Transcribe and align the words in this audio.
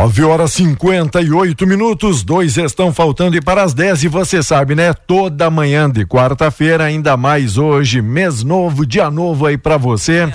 Nove 0.00 0.24
horas 0.24 0.52
cinquenta 0.52 1.20
e 1.20 1.30
oito 1.30 1.66
minutos, 1.66 2.22
dois 2.22 2.56
estão 2.56 2.90
faltando 2.90 3.36
e 3.36 3.40
para 3.42 3.62
as 3.62 3.74
dez 3.74 4.02
e 4.02 4.08
você 4.08 4.42
sabe, 4.42 4.74
né? 4.74 4.94
Toda 4.94 5.50
manhã 5.50 5.90
de 5.90 6.06
quarta-feira, 6.06 6.84
ainda 6.84 7.18
mais 7.18 7.58
hoje, 7.58 8.00
mês 8.00 8.42
novo, 8.42 8.86
dia 8.86 9.10
novo 9.10 9.44
aí 9.44 9.58
para 9.58 9.76
você. 9.76 10.26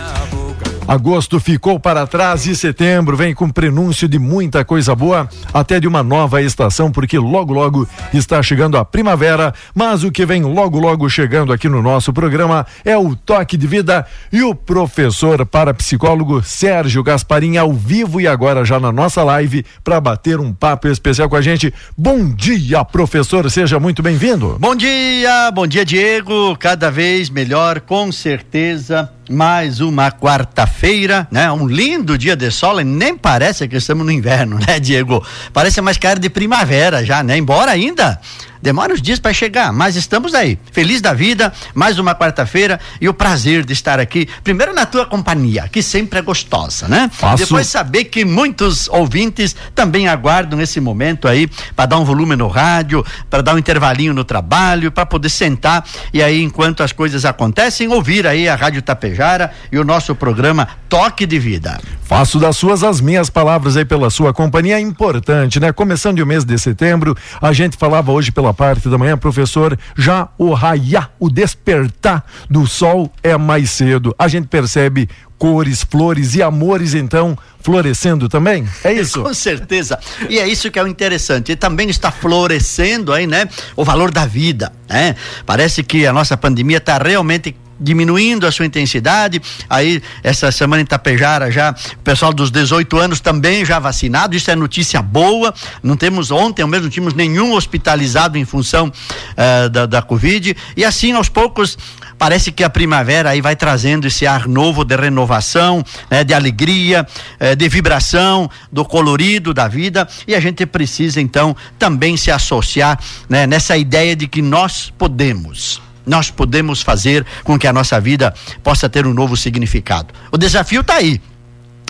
Agosto 0.87 1.39
ficou 1.39 1.79
para 1.79 2.05
trás 2.05 2.45
e 2.45 2.55
setembro 2.55 3.17
vem 3.17 3.33
com 3.33 3.49
prenúncio 3.49 4.07
de 4.07 4.19
muita 4.19 4.63
coisa 4.63 4.93
boa, 4.93 5.27
até 5.51 5.79
de 5.79 5.87
uma 5.87 6.03
nova 6.03 6.43
estação, 6.43 6.91
porque 6.91 7.17
logo 7.17 7.53
logo 7.53 7.87
está 8.13 8.41
chegando 8.43 8.77
a 8.77 8.85
primavera. 8.85 9.51
Mas 9.73 10.03
o 10.03 10.11
que 10.11 10.27
vem 10.27 10.43
logo 10.43 10.77
logo 10.79 11.09
chegando 11.09 11.51
aqui 11.51 11.67
no 11.67 11.81
nosso 11.81 12.13
programa 12.13 12.67
é 12.85 12.95
o 12.95 13.15
toque 13.15 13.57
de 13.57 13.65
vida 13.65 14.05
e 14.31 14.43
o 14.43 14.53
professor 14.53 15.43
parapsicólogo 15.43 16.43
Sérgio 16.43 17.01
Gasparim 17.01 17.57
ao 17.57 17.73
vivo 17.73 18.21
e 18.21 18.27
agora 18.27 18.63
já 18.63 18.79
na 18.79 18.91
nossa 18.91 19.23
live 19.23 19.65
para 19.83 19.99
bater 19.99 20.39
um 20.39 20.53
papo 20.53 20.87
especial 20.87 21.27
com 21.27 21.35
a 21.35 21.41
gente. 21.41 21.73
Bom 21.97 22.29
dia, 22.29 22.85
professor, 22.85 23.49
seja 23.49 23.79
muito 23.79 24.03
bem-vindo. 24.03 24.57
Bom 24.59 24.75
dia, 24.75 25.49
bom 25.49 25.65
dia, 25.65 25.83
Diego. 25.83 26.55
Cada 26.59 26.91
vez 26.91 27.27
melhor, 27.31 27.81
com 27.81 28.11
certeza 28.11 29.09
mais 29.29 29.81
uma 29.81 30.11
quarta-feira, 30.11 31.27
né? 31.31 31.51
Um 31.51 31.67
lindo 31.67 32.17
dia 32.17 32.35
de 32.35 32.51
sol 32.51 32.79
e 32.79 32.83
nem 32.83 33.17
parece 33.17 33.67
que 33.67 33.77
estamos 33.77 34.05
no 34.05 34.11
inverno, 34.11 34.57
né, 34.65 34.79
Diego? 34.79 35.25
Parece 35.53 35.81
mais 35.81 35.97
cara 35.97 36.19
de 36.19 36.29
primavera 36.29 37.03
já, 37.03 37.23
né? 37.23 37.37
Embora 37.37 37.71
ainda 37.71 38.19
Demora 38.65 38.93
uns 38.93 39.01
dias 39.01 39.19
para 39.19 39.31
chegar, 39.31 39.71
mas 39.71 39.95
estamos 39.95 40.33
aí. 40.33 40.57
Feliz 40.71 40.99
da 40.99 41.13
vida, 41.13 41.53
mais 41.75 41.99
uma 41.99 42.15
quarta-feira 42.15 42.79
e 42.99 43.07
o 43.07 43.13
prazer 43.13 43.63
de 43.63 43.73
estar 43.73 43.99
aqui, 43.99 44.27
primeiro 44.43 44.73
na 44.73 44.87
tua 44.87 45.05
companhia, 45.05 45.69
que 45.71 45.83
sempre 45.83 46.17
é 46.17 46.21
gostosa, 46.23 46.87
né? 46.87 47.07
Faço. 47.13 47.43
Depois 47.43 47.67
saber 47.67 48.05
que 48.05 48.25
muitos 48.25 48.87
ouvintes 48.87 49.55
também 49.75 50.07
aguardam 50.07 50.59
esse 50.59 50.81
momento 50.81 51.27
aí 51.27 51.47
para 51.75 51.85
dar 51.85 51.99
um 51.99 52.03
volume 52.03 52.35
no 52.35 52.47
rádio, 52.47 53.05
para 53.29 53.43
dar 53.43 53.53
um 53.53 53.59
intervalinho 53.59 54.15
no 54.15 54.23
trabalho, 54.23 54.91
para 54.91 55.05
poder 55.05 55.29
sentar 55.29 55.85
e 56.11 56.23
aí 56.23 56.41
enquanto 56.41 56.81
as 56.81 56.91
coisas 56.91 57.23
acontecem, 57.23 57.87
ouvir 57.89 58.25
aí 58.25 58.49
a 58.49 58.55
Rádio 58.55 58.81
Tapejara 58.81 59.51
e 59.71 59.77
o 59.77 59.83
nosso 59.83 60.15
programa 60.15 60.67
Toque 60.89 61.27
de 61.27 61.37
Vida. 61.37 61.79
Faço 62.01 62.39
das 62.39 62.57
suas 62.57 62.83
as 62.83 62.99
minhas 62.99 63.29
palavras 63.29 63.77
aí 63.77 63.85
pela 63.85 64.09
sua 64.09 64.33
companhia, 64.33 64.77
é 64.77 64.79
importante, 64.79 65.59
né? 65.59 65.71
Começando 65.71 66.17
o 66.17 66.25
mês 66.25 66.43
de 66.43 66.57
setembro, 66.57 67.15
a 67.39 67.53
gente 67.53 67.77
falava 67.77 68.11
hoje 68.11 68.31
pela 68.31 68.54
parte 68.55 68.89
da 68.89 68.97
manhã, 68.97 69.17
professor, 69.17 69.77
já 69.97 70.29
o 70.37 70.53
raiar, 70.53 71.11
o 71.19 71.29
despertar 71.29 72.25
do 72.49 72.65
sol 72.65 73.11
é 73.21 73.37
mais 73.37 73.71
cedo. 73.71 74.15
A 74.17 74.27
gente 74.27 74.47
percebe 74.47 75.09
cores, 75.37 75.83
flores 75.83 76.35
e 76.35 76.41
amores, 76.41 76.93
então, 76.93 77.37
florescendo 77.61 78.29
também? 78.29 78.67
É 78.83 78.93
isso? 78.93 79.21
Com 79.21 79.33
certeza. 79.33 79.99
E 80.29 80.39
é 80.39 80.47
isso 80.47 80.71
que 80.71 80.79
é 80.79 80.83
o 80.83 80.87
interessante. 80.87 81.51
E 81.51 81.55
também 81.55 81.89
está 81.89 82.11
florescendo 82.11 83.13
aí, 83.13 83.27
né? 83.27 83.47
O 83.75 83.83
valor 83.83 84.11
da 84.11 84.25
vida, 84.25 84.71
né? 84.87 85.15
Parece 85.45 85.83
que 85.83 86.07
a 86.07 86.13
nossa 86.13 86.37
pandemia 86.37 86.77
está 86.77 86.97
realmente 86.97 87.55
diminuindo 87.79 88.47
a 88.47 88.51
sua 88.51 88.65
intensidade. 88.65 89.41
Aí, 89.69 90.01
essa 90.23 90.51
semana 90.51 90.81
em 90.81 90.85
Tapejara, 90.85 91.51
já 91.51 91.71
o 91.71 91.99
pessoal 91.99 92.33
dos 92.33 92.51
18 92.51 92.97
anos 92.97 93.19
também 93.19 93.65
já 93.65 93.79
vacinado. 93.79 94.35
Isso 94.35 94.49
é 94.49 94.55
notícia 94.55 95.01
boa. 95.01 95.53
Não 95.83 95.95
temos 95.95 96.31
ontem, 96.31 96.61
ao 96.61 96.67
mesmo 96.67 96.89
tínhamos 96.89 97.13
nenhum 97.13 97.53
hospitalizado 97.53 98.37
em 98.37 98.45
função 98.45 98.87
uh, 98.87 99.69
da, 99.69 99.85
da 99.85 100.01
Covid. 100.01 100.55
E 100.75 100.85
assim, 100.85 101.13
aos 101.13 101.29
poucos, 101.29 101.77
parece 102.17 102.51
que 102.51 102.63
a 102.63 102.69
primavera 102.69 103.31
aí 103.31 103.41
vai 103.41 103.55
trazendo 103.55 104.07
esse 104.07 104.25
ar 104.25 104.47
novo 104.47 104.83
de 104.83 104.95
renovação, 104.95 105.83
né, 106.09 106.23
de 106.23 106.33
alegria, 106.33 107.05
eh, 107.39 107.55
de 107.55 107.67
vibração, 107.67 108.49
do 108.71 108.85
colorido 108.85 109.53
da 109.53 109.67
vida. 109.67 110.07
E 110.27 110.35
a 110.35 110.39
gente 110.39 110.65
precisa, 110.65 111.19
então, 111.19 111.55
também 111.77 112.15
se 112.17 112.31
associar 112.31 112.99
né, 113.27 113.45
nessa 113.45 113.77
ideia 113.77 114.15
de 114.15 114.27
que 114.27 114.41
nós 114.41 114.93
podemos 114.97 115.81
nós 116.05 116.29
podemos 116.29 116.81
fazer 116.81 117.25
com 117.43 117.57
que 117.57 117.67
a 117.67 117.73
nossa 117.73 117.99
vida 117.99 118.33
possa 118.63 118.89
ter 118.89 119.05
um 119.05 119.13
novo 119.13 119.35
significado. 119.35 120.13
O 120.31 120.37
desafio 120.37 120.81
está 120.81 120.95
aí. 120.95 121.21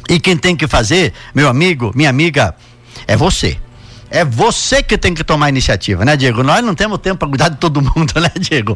E 0.09 0.20
quem 0.20 0.38
tem 0.38 0.56
que 0.56 0.68
fazer, 0.68 1.14
meu 1.34 1.50
amigo, 1.50 1.92
minha 1.96 2.09
amiga, 2.09 2.56
é 3.08 3.18
você. 3.18 3.58
É 4.16 4.24
você 4.24 4.81
que 4.81 4.98
tem 4.98 5.14
que 5.14 5.26
tomar 5.26 5.48
a 5.48 5.50
iniciativa, 5.50 6.06
né, 6.06 6.16
Diego? 6.16 6.42
Nós 6.42 6.64
não 6.64 6.74
temos 6.74 7.00
tempo 7.00 7.18
para 7.18 7.28
cuidar 7.28 7.50
de 7.50 7.58
todo 7.58 7.81
mundo, 7.81 8.14
né, 8.16 8.31
Diego? 8.40 8.74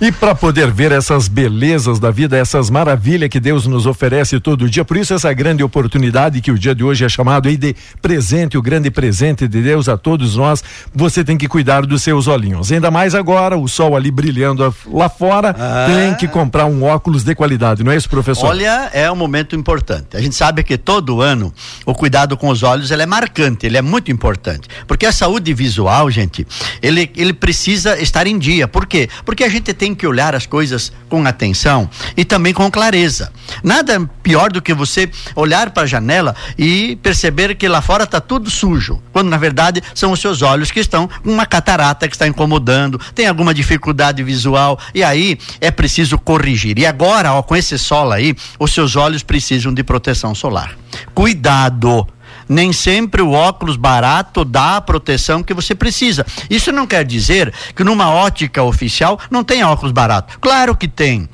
E 0.00 0.10
para 0.10 0.34
poder 0.34 0.72
ver 0.72 0.90
essas 0.90 1.28
belezas 1.28 2.00
da 2.00 2.10
vida, 2.10 2.36
essas 2.36 2.68
maravilhas 2.68 3.28
que 3.28 3.38
Deus 3.38 3.64
nos 3.64 3.86
oferece 3.86 4.40
todo 4.40 4.68
dia, 4.68 4.84
por 4.84 4.96
isso 4.96 5.14
essa 5.14 5.32
grande 5.32 5.62
oportunidade 5.62 6.40
que 6.40 6.50
o 6.50 6.58
dia 6.58 6.74
de 6.74 6.82
hoje 6.82 7.04
é 7.04 7.08
chamado 7.08 7.48
aí 7.48 7.56
de 7.56 7.76
presente, 8.00 8.58
o 8.58 8.62
grande 8.62 8.90
presente 8.90 9.46
de 9.46 9.62
Deus 9.62 9.88
a 9.88 9.96
todos 9.96 10.34
nós, 10.34 10.64
você 10.92 11.22
tem 11.22 11.38
que 11.38 11.46
cuidar 11.46 11.86
dos 11.86 12.02
seus 12.02 12.26
olhinhos. 12.26 12.72
Ainda 12.72 12.90
mais 12.90 13.14
agora, 13.14 13.56
o 13.56 13.68
sol 13.68 13.94
ali 13.94 14.10
brilhando 14.10 14.74
lá 14.92 15.08
fora, 15.08 15.54
ah. 15.56 15.86
tem 15.86 16.12
que 16.16 16.26
comprar 16.26 16.66
um 16.66 16.82
óculos 16.82 17.22
de 17.22 17.36
qualidade, 17.36 17.84
não 17.84 17.92
é 17.92 17.96
isso, 17.96 18.10
professor? 18.10 18.46
Olha, 18.46 18.90
é 18.92 19.08
um 19.08 19.14
momento 19.14 19.54
importante. 19.54 20.16
A 20.16 20.20
gente 20.20 20.34
sabe 20.34 20.64
que 20.64 20.76
todo 20.76 21.20
ano 21.20 21.54
o 21.86 21.94
cuidado 21.94 22.36
com 22.36 22.48
os 22.48 22.64
olhos 22.64 22.90
ele 22.90 23.02
é 23.02 23.06
marcante, 23.06 23.64
ele 23.64 23.76
é 23.76 23.82
muito 23.82 24.10
importante. 24.10 24.71
Porque 24.86 25.06
a 25.06 25.12
saúde 25.12 25.52
visual, 25.52 26.10
gente, 26.10 26.46
ele, 26.80 27.10
ele 27.16 27.32
precisa 27.32 28.00
estar 28.00 28.26
em 28.26 28.38
dia. 28.38 28.66
Por 28.68 28.86
quê? 28.86 29.08
Porque 29.24 29.44
a 29.44 29.48
gente 29.48 29.72
tem 29.72 29.94
que 29.94 30.06
olhar 30.06 30.34
as 30.34 30.46
coisas 30.46 30.92
com 31.08 31.24
atenção 31.26 31.88
e 32.16 32.24
também 32.24 32.52
com 32.52 32.70
clareza. 32.70 33.32
Nada 33.62 34.08
pior 34.22 34.50
do 34.50 34.62
que 34.62 34.72
você 34.72 35.10
olhar 35.34 35.70
para 35.70 35.82
a 35.84 35.86
janela 35.86 36.34
e 36.58 36.96
perceber 37.02 37.54
que 37.54 37.68
lá 37.68 37.82
fora 37.82 38.04
está 38.04 38.20
tudo 38.20 38.50
sujo, 38.50 39.02
quando 39.12 39.28
na 39.28 39.36
verdade 39.36 39.82
são 39.94 40.12
os 40.12 40.20
seus 40.20 40.42
olhos 40.42 40.70
que 40.70 40.80
estão 40.80 41.08
com 41.08 41.30
uma 41.30 41.46
catarata 41.46 42.08
que 42.08 42.14
está 42.14 42.26
incomodando, 42.26 42.98
tem 43.14 43.26
alguma 43.26 43.52
dificuldade 43.52 44.22
visual 44.22 44.78
e 44.94 45.02
aí 45.02 45.38
é 45.60 45.70
preciso 45.70 46.18
corrigir. 46.18 46.78
E 46.78 46.86
agora, 46.86 47.32
ó, 47.32 47.42
com 47.42 47.56
esse 47.56 47.78
sol 47.78 48.12
aí, 48.12 48.34
os 48.58 48.72
seus 48.72 48.96
olhos 48.96 49.22
precisam 49.22 49.72
de 49.72 49.82
proteção 49.82 50.34
solar. 50.34 50.76
Cuidado! 51.14 52.06
Nem 52.52 52.72
sempre 52.72 53.22
o 53.22 53.32
óculos 53.32 53.76
barato 53.76 54.44
dá 54.44 54.76
a 54.76 54.80
proteção 54.80 55.42
que 55.42 55.54
você 55.54 55.74
precisa. 55.74 56.24
Isso 56.50 56.70
não 56.70 56.86
quer 56.86 57.04
dizer 57.04 57.52
que 57.74 57.82
numa 57.82 58.10
ótica 58.10 58.62
oficial 58.62 59.18
não 59.30 59.42
tem 59.42 59.64
óculos 59.64 59.92
barato. 59.92 60.38
Claro 60.38 60.76
que 60.76 60.86
tem. 60.86 61.28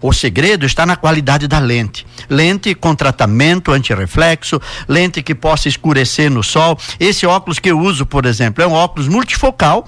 O 0.00 0.12
segredo 0.12 0.66
está 0.66 0.84
na 0.84 0.96
qualidade 0.96 1.46
da 1.46 1.60
lente. 1.60 2.04
Lente 2.28 2.74
com 2.74 2.92
tratamento 2.92 3.70
antirreflexo, 3.70 4.60
lente 4.88 5.22
que 5.22 5.32
possa 5.32 5.68
escurecer 5.68 6.28
no 6.28 6.42
sol. 6.42 6.76
Esse 6.98 7.24
óculos 7.24 7.60
que 7.60 7.70
eu 7.70 7.78
uso, 7.78 8.04
por 8.04 8.26
exemplo, 8.26 8.64
é 8.64 8.66
um 8.66 8.72
óculos 8.72 9.06
multifocal 9.06 9.86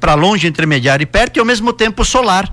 para 0.00 0.14
longe, 0.14 0.48
intermediário 0.48 1.04
e 1.04 1.06
perto 1.06 1.36
e 1.36 1.40
ao 1.40 1.46
mesmo 1.46 1.72
tempo 1.72 2.04
solar 2.04 2.52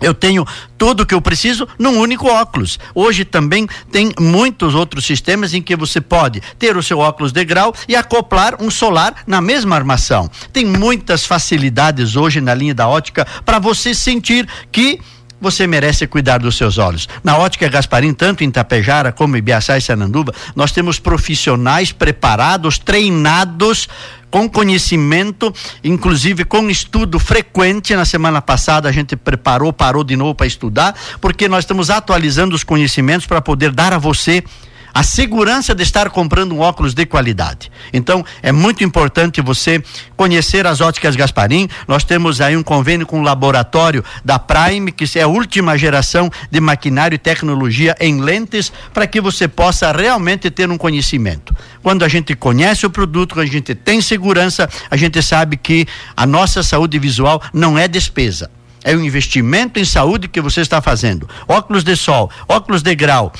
eu 0.00 0.12
tenho 0.12 0.46
tudo 0.76 1.02
o 1.02 1.06
que 1.06 1.14
eu 1.14 1.20
preciso 1.20 1.66
num 1.78 1.98
único 1.98 2.26
óculos. 2.28 2.78
Hoje 2.94 3.24
também 3.24 3.66
tem 3.90 4.12
muitos 4.20 4.74
outros 4.74 5.06
sistemas 5.06 5.54
em 5.54 5.62
que 5.62 5.74
você 5.74 6.00
pode 6.00 6.42
ter 6.58 6.76
o 6.76 6.82
seu 6.82 6.98
óculos 6.98 7.32
de 7.32 7.44
grau 7.44 7.74
e 7.88 7.96
acoplar 7.96 8.62
um 8.62 8.70
solar 8.70 9.14
na 9.26 9.40
mesma 9.40 9.74
armação. 9.74 10.30
Tem 10.52 10.64
muitas 10.64 11.24
facilidades 11.24 12.16
hoje 12.16 12.40
na 12.40 12.54
linha 12.54 12.74
da 12.74 12.86
ótica 12.86 13.26
para 13.44 13.58
você 13.58 13.94
sentir 13.94 14.46
que 14.70 15.00
você 15.40 15.66
merece 15.66 16.06
cuidar 16.06 16.38
dos 16.38 16.56
seus 16.56 16.78
olhos. 16.78 17.08
Na 17.22 17.36
Ótica 17.36 17.68
Gasparim, 17.68 18.14
tanto 18.14 18.42
em 18.42 18.50
Tapejara 18.50 19.12
como 19.12 19.36
em 19.36 19.42
Biaçá 19.42 19.76
e 19.76 19.82
Sananduva, 19.82 20.32
nós 20.54 20.72
temos 20.72 20.98
profissionais 20.98 21.92
preparados, 21.92 22.78
treinados 22.78 23.88
com 24.36 24.50
conhecimento, 24.50 25.50
inclusive 25.82 26.44
com 26.44 26.68
estudo 26.68 27.18
frequente. 27.18 27.96
Na 27.96 28.04
semana 28.04 28.42
passada 28.42 28.86
a 28.86 28.92
gente 28.92 29.16
preparou, 29.16 29.72
parou 29.72 30.04
de 30.04 30.14
novo 30.14 30.34
para 30.34 30.46
estudar, 30.46 30.94
porque 31.22 31.48
nós 31.48 31.60
estamos 31.60 31.88
atualizando 31.88 32.54
os 32.54 32.62
conhecimentos 32.62 33.26
para 33.26 33.40
poder 33.40 33.72
dar 33.72 33.94
a 33.94 33.98
você 33.98 34.44
a 34.92 35.02
segurança 35.02 35.74
de 35.74 35.82
estar 35.82 36.10
comprando 36.10 36.52
um 36.52 36.60
óculos 36.60 36.94
de 36.94 37.04
qualidade. 37.06 37.70
Então, 37.92 38.24
é 38.42 38.52
muito 38.52 38.82
importante 38.82 39.40
você 39.40 39.82
conhecer 40.16 40.66
as 40.66 40.80
óticas 40.80 41.16
Gasparim. 41.16 41.68
Nós 41.86 42.04
temos 42.04 42.40
aí 42.40 42.56
um 42.56 42.62
convênio 42.62 43.06
com 43.06 43.20
o 43.20 43.22
laboratório 43.22 44.04
da 44.24 44.38
Prime, 44.38 44.92
que 44.92 45.06
é 45.18 45.22
a 45.22 45.28
última 45.28 45.76
geração 45.76 46.30
de 46.50 46.60
maquinário 46.60 47.14
e 47.14 47.18
tecnologia 47.18 47.94
em 48.00 48.20
lentes, 48.20 48.72
para 48.92 49.06
que 49.06 49.20
você 49.20 49.46
possa 49.46 49.92
realmente 49.92 50.50
ter 50.50 50.70
um 50.70 50.78
conhecimento. 50.78 51.54
Quando 51.82 52.04
a 52.04 52.08
gente 52.08 52.34
conhece 52.34 52.86
o 52.86 52.90
produto, 52.90 53.34
quando 53.34 53.48
a 53.48 53.52
gente 53.52 53.74
tem 53.74 54.00
segurança, 54.00 54.68
a 54.90 54.96
gente 54.96 55.22
sabe 55.22 55.56
que 55.56 55.86
a 56.16 56.26
nossa 56.26 56.62
saúde 56.62 56.98
visual 56.98 57.42
não 57.52 57.78
é 57.78 57.86
despesa 57.86 58.50
é 58.86 58.94
um 58.94 59.02
investimento 59.02 59.80
em 59.80 59.84
saúde 59.84 60.28
que 60.28 60.40
você 60.40 60.60
está 60.60 60.80
fazendo. 60.80 61.28
Óculos 61.48 61.82
de 61.82 61.96
sol, 61.96 62.30
óculos 62.48 62.82
de 62.82 62.94
grau, 62.94 63.32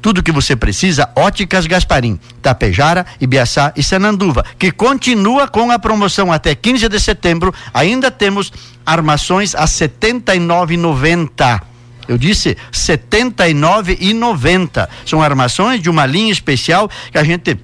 tudo 0.00 0.22
que 0.22 0.32
você 0.32 0.56
precisa, 0.56 1.10
Óticas 1.14 1.66
Gasparim, 1.66 2.18
Tapejara, 2.42 3.06
Ibiaçá 3.20 3.72
e 3.76 3.82
Sananduva, 3.82 4.42
que 4.58 4.72
continua 4.72 5.46
com 5.46 5.70
a 5.70 5.78
promoção 5.78 6.32
até 6.32 6.54
15 6.54 6.88
de 6.88 6.98
setembro. 6.98 7.54
Ainda 7.72 8.10
temos 8.10 8.50
armações 8.84 9.54
a 9.54 9.60
R$ 9.60 9.66
79,90. 9.66 11.60
Eu 12.08 12.18
disse 12.18 12.50
R$ 12.50 12.56
79,90. 12.72 14.88
São 15.06 15.22
armações 15.22 15.80
de 15.80 15.88
uma 15.88 16.04
linha 16.06 16.32
especial 16.32 16.90
que 17.12 17.18
a 17.18 17.24
gente 17.24 17.56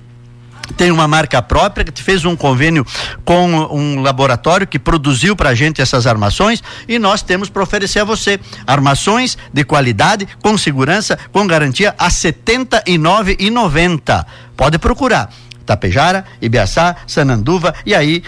tem 0.77 0.91
uma 0.91 1.07
marca 1.07 1.41
própria 1.43 1.85
que 1.85 2.03
fez 2.03 2.25
um 2.25 2.35
convênio 2.35 2.85
com 3.25 3.49
um 3.71 4.01
laboratório 4.01 4.67
que 4.67 4.79
produziu 4.79 5.37
para 5.37 5.51
a 5.51 5.55
gente 5.55 5.81
essas 5.81 6.07
armações 6.07 6.63
e 6.89 6.99
nós 6.99 7.23
temos 7.23 7.49
para 7.49 7.63
oferecer 7.63 8.01
a 8.01 8.05
você 8.05 8.41
armações 8.67 9.39
de 9.53 9.63
qualidade, 9.65 10.27
com 10.43 10.59
segurança, 10.59 11.17
com 11.33 11.47
garantia 11.47 11.95
a 11.99 12.07
R$ 12.07 12.11
79,90. 12.11 14.27
Pode 14.57 14.79
procurar. 14.79 15.31
Tapejara, 15.67 16.25
Ibiaçá, 16.41 16.97
Sananduva 17.07 17.75
e 17.85 17.95
aí 17.95 18.23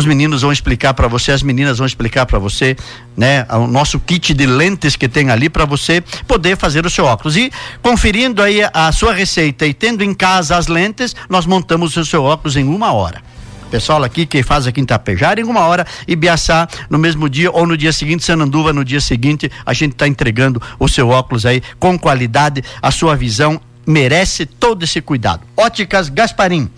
os 0.00 0.06
meninos 0.06 0.42
vão 0.42 0.50
explicar 0.50 0.94
para 0.94 1.06
você, 1.06 1.30
as 1.30 1.42
meninas 1.42 1.78
vão 1.78 1.86
explicar 1.86 2.24
para 2.24 2.38
você, 2.38 2.76
né, 3.16 3.46
o 3.50 3.66
nosso 3.66 4.00
kit 4.00 4.32
de 4.32 4.46
lentes 4.46 4.96
que 4.96 5.08
tem 5.08 5.30
ali 5.30 5.48
para 5.48 5.66
você 5.66 6.00
poder 6.26 6.56
fazer 6.56 6.86
o 6.86 6.90
seu 6.90 7.04
óculos. 7.04 7.36
E 7.36 7.52
conferindo 7.82 8.42
aí 8.42 8.60
a 8.72 8.90
sua 8.92 9.12
receita 9.12 9.66
e 9.66 9.74
tendo 9.74 10.02
em 10.02 10.14
casa 10.14 10.56
as 10.56 10.66
lentes, 10.66 11.14
nós 11.28 11.44
montamos 11.46 11.96
o 11.96 12.04
seu 12.04 12.24
óculos 12.24 12.56
em 12.56 12.64
uma 12.64 12.92
hora 12.92 13.22
pessoal 13.70 14.02
aqui 14.02 14.26
que 14.26 14.42
faz 14.42 14.66
aqui 14.66 14.80
em 14.80 14.84
Tapejara 14.84 15.40
em 15.40 15.44
uma 15.44 15.60
hora 15.60 15.86
e 16.08 16.16
Biaçá 16.16 16.66
no 16.90 16.98
mesmo 16.98 17.28
dia 17.28 17.52
ou 17.52 17.64
no 17.64 17.76
dia 17.76 17.92
seguinte, 17.92 18.24
Sananduva 18.24 18.72
no 18.72 18.84
dia 18.84 19.00
seguinte, 19.00 19.48
a 19.64 19.72
gente 19.72 19.92
está 19.92 20.08
entregando 20.08 20.60
o 20.76 20.88
seu 20.88 21.08
óculos 21.08 21.46
aí 21.46 21.62
com 21.78 21.96
qualidade, 21.96 22.64
a 22.82 22.90
sua 22.90 23.14
visão 23.14 23.60
merece 23.86 24.44
todo 24.44 24.82
esse 24.82 25.00
cuidado. 25.00 25.42
Óticas 25.56 26.08
Gasparim, 26.08 26.68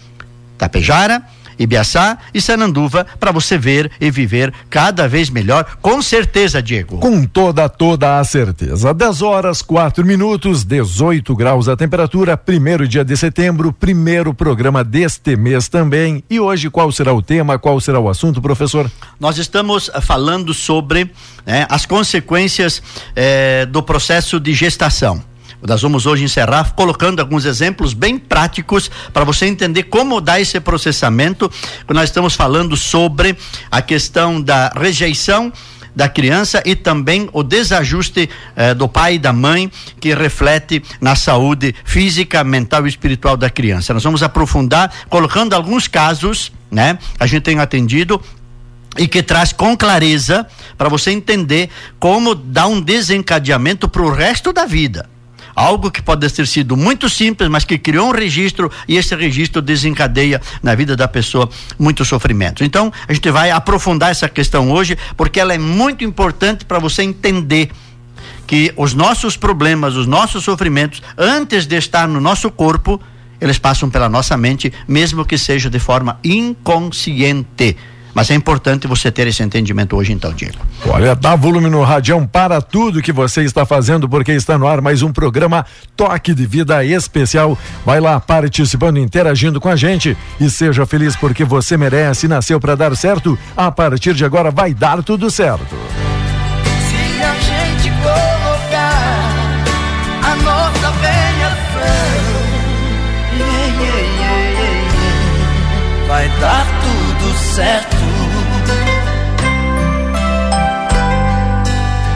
Tapejara, 0.58 1.22
Ibiaçá 1.62 2.18
e 2.34 2.40
Sananduva 2.40 3.06
para 3.18 3.32
você 3.32 3.56
ver 3.56 3.90
e 4.00 4.10
viver 4.10 4.52
cada 4.68 5.08
vez 5.08 5.30
melhor, 5.30 5.64
com 5.80 6.02
certeza, 6.02 6.62
Diego. 6.62 6.98
Com 6.98 7.24
toda, 7.24 7.68
toda 7.68 8.18
a 8.18 8.24
certeza. 8.24 8.92
10 8.92 9.22
horas, 9.22 9.62
4 9.62 10.04
minutos, 10.04 10.64
18 10.64 11.34
graus 11.36 11.68
a 11.68 11.76
temperatura, 11.76 12.36
primeiro 12.36 12.86
dia 12.86 13.04
de 13.04 13.16
setembro, 13.16 13.72
primeiro 13.72 14.34
programa 14.34 14.82
deste 14.82 15.36
mês 15.36 15.68
também. 15.68 16.22
E 16.28 16.40
hoje 16.40 16.68
qual 16.70 16.90
será 16.90 17.12
o 17.12 17.22
tema, 17.22 17.58
qual 17.58 17.80
será 17.80 18.00
o 18.00 18.08
assunto, 18.08 18.42
professor? 18.42 18.90
Nós 19.18 19.38
estamos 19.38 19.90
falando 20.02 20.52
sobre 20.52 21.10
né, 21.46 21.66
as 21.68 21.86
consequências 21.86 22.82
eh, 23.14 23.66
do 23.66 23.82
processo 23.82 24.40
de 24.40 24.52
gestação. 24.52 25.31
Nós 25.66 25.80
vamos 25.80 26.06
hoje 26.06 26.24
encerrar 26.24 26.72
colocando 26.74 27.20
alguns 27.20 27.44
exemplos 27.44 27.94
bem 27.94 28.18
práticos 28.18 28.90
para 29.12 29.24
você 29.24 29.46
entender 29.46 29.84
como 29.84 30.20
dar 30.20 30.40
esse 30.40 30.58
processamento. 30.58 31.50
Nós 31.88 32.04
estamos 32.04 32.34
falando 32.34 32.76
sobre 32.76 33.36
a 33.70 33.80
questão 33.80 34.42
da 34.42 34.72
rejeição 34.74 35.52
da 35.94 36.08
criança 36.08 36.62
e 36.64 36.74
também 36.74 37.28
o 37.32 37.44
desajuste 37.44 38.28
eh, 38.56 38.74
do 38.74 38.88
pai 38.88 39.16
e 39.16 39.18
da 39.18 39.32
mãe 39.32 39.70
que 40.00 40.14
reflete 40.14 40.82
na 41.00 41.14
saúde 41.14 41.74
física, 41.84 42.42
mental 42.42 42.86
e 42.86 42.88
espiritual 42.88 43.36
da 43.36 43.50
criança. 43.50 43.94
Nós 43.94 44.02
vamos 44.02 44.22
aprofundar 44.22 44.92
colocando 45.08 45.54
alguns 45.54 45.86
casos, 45.86 46.50
né? 46.70 46.98
A 47.20 47.26
gente 47.26 47.42
tem 47.42 47.60
atendido 47.60 48.20
e 48.96 49.06
que 49.06 49.22
traz 49.22 49.52
com 49.52 49.76
clareza 49.76 50.46
para 50.76 50.88
você 50.88 51.12
entender 51.12 51.70
como 52.00 52.34
dar 52.34 52.66
um 52.66 52.80
desencadeamento 52.80 53.88
para 53.88 54.02
o 54.02 54.10
resto 54.10 54.52
da 54.52 54.64
vida 54.64 55.12
algo 55.54 55.90
que 55.90 56.02
pode 56.02 56.28
ter 56.30 56.46
sido 56.46 56.76
muito 56.76 57.08
simples, 57.08 57.48
mas 57.48 57.64
que 57.64 57.78
criou 57.78 58.08
um 58.08 58.12
registro 58.12 58.70
e 58.86 58.96
esse 58.96 59.14
registro 59.14 59.60
desencadeia 59.62 60.40
na 60.62 60.74
vida 60.74 60.96
da 60.96 61.08
pessoa 61.08 61.48
muitos 61.78 62.08
sofrimentos. 62.08 62.66
Então, 62.66 62.92
a 63.06 63.12
gente 63.12 63.30
vai 63.30 63.50
aprofundar 63.50 64.10
essa 64.10 64.28
questão 64.28 64.70
hoje, 64.70 64.96
porque 65.16 65.40
ela 65.40 65.54
é 65.54 65.58
muito 65.58 66.04
importante 66.04 66.64
para 66.64 66.78
você 66.78 67.02
entender 67.02 67.70
que 68.46 68.72
os 68.76 68.94
nossos 68.94 69.36
problemas, 69.36 69.94
os 69.94 70.06
nossos 70.06 70.44
sofrimentos, 70.44 71.02
antes 71.16 71.66
de 71.66 71.76
estar 71.76 72.06
no 72.08 72.20
nosso 72.20 72.50
corpo, 72.50 73.00
eles 73.40 73.58
passam 73.58 73.90
pela 73.90 74.08
nossa 74.08 74.36
mente, 74.36 74.72
mesmo 74.86 75.24
que 75.24 75.36
seja 75.36 75.68
de 75.68 75.78
forma 75.78 76.18
inconsciente. 76.22 77.76
Mas 78.14 78.30
é 78.30 78.34
importante 78.34 78.86
você 78.86 79.10
ter 79.10 79.26
esse 79.26 79.42
entendimento 79.42 79.96
hoje, 79.96 80.12
então, 80.12 80.32
Diego. 80.32 80.58
Olha, 80.86 81.14
dá 81.14 81.34
volume 81.34 81.70
no 81.70 81.82
radião 81.82 82.26
para 82.26 82.60
tudo 82.60 83.02
que 83.02 83.12
você 83.12 83.42
está 83.42 83.64
fazendo, 83.64 84.08
porque 84.08 84.32
está 84.32 84.58
no 84.58 84.66
ar 84.66 84.80
mais 84.80 85.02
um 85.02 85.12
programa 85.12 85.64
Toque 85.96 86.34
de 86.34 86.46
Vida 86.46 86.84
Especial. 86.84 87.56
Vai 87.84 88.00
lá 88.00 88.20
participando, 88.20 88.98
interagindo 88.98 89.60
com 89.60 89.68
a 89.68 89.76
gente 89.76 90.16
e 90.40 90.50
seja 90.50 90.84
feliz 90.84 91.16
porque 91.16 91.44
você 91.44 91.76
merece, 91.76 92.28
nasceu 92.28 92.60
para 92.60 92.74
dar 92.74 92.94
certo. 92.96 93.38
A 93.56 93.70
partir 93.70 94.14
de 94.14 94.24
agora 94.24 94.50
vai 94.50 94.74
dar 94.74 95.02
tudo 95.02 95.30
certo. 95.30 95.76
Se 96.88 97.22
a 97.22 97.34
gente 97.34 97.90
colocar 98.02 99.64
a 100.22 100.36
nossa 100.36 100.90
velha 101.00 101.32
yeah, 103.38 103.72
yeah, 103.80 104.00
yeah, 104.20 104.92
vai 106.06 106.28
dar 106.40 106.66
tudo 106.82 107.32
certo. 107.54 108.01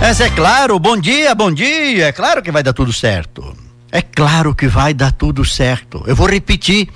Mas 0.08 0.20
é 0.20 0.30
claro, 0.30 0.78
bom 0.78 0.96
dia, 0.96 1.34
bom 1.34 1.50
dia. 1.50 2.06
É 2.06 2.12
claro 2.12 2.40
que 2.40 2.52
vai 2.52 2.62
dar 2.62 2.72
tudo 2.72 2.92
certo. 2.92 3.56
É 3.90 4.00
claro 4.00 4.54
que 4.54 4.68
vai 4.68 4.94
dar 4.94 5.10
tudo 5.10 5.44
certo. 5.44 6.00
Eu 6.06 6.14
vou 6.14 6.28
repetir. 6.28 6.88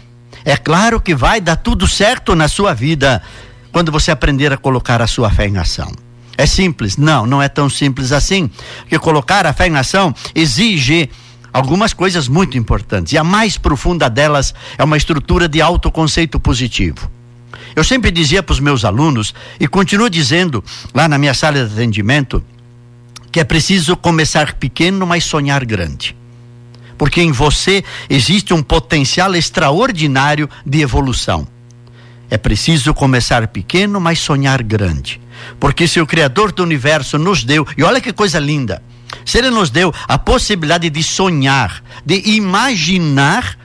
É 0.44 0.56
claro 0.56 1.00
que 1.00 1.12
vai 1.12 1.40
dar 1.40 1.56
tudo 1.56 1.88
certo 1.88 2.36
na 2.36 2.46
sua 2.46 2.72
vida 2.72 3.20
quando 3.72 3.90
você 3.90 4.12
aprender 4.12 4.52
a 4.52 4.56
colocar 4.56 5.02
a 5.02 5.08
sua 5.08 5.28
fé 5.28 5.48
em 5.48 5.58
ação. 5.58 5.90
É 6.38 6.46
simples? 6.46 6.96
Não, 6.96 7.26
não 7.26 7.42
é 7.42 7.48
tão 7.48 7.68
simples 7.68 8.12
assim. 8.12 8.48
Porque 8.82 8.96
colocar 8.96 9.44
a 9.44 9.52
fé 9.52 9.66
em 9.66 9.74
ação 9.74 10.14
exige 10.32 11.10
algumas 11.52 11.92
coisas 11.92 12.28
muito 12.28 12.56
importantes. 12.56 13.12
E 13.12 13.18
a 13.18 13.24
mais 13.24 13.58
profunda 13.58 14.08
delas 14.08 14.54
é 14.78 14.84
uma 14.84 14.96
estrutura 14.96 15.48
de 15.48 15.60
autoconceito 15.60 16.38
positivo. 16.38 17.10
Eu 17.74 17.82
sempre 17.82 18.12
dizia 18.12 18.40
para 18.40 18.52
os 18.52 18.60
meus 18.60 18.84
alunos, 18.84 19.34
e 19.58 19.66
continuo 19.66 20.08
dizendo 20.08 20.62
lá 20.94 21.08
na 21.08 21.18
minha 21.18 21.34
sala 21.34 21.66
de 21.66 21.72
atendimento, 21.72 22.40
que 23.30 23.40
é 23.40 23.44
preciso 23.44 23.96
começar 23.96 24.54
pequeno, 24.54 25.06
mas 25.06 25.24
sonhar 25.24 25.64
grande. 25.64 26.16
Porque 26.98 27.22
em 27.22 27.32
você 27.32 27.82
existe 28.08 28.52
um 28.52 28.62
potencial 28.62 29.34
extraordinário 29.34 30.48
de 30.66 30.80
evolução. 30.80 31.46
É 32.28 32.36
preciso 32.36 32.92
começar 32.92 33.48
pequeno, 33.48 34.00
mas 34.00 34.18
sonhar 34.20 34.62
grande. 34.62 35.20
Porque 35.58 35.88
se 35.88 36.00
o 36.00 36.06
Criador 36.06 36.52
do 36.52 36.62
universo 36.62 37.18
nos 37.18 37.42
deu, 37.42 37.66
e 37.76 37.82
olha 37.82 38.00
que 38.00 38.12
coisa 38.12 38.38
linda, 38.38 38.82
se 39.24 39.38
Ele 39.38 39.50
nos 39.50 39.70
deu 39.70 39.92
a 40.06 40.18
possibilidade 40.18 40.90
de 40.90 41.02
sonhar, 41.02 41.82
de 42.04 42.22
imaginar, 42.30 43.56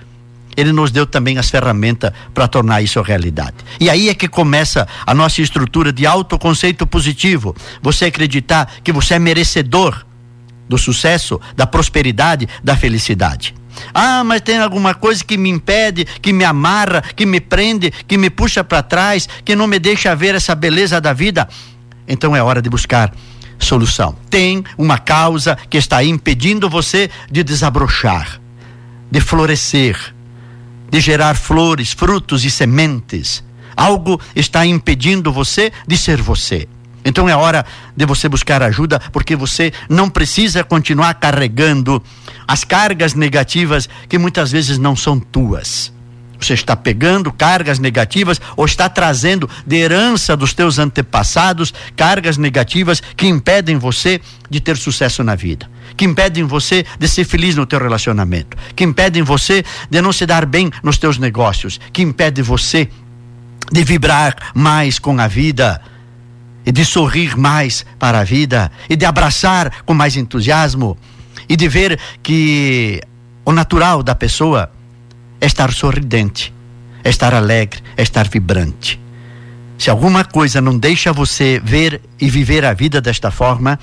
ele 0.55 0.71
nos 0.71 0.91
deu 0.91 1.05
também 1.05 1.37
as 1.37 1.49
ferramentas 1.49 2.11
para 2.33 2.47
tornar 2.47 2.81
isso 2.81 3.01
realidade. 3.01 3.57
E 3.79 3.89
aí 3.89 4.09
é 4.09 4.13
que 4.13 4.27
começa 4.27 4.87
a 5.05 5.13
nossa 5.13 5.41
estrutura 5.41 5.91
de 5.91 6.05
autoconceito 6.05 6.87
positivo. 6.87 7.55
Você 7.81 8.05
acreditar 8.05 8.69
que 8.83 8.91
você 8.91 9.15
é 9.15 9.19
merecedor 9.19 10.05
do 10.67 10.77
sucesso, 10.77 11.39
da 11.55 11.67
prosperidade, 11.67 12.47
da 12.63 12.75
felicidade. 12.75 13.53
Ah, 13.93 14.23
mas 14.23 14.41
tem 14.41 14.57
alguma 14.57 14.93
coisa 14.93 15.23
que 15.23 15.37
me 15.37 15.49
impede, 15.49 16.05
que 16.05 16.31
me 16.31 16.45
amarra, 16.45 17.01
que 17.01 17.25
me 17.25 17.41
prende, 17.41 17.91
que 17.91 18.17
me 18.17 18.29
puxa 18.29 18.63
para 18.63 18.81
trás, 18.81 19.27
que 19.43 19.55
não 19.55 19.67
me 19.67 19.79
deixa 19.79 20.15
ver 20.15 20.35
essa 20.35 20.55
beleza 20.55 21.01
da 21.01 21.13
vida. 21.13 21.47
Então 22.07 22.35
é 22.35 22.41
hora 22.41 22.61
de 22.61 22.69
buscar 22.69 23.13
solução. 23.59 24.15
Tem 24.29 24.63
uma 24.77 24.97
causa 24.97 25.57
que 25.69 25.77
está 25.77 26.03
impedindo 26.03 26.69
você 26.69 27.09
de 27.29 27.43
desabrochar, 27.43 28.39
de 29.11 29.19
florescer, 29.19 30.14
de 30.95 31.01
gerar 31.01 31.35
flores, 31.35 31.91
frutos 31.91 32.45
e 32.45 32.49
sementes. 32.49 33.43
Algo 33.75 34.17
está 34.33 34.65
impedindo 34.65 35.29
você 35.29 35.69
de 35.85 35.97
ser 35.97 36.21
você. 36.21 36.69
Então 37.03 37.27
é 37.27 37.35
hora 37.35 37.65
de 37.93 38.05
você 38.05 38.29
buscar 38.29 38.63
ajuda, 38.63 38.97
porque 39.11 39.35
você 39.35 39.73
não 39.89 40.09
precisa 40.09 40.63
continuar 40.63 41.15
carregando 41.15 42.01
as 42.47 42.63
cargas 42.63 43.13
negativas 43.13 43.89
que 44.07 44.17
muitas 44.17 44.53
vezes 44.53 44.77
não 44.77 44.95
são 44.95 45.19
tuas. 45.19 45.91
Você 46.39 46.53
está 46.53 46.75
pegando 46.75 47.31
cargas 47.31 47.79
negativas 47.79 48.39
ou 48.55 48.65
está 48.65 48.89
trazendo 48.89 49.49
de 49.65 49.75
herança 49.75 50.35
dos 50.35 50.53
teus 50.53 50.79
antepassados 50.79 51.73
cargas 51.95 52.37
negativas 52.37 53.01
que 53.15 53.27
impedem 53.27 53.77
você 53.77 54.21
de 54.49 54.59
ter 54.59 54.77
sucesso 54.77 55.23
na 55.23 55.35
vida 55.35 55.69
que 55.95 56.03
impedem 56.03 56.43
você 56.43 56.85
de 56.99 57.07
ser 57.07 57.23
feliz 57.23 57.55
no 57.55 57.65
teu 57.65 57.79
relacionamento, 57.79 58.57
que 58.75 58.83
impedem 58.83 59.23
você 59.23 59.63
de 59.89 60.01
não 60.01 60.11
se 60.11 60.25
dar 60.25 60.45
bem 60.45 60.69
nos 60.83 60.97
teus 60.97 61.17
negócios, 61.17 61.79
que 61.93 62.01
impede 62.01 62.41
você 62.41 62.89
de 63.71 63.83
vibrar 63.83 64.51
mais 64.53 64.99
com 64.99 65.19
a 65.19 65.27
vida 65.27 65.81
e 66.65 66.71
de 66.71 66.83
sorrir 66.83 67.37
mais 67.37 67.85
para 67.99 68.19
a 68.19 68.23
vida 68.23 68.71
e 68.89 68.95
de 68.95 69.05
abraçar 69.05 69.83
com 69.85 69.93
mais 69.93 70.15
entusiasmo 70.15 70.97
e 71.47 71.55
de 71.55 71.67
ver 71.67 71.99
que 72.21 73.01
o 73.43 73.51
natural 73.51 74.01
da 74.01 74.15
pessoa 74.15 74.71
é 75.39 75.45
estar 75.45 75.71
sorridente, 75.73 76.53
é 77.03 77.09
estar 77.09 77.33
alegre, 77.33 77.81
é 77.95 78.03
estar 78.03 78.27
vibrante. 78.27 78.99
Se 79.77 79.89
alguma 79.89 80.23
coisa 80.23 80.61
não 80.61 80.77
deixa 80.77 81.11
você 81.11 81.61
ver 81.63 82.01
e 82.19 82.29
viver 82.29 82.63
a 82.65 82.73
vida 82.73 83.01
desta 83.01 83.29
forma, 83.29 83.77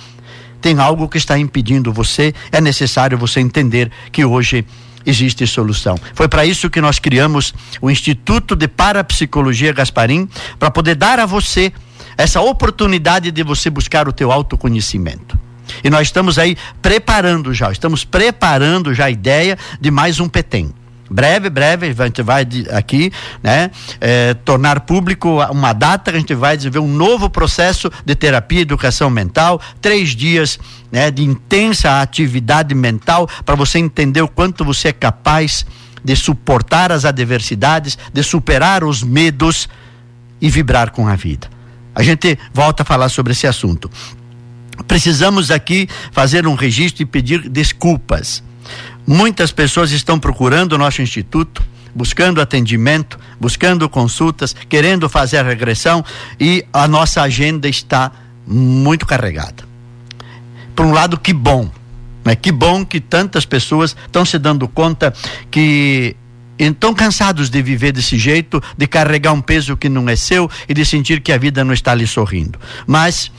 tem 0.60 0.78
algo 0.78 1.08
que 1.08 1.18
está 1.18 1.38
impedindo 1.38 1.92
você, 1.92 2.32
é 2.50 2.60
necessário 2.60 3.18
você 3.18 3.40
entender 3.40 3.90
que 4.10 4.24
hoje 4.24 4.64
existe 5.04 5.46
solução. 5.46 5.98
Foi 6.14 6.28
para 6.28 6.46
isso 6.46 6.70
que 6.70 6.80
nós 6.80 6.98
criamos 6.98 7.52
o 7.80 7.90
Instituto 7.90 8.54
de 8.54 8.68
Parapsicologia 8.68 9.72
Gasparim, 9.72 10.28
para 10.58 10.70
poder 10.70 10.94
dar 10.94 11.18
a 11.18 11.26
você 11.26 11.72
essa 12.16 12.40
oportunidade 12.40 13.30
de 13.30 13.42
você 13.42 13.68
buscar 13.68 14.08
o 14.08 14.12
teu 14.12 14.30
autoconhecimento. 14.30 15.38
E 15.82 15.90
nós 15.90 16.08
estamos 16.08 16.38
aí 16.38 16.56
preparando 16.80 17.52
já, 17.52 17.70
estamos 17.70 18.04
preparando 18.04 18.94
já 18.94 19.06
a 19.06 19.10
ideia 19.10 19.58
de 19.80 19.90
mais 19.90 20.20
um 20.20 20.28
PETEM 20.28 20.72
breve, 21.12 21.50
breve, 21.50 21.94
a 21.98 22.06
gente 22.06 22.22
vai 22.22 22.46
aqui, 22.72 23.12
né, 23.42 23.70
é, 24.00 24.34
tornar 24.34 24.80
público 24.80 25.42
uma 25.50 25.72
data, 25.72 26.10
a 26.10 26.14
gente 26.14 26.34
vai 26.34 26.56
desenvolver 26.56 26.88
um 26.88 26.92
novo 26.92 27.28
processo 27.28 27.90
de 28.04 28.14
terapia 28.14 28.60
e 28.60 28.62
educação 28.62 29.10
mental, 29.10 29.60
três 29.80 30.10
dias 30.10 30.58
né, 30.90 31.10
de 31.10 31.22
intensa 31.22 32.00
atividade 32.00 32.74
mental 32.74 33.28
para 33.44 33.54
você 33.54 33.78
entender 33.78 34.22
o 34.22 34.28
quanto 34.28 34.64
você 34.64 34.88
é 34.88 34.92
capaz 34.92 35.64
de 36.04 36.16
suportar 36.16 36.90
as 36.90 37.04
adversidades, 37.04 37.96
de 38.12 38.22
superar 38.22 38.82
os 38.82 39.02
medos 39.02 39.68
e 40.40 40.50
vibrar 40.50 40.90
com 40.90 41.06
a 41.06 41.14
vida. 41.14 41.48
A 41.94 42.02
gente 42.02 42.38
volta 42.52 42.82
a 42.82 42.86
falar 42.86 43.08
sobre 43.08 43.32
esse 43.32 43.46
assunto. 43.46 43.90
Precisamos 44.88 45.50
aqui 45.50 45.88
fazer 46.10 46.46
um 46.46 46.54
registro 46.54 47.02
e 47.02 47.06
pedir 47.06 47.48
desculpas 47.48 48.42
Muitas 49.06 49.50
pessoas 49.52 49.90
estão 49.90 50.18
procurando 50.18 50.72
o 50.72 50.78
nosso 50.78 51.02
instituto, 51.02 51.62
buscando 51.94 52.40
atendimento, 52.40 53.18
buscando 53.38 53.88
consultas, 53.88 54.54
querendo 54.68 55.08
fazer 55.08 55.44
regressão 55.44 56.04
e 56.38 56.64
a 56.72 56.88
nossa 56.88 57.22
agenda 57.22 57.68
está 57.68 58.12
muito 58.46 59.06
carregada. 59.06 59.64
Por 60.74 60.86
um 60.86 60.92
lado, 60.92 61.18
que 61.18 61.32
bom, 61.32 61.70
né? 62.24 62.34
Que 62.34 62.50
bom 62.50 62.84
que 62.84 63.00
tantas 63.00 63.44
pessoas 63.44 63.96
estão 64.06 64.24
se 64.24 64.38
dando 64.38 64.66
conta 64.68 65.12
que 65.50 66.16
estão 66.58 66.94
cansados 66.94 67.50
de 67.50 67.60
viver 67.60 67.92
desse 67.92 68.16
jeito, 68.16 68.62
de 68.76 68.86
carregar 68.86 69.32
um 69.32 69.40
peso 69.40 69.76
que 69.76 69.88
não 69.88 70.08
é 70.08 70.16
seu 70.16 70.50
e 70.68 70.74
de 70.74 70.84
sentir 70.84 71.20
que 71.20 71.32
a 71.32 71.38
vida 71.38 71.64
não 71.64 71.74
está 71.74 71.94
lhe 71.94 72.06
sorrindo. 72.06 72.58
Mas 72.86 73.30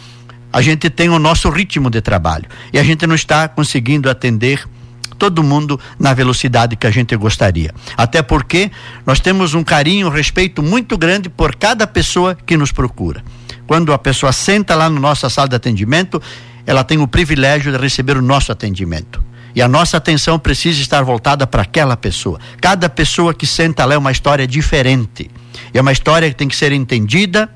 a 0.52 0.62
gente 0.62 0.90
tem 0.90 1.10
o 1.10 1.18
nosso 1.18 1.50
ritmo 1.50 1.90
de 1.90 2.02
trabalho 2.02 2.46
e 2.72 2.78
a 2.78 2.84
gente 2.84 3.08
não 3.08 3.16
está 3.16 3.48
conseguindo 3.48 4.10
atender 4.10 4.68
todo 5.14 5.44
mundo 5.44 5.80
na 6.00 6.14
velocidade 6.14 6.76
que 6.76 6.88
a 6.88 6.92
gente 6.92 7.16
gostaria. 7.16 7.74
Até 7.98 8.22
porque 8.22 8.72
nós 9.06 9.20
temos 9.20 9.54
um 9.54 9.64
carinho, 9.64 10.08
um 10.08 10.12
respeito 10.12 10.62
muito 10.62 10.98
grande 10.98 11.30
por 11.30 11.56
cada 11.56 11.86
pessoa 11.88 12.36
que 12.46 12.58
nos 12.58 12.72
procura. 12.72 13.24
Quando 13.66 13.94
a 13.94 13.98
pessoa 13.98 14.32
senta 14.32 14.76
lá 14.76 14.90
na 14.90 15.00
nossa 15.00 15.30
sala 15.30 15.48
de 15.48 15.56
atendimento, 15.56 16.22
ela 16.66 16.84
tem 16.84 17.00
o 17.00 17.08
privilégio 17.08 17.72
de 17.72 17.78
receber 17.78 18.18
o 18.18 18.22
nosso 18.22 18.52
atendimento. 18.52 19.24
E 19.56 19.62
a 19.62 19.68
nossa 19.68 19.98
atenção 19.98 20.40
precisa 20.40 20.82
estar 20.82 21.04
voltada 21.04 21.46
para 21.46 21.62
aquela 21.62 21.96
pessoa. 21.96 22.40
Cada 22.60 22.90
pessoa 22.90 23.34
que 23.34 23.46
senta 23.46 23.86
lá 23.86 23.96
é 23.96 23.98
uma 23.98 24.12
história 24.12 24.48
diferente. 24.48 25.30
É 25.74 25.80
uma 25.80 25.92
história 25.92 26.30
que 26.30 26.36
tem 26.36 26.48
que 26.48 26.56
ser 26.56 26.72
entendida 26.72 27.50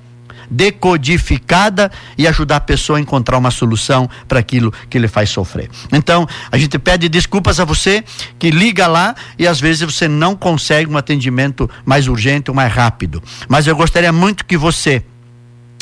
decodificada 0.49 1.91
e 2.17 2.27
ajudar 2.27 2.57
a 2.57 2.61
pessoa 2.61 2.97
a 2.97 3.01
encontrar 3.01 3.37
uma 3.37 3.51
solução 3.51 4.09
para 4.27 4.39
aquilo 4.39 4.73
que 4.89 4.97
ele 4.97 5.07
faz 5.07 5.29
sofrer. 5.29 5.69
Então, 5.91 6.27
a 6.51 6.57
gente 6.57 6.77
pede 6.79 7.09
desculpas 7.09 7.59
a 7.59 7.65
você 7.65 8.03
que 8.39 8.51
liga 8.51 8.87
lá 8.87 9.15
e 9.37 9.47
às 9.47 9.59
vezes 9.59 9.81
você 9.81 10.07
não 10.07 10.35
consegue 10.35 10.91
um 10.91 10.97
atendimento 10.97 11.69
mais 11.85 12.07
urgente 12.07 12.49
ou 12.49 12.55
mais 12.55 12.71
rápido. 12.71 13.21
Mas 13.47 13.67
eu 13.67 13.75
gostaria 13.75 14.11
muito 14.11 14.45
que 14.45 14.57
você 14.57 15.03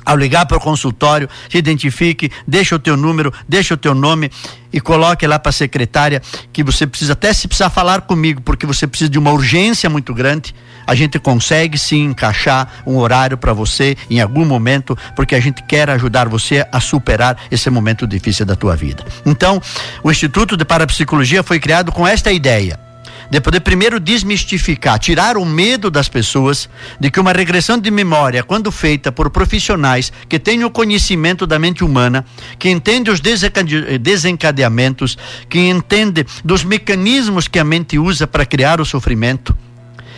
ao 0.06 0.16
ligar 0.16 0.46
para 0.46 0.58
o 0.58 0.60
consultório, 0.60 1.30
se 1.50 1.58
identifique, 1.58 2.32
deixa 2.48 2.76
o 2.76 2.80
teu 2.80 2.96
número, 2.96 3.34
deixa 3.48 3.74
o 3.74 3.78
teu 3.78 3.96
nome 3.96 4.30
e 4.72 4.80
coloque 4.80 5.26
lá 5.26 5.40
para 5.40 5.50
a 5.50 5.54
secretária 5.54 6.22
que 6.52 6.64
você 6.64 6.86
precisa, 6.86 7.14
até 7.14 7.34
se 7.34 7.48
precisar 7.48 7.70
falar 7.70 8.02
comigo, 8.02 8.42
porque 8.42 8.66
você 8.66 8.86
precisa 8.86 9.10
de 9.10 9.18
uma 9.18 9.32
urgência 9.32 9.90
muito 9.90 10.14
grande, 10.14 10.54
a 10.86 10.94
gente 10.94 11.18
consegue 11.18 11.78
sim 11.78 12.04
encaixar 12.04 12.84
um 12.86 12.98
horário 12.98 13.38
para 13.38 13.54
você 13.54 13.98
em 14.10 14.20
algum 14.20 14.46
momento, 14.46 14.98
porque 15.16 15.34
a 15.34 15.40
gente 15.40 15.64
quer 15.64 15.90
ajudar 15.90 16.28
você 16.28 16.66
a 16.72 16.80
superar 16.80 17.38
esse 17.50 17.70
momento 17.70 18.06
difícil 18.06 18.46
da 18.46 18.56
tua 18.56 18.76
vida. 18.76 19.04
Então, 19.26 19.62
o 20.04 20.12
Instituto 20.12 20.56
de 20.56 20.66
Parapsicologia 20.66 21.42
foi 21.42 21.60
criado 21.60 21.92
com 21.92 22.06
esta 22.06 22.32
ideia 22.32 22.85
de 23.30 23.42
poder 23.42 23.60
primeiro 23.62 24.00
desmistificar, 24.00 25.00
tirar 25.00 25.38
o 25.38 25.46
medo 25.46 25.90
das 25.90 26.08
pessoas 26.08 26.70
de 27.00 27.10
que 27.10 27.20
uma 27.20 27.32
regressão 27.32 27.78
de 27.78 27.90
memória, 27.90 28.44
quando 28.44 28.72
feita 28.72 29.12
por 29.12 29.30
profissionais 29.30 30.12
que 30.30 30.40
têm 30.40 30.64
o 30.64 30.70
conhecimento 30.70 31.48
da 31.48 31.58
mente 31.58 31.84
humana, 31.84 32.26
que 32.60 32.70
entende 32.70 33.10
os 33.10 33.20
desencadeamentos, 33.20 35.18
que 35.50 35.60
entende 35.60 36.26
dos 36.44 36.64
mecanismos 36.64 37.48
que 37.48 37.60
a 37.60 37.64
mente 37.64 37.98
usa 37.98 38.28
para 38.28 38.46
criar 38.46 38.80
o 38.80 38.86
sofrimento, 38.86 39.56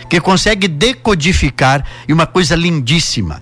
que 0.09 0.19
consegue 0.19 0.67
decodificar 0.67 1.83
e 2.07 2.13
uma 2.13 2.25
coisa 2.25 2.55
lindíssima, 2.55 3.41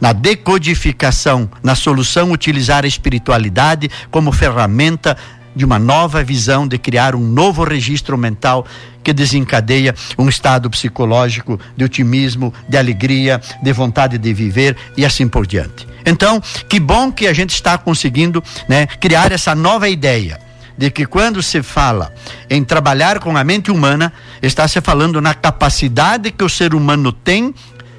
na 0.00 0.12
decodificação, 0.12 1.50
na 1.62 1.74
solução, 1.74 2.30
utilizar 2.30 2.84
a 2.84 2.88
espiritualidade 2.88 3.90
como 4.10 4.30
ferramenta 4.30 5.16
de 5.54 5.64
uma 5.64 5.78
nova 5.78 6.22
visão 6.22 6.66
de 6.66 6.78
criar 6.78 7.14
um 7.14 7.20
novo 7.20 7.64
registro 7.64 8.16
mental 8.16 8.66
que 9.02 9.12
desencadeia 9.12 9.94
um 10.18 10.28
estado 10.28 10.68
psicológico 10.68 11.58
de 11.76 11.84
otimismo, 11.84 12.52
de 12.68 12.76
alegria, 12.76 13.40
de 13.62 13.72
vontade 13.72 14.18
de 14.18 14.34
viver 14.34 14.76
e 14.96 15.04
assim 15.04 15.26
por 15.26 15.46
diante. 15.46 15.86
Então, 16.04 16.40
que 16.68 16.78
bom 16.78 17.10
que 17.10 17.26
a 17.26 17.32
gente 17.32 17.54
está 17.54 17.76
conseguindo 17.76 18.42
né, 18.68 18.86
criar 18.86 19.32
essa 19.32 19.54
nova 19.54 19.88
ideia 19.88 20.40
de 20.76 20.90
que 20.90 21.04
quando 21.04 21.42
se 21.42 21.60
fala 21.60 22.12
em 22.48 22.62
trabalhar 22.62 23.18
com 23.18 23.36
a 23.36 23.42
mente 23.42 23.70
humana, 23.70 24.12
está 24.40 24.68
se 24.68 24.80
falando 24.80 25.20
na 25.20 25.34
capacidade 25.34 26.30
que 26.30 26.44
o 26.44 26.48
ser 26.48 26.72
humano 26.72 27.10
tem 27.12 27.52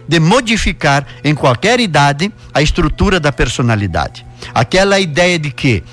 de 0.07 0.19
modificar 0.19 1.05
em 1.23 1.35
qualquer 1.35 1.79
idade 1.79 2.31
a 2.53 2.61
estrutura 2.61 3.19
da 3.19 3.31
personalidade. 3.31 4.25
Aquela 4.55 4.99
ideia 4.99 5.37
de 5.37 5.51
que 5.51 5.83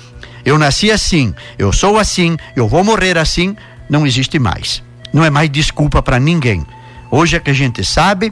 eu 0.47 0.57
nasci 0.57 0.89
assim, 0.89 1.35
eu 1.59 1.73
sou 1.73 1.99
assim, 1.99 2.37
eu 2.55 2.69
vou 2.69 2.81
morrer 2.81 3.17
assim, 3.17 3.53
não 3.89 4.07
existe 4.07 4.39
mais. 4.39 4.81
Não 5.11 5.21
é 5.25 5.29
mais 5.29 5.49
desculpa 5.49 6.01
para 6.01 6.21
ninguém. 6.21 6.65
Hoje 7.11 7.35
é 7.35 7.39
que 7.41 7.51
a 7.51 7.53
gente 7.53 7.83
sabe 7.83 8.31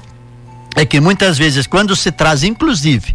é 0.77 0.85
que 0.85 1.01
muitas 1.01 1.37
vezes 1.37 1.67
quando 1.67 1.93
se 1.93 2.13
traz 2.13 2.41
inclusive 2.41 3.13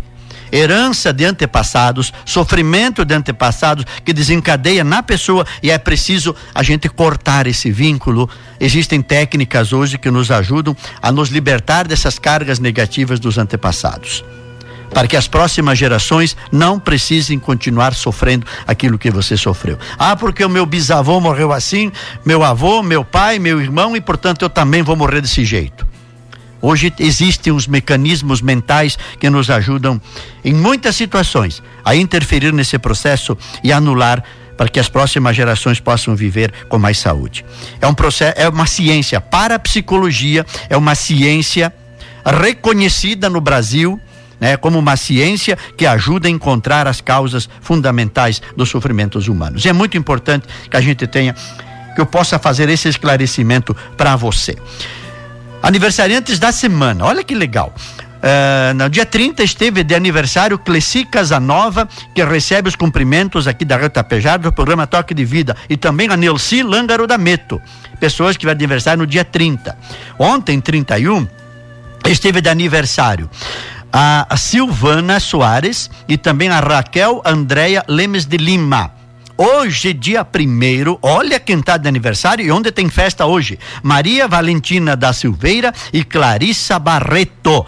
herança 0.52 1.14
de 1.14 1.24
antepassados, 1.24 2.12
sofrimento 2.26 3.02
de 3.02 3.14
antepassados 3.14 3.86
que 4.04 4.12
desencadeia 4.12 4.84
na 4.84 5.02
pessoa 5.02 5.46
e 5.62 5.70
é 5.70 5.78
preciso 5.78 6.36
a 6.54 6.62
gente 6.62 6.86
cortar 6.86 7.46
esse 7.46 7.70
vínculo. 7.70 8.28
Existem 8.60 9.00
técnicas 9.00 9.72
hoje 9.72 9.96
que 9.96 10.10
nos 10.10 10.30
ajudam 10.30 10.76
a 11.00 11.10
nos 11.10 11.30
libertar 11.30 11.88
dessas 11.88 12.18
cargas 12.18 12.58
negativas 12.58 13.18
dos 13.18 13.38
antepassados 13.38 14.22
para 14.92 15.06
que 15.06 15.16
as 15.16 15.26
próximas 15.26 15.78
gerações 15.78 16.36
não 16.50 16.78
precisem 16.78 17.38
continuar 17.38 17.94
sofrendo 17.94 18.46
aquilo 18.66 18.98
que 18.98 19.10
você 19.10 19.36
sofreu. 19.36 19.78
Ah, 19.98 20.16
porque 20.16 20.44
o 20.44 20.48
meu 20.48 20.66
bisavô 20.66 21.20
morreu 21.20 21.52
assim, 21.52 21.90
meu 22.24 22.42
avô, 22.42 22.82
meu 22.82 23.04
pai, 23.04 23.38
meu 23.38 23.60
irmão 23.60 23.96
e 23.96 24.00
portanto 24.00 24.42
eu 24.42 24.50
também 24.50 24.82
vou 24.82 24.96
morrer 24.96 25.20
desse 25.20 25.44
jeito. 25.44 25.88
Hoje 26.62 26.92
existem 26.98 27.52
os 27.52 27.66
mecanismos 27.66 28.42
mentais 28.42 28.98
que 29.18 29.30
nos 29.30 29.48
ajudam 29.48 30.00
em 30.44 30.52
muitas 30.52 30.94
situações 30.94 31.62
a 31.82 31.96
interferir 31.96 32.52
nesse 32.52 32.78
processo 32.78 33.36
e 33.64 33.72
anular 33.72 34.22
para 34.58 34.68
que 34.68 34.78
as 34.78 34.90
próximas 34.90 35.34
gerações 35.34 35.80
possam 35.80 36.14
viver 36.14 36.52
com 36.68 36.78
mais 36.78 36.98
saúde. 36.98 37.46
É 37.80 37.86
um 37.86 37.94
processo, 37.94 38.38
é 38.38 38.46
uma 38.46 38.66
ciência 38.66 39.18
para 39.18 39.54
a 39.54 39.58
psicologia, 39.58 40.44
é 40.68 40.76
uma 40.76 40.94
ciência 40.94 41.72
reconhecida 42.26 43.30
no 43.30 43.40
Brasil 43.40 43.98
né, 44.40 44.56
como 44.56 44.78
uma 44.78 44.96
ciência 44.96 45.56
que 45.76 45.86
ajuda 45.86 46.26
a 46.26 46.30
encontrar 46.30 46.88
as 46.88 47.00
causas 47.00 47.48
fundamentais 47.60 48.40
dos 48.56 48.68
sofrimentos 48.68 49.28
humanos. 49.28 49.64
E 49.64 49.68
é 49.68 49.72
muito 49.72 49.96
importante 49.96 50.48
que 50.68 50.76
a 50.76 50.80
gente 50.80 51.06
tenha, 51.06 51.34
que 51.94 52.00
eu 52.00 52.06
possa 52.06 52.38
fazer 52.38 52.68
esse 52.68 52.88
esclarecimento 52.88 53.76
para 53.96 54.16
você. 54.16 54.56
Aniversariantes 55.62 56.38
da 56.38 56.50
semana, 56.50 57.04
olha 57.04 57.22
que 57.22 57.34
legal. 57.34 57.74
Uh, 58.20 58.74
no 58.74 58.88
dia 58.90 59.06
30 59.06 59.42
esteve 59.42 59.82
de 59.82 59.94
aniversário 59.94 60.58
Cleci 60.58 61.06
Casanova, 61.06 61.88
que 62.14 62.22
recebe 62.22 62.68
os 62.68 62.76
cumprimentos 62.76 63.48
aqui 63.48 63.64
da 63.64 63.78
Reta 63.78 64.04
Pejar 64.04 64.38
do 64.38 64.52
programa 64.52 64.86
Toque 64.86 65.14
de 65.14 65.24
Vida, 65.24 65.56
e 65.70 65.76
também 65.76 66.08
a 66.10 66.16
Nelci 66.16 66.62
Lângaro 66.62 67.06
da 67.06 67.16
Meto, 67.16 67.60
pessoas 67.98 68.36
que 68.36 68.44
vai 68.44 68.54
aniversário 68.54 68.98
no 68.98 69.06
dia 69.06 69.24
30. 69.24 69.76
Ontem, 70.18 70.60
31, 70.60 71.26
esteve 72.06 72.42
de 72.42 72.50
aniversário 72.50 73.28
a 73.92 74.36
Silvana 74.36 75.18
Soares 75.18 75.90
e 76.08 76.16
também 76.16 76.48
a 76.48 76.60
Raquel 76.60 77.22
Andréia 77.24 77.84
Lemes 77.88 78.24
de 78.24 78.36
Lima. 78.36 78.92
Hoje, 79.36 79.94
dia 79.94 80.22
primeiro, 80.22 80.98
olha 81.00 81.40
quem 81.40 81.60
está 81.60 81.78
de 81.78 81.88
aniversário 81.88 82.44
e 82.44 82.50
onde 82.50 82.70
tem 82.70 82.90
festa 82.90 83.24
hoje. 83.24 83.58
Maria 83.82 84.28
Valentina 84.28 84.94
da 84.94 85.14
Silveira 85.14 85.72
e 85.94 86.04
Clarissa 86.04 86.78
Barreto. 86.78 87.64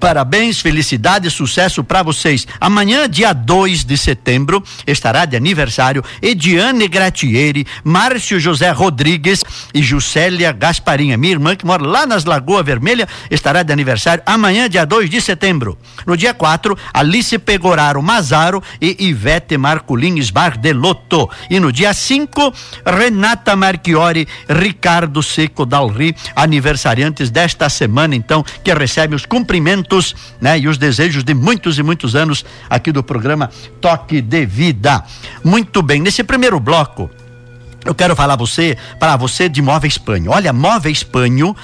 Parabéns, 0.00 0.60
felicidade 0.60 1.28
e 1.28 1.30
sucesso 1.30 1.84
para 1.84 2.02
vocês. 2.02 2.46
Amanhã, 2.58 3.06
dia 3.06 3.34
2 3.34 3.84
de 3.84 3.98
setembro, 3.98 4.64
estará 4.86 5.26
de 5.26 5.36
aniversário 5.36 6.02
Ediane 6.22 6.88
Gratieri, 6.88 7.66
Márcio 7.84 8.40
José 8.40 8.70
Rodrigues 8.70 9.44
e 9.74 9.82
Juscelia 9.82 10.52
Gasparinha. 10.52 11.18
Minha 11.18 11.32
irmã 11.32 11.54
que 11.54 11.66
mora 11.66 11.84
lá 11.84 12.06
nas 12.06 12.24
Lagoa 12.24 12.62
Vermelha 12.62 13.06
estará 13.30 13.62
de 13.62 13.74
aniversário 13.74 14.22
amanhã, 14.24 14.70
dia 14.70 14.86
2 14.86 15.10
de 15.10 15.20
setembro. 15.20 15.76
No 16.06 16.16
dia 16.16 16.32
4, 16.32 16.74
Alice 16.94 17.38
Pegoraro 17.38 18.02
Mazaro 18.02 18.62
e 18.80 18.96
Ivete 19.06 19.58
Marculins 19.58 20.30
Bardelotto. 20.30 21.28
E 21.50 21.60
no 21.60 21.70
dia 21.70 21.92
5, 21.92 22.54
Renata 22.86 23.54
Marchiori, 23.54 24.26
Ricardo 24.48 25.22
Seco 25.22 25.66
Dalri, 25.66 26.16
aniversariantes 26.34 27.28
desta 27.28 27.68
semana, 27.68 28.16
então, 28.16 28.42
que 28.64 28.72
recebem 28.72 29.14
os 29.14 29.26
cumprimentos 29.26 29.89
né? 30.40 30.58
E 30.58 30.68
os 30.68 30.78
desejos 30.78 31.24
de 31.24 31.34
muitos 31.34 31.78
e 31.78 31.82
muitos 31.82 32.14
anos 32.14 32.44
aqui 32.68 32.92
do 32.92 33.02
programa 33.02 33.50
Toque 33.80 34.20
de 34.20 34.46
Vida. 34.46 35.02
Muito 35.42 35.82
bem, 35.82 36.00
nesse 36.00 36.22
primeiro 36.22 36.60
bloco, 36.60 37.10
eu 37.84 37.94
quero 37.94 38.14
falar 38.14 38.36
você, 38.36 38.76
para 38.98 39.16
você 39.16 39.48
de 39.48 39.62
Móveis 39.62 39.96
Panho. 39.96 40.30
Olha, 40.30 40.52
Móveis 40.52 41.02
Panho 41.02 41.56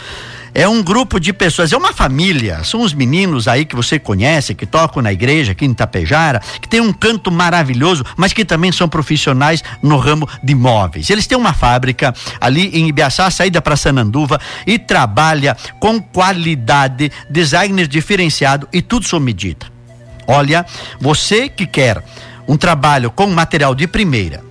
é 0.56 0.66
um 0.66 0.82
grupo 0.82 1.20
de 1.20 1.34
pessoas, 1.34 1.70
é 1.70 1.76
uma 1.76 1.92
família, 1.92 2.64
são 2.64 2.80
os 2.80 2.94
meninos 2.94 3.46
aí 3.46 3.66
que 3.66 3.76
você 3.76 3.98
conhece, 3.98 4.54
que 4.54 4.64
tocam 4.64 5.02
na 5.02 5.12
igreja 5.12 5.52
aqui 5.52 5.66
em 5.66 5.72
Itapejara, 5.72 6.40
que 6.62 6.66
tem 6.66 6.80
um 6.80 6.94
canto 6.94 7.30
maravilhoso, 7.30 8.02
mas 8.16 8.32
que 8.32 8.42
também 8.42 8.72
são 8.72 8.88
profissionais 8.88 9.62
no 9.82 9.98
ramo 9.98 10.26
de 10.42 10.54
móveis. 10.54 11.10
Eles 11.10 11.26
têm 11.26 11.36
uma 11.36 11.52
fábrica 11.52 12.14
ali 12.40 12.68
em 12.68 12.88
Ibiaçá, 12.88 13.30
saída 13.30 13.60
para 13.60 13.76
Sananduva, 13.76 14.40
e 14.66 14.78
trabalha 14.78 15.54
com 15.78 16.00
qualidade, 16.00 17.12
designer 17.28 17.86
diferenciado 17.86 18.66
e 18.72 18.80
tudo 18.80 19.06
sob 19.06 19.22
medida. 19.22 19.66
Olha, 20.26 20.64
você 20.98 21.50
que 21.50 21.66
quer 21.66 22.02
um 22.48 22.56
trabalho 22.56 23.10
com 23.10 23.26
material 23.26 23.74
de 23.74 23.86
primeira, 23.86 24.42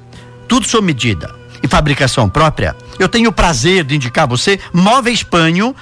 tudo 0.47 0.67
sob 0.67 0.85
medida, 0.85 1.33
e 1.65 1.67
fabricação 1.67 2.29
própria, 2.29 2.75
eu 2.99 3.09
tenho 3.09 3.29
o 3.29 3.33
prazer 3.33 3.83
de 3.83 3.95
indicar 3.95 4.27
você 4.27 4.59
Móveis 4.71 5.23
Panho, 5.23 5.75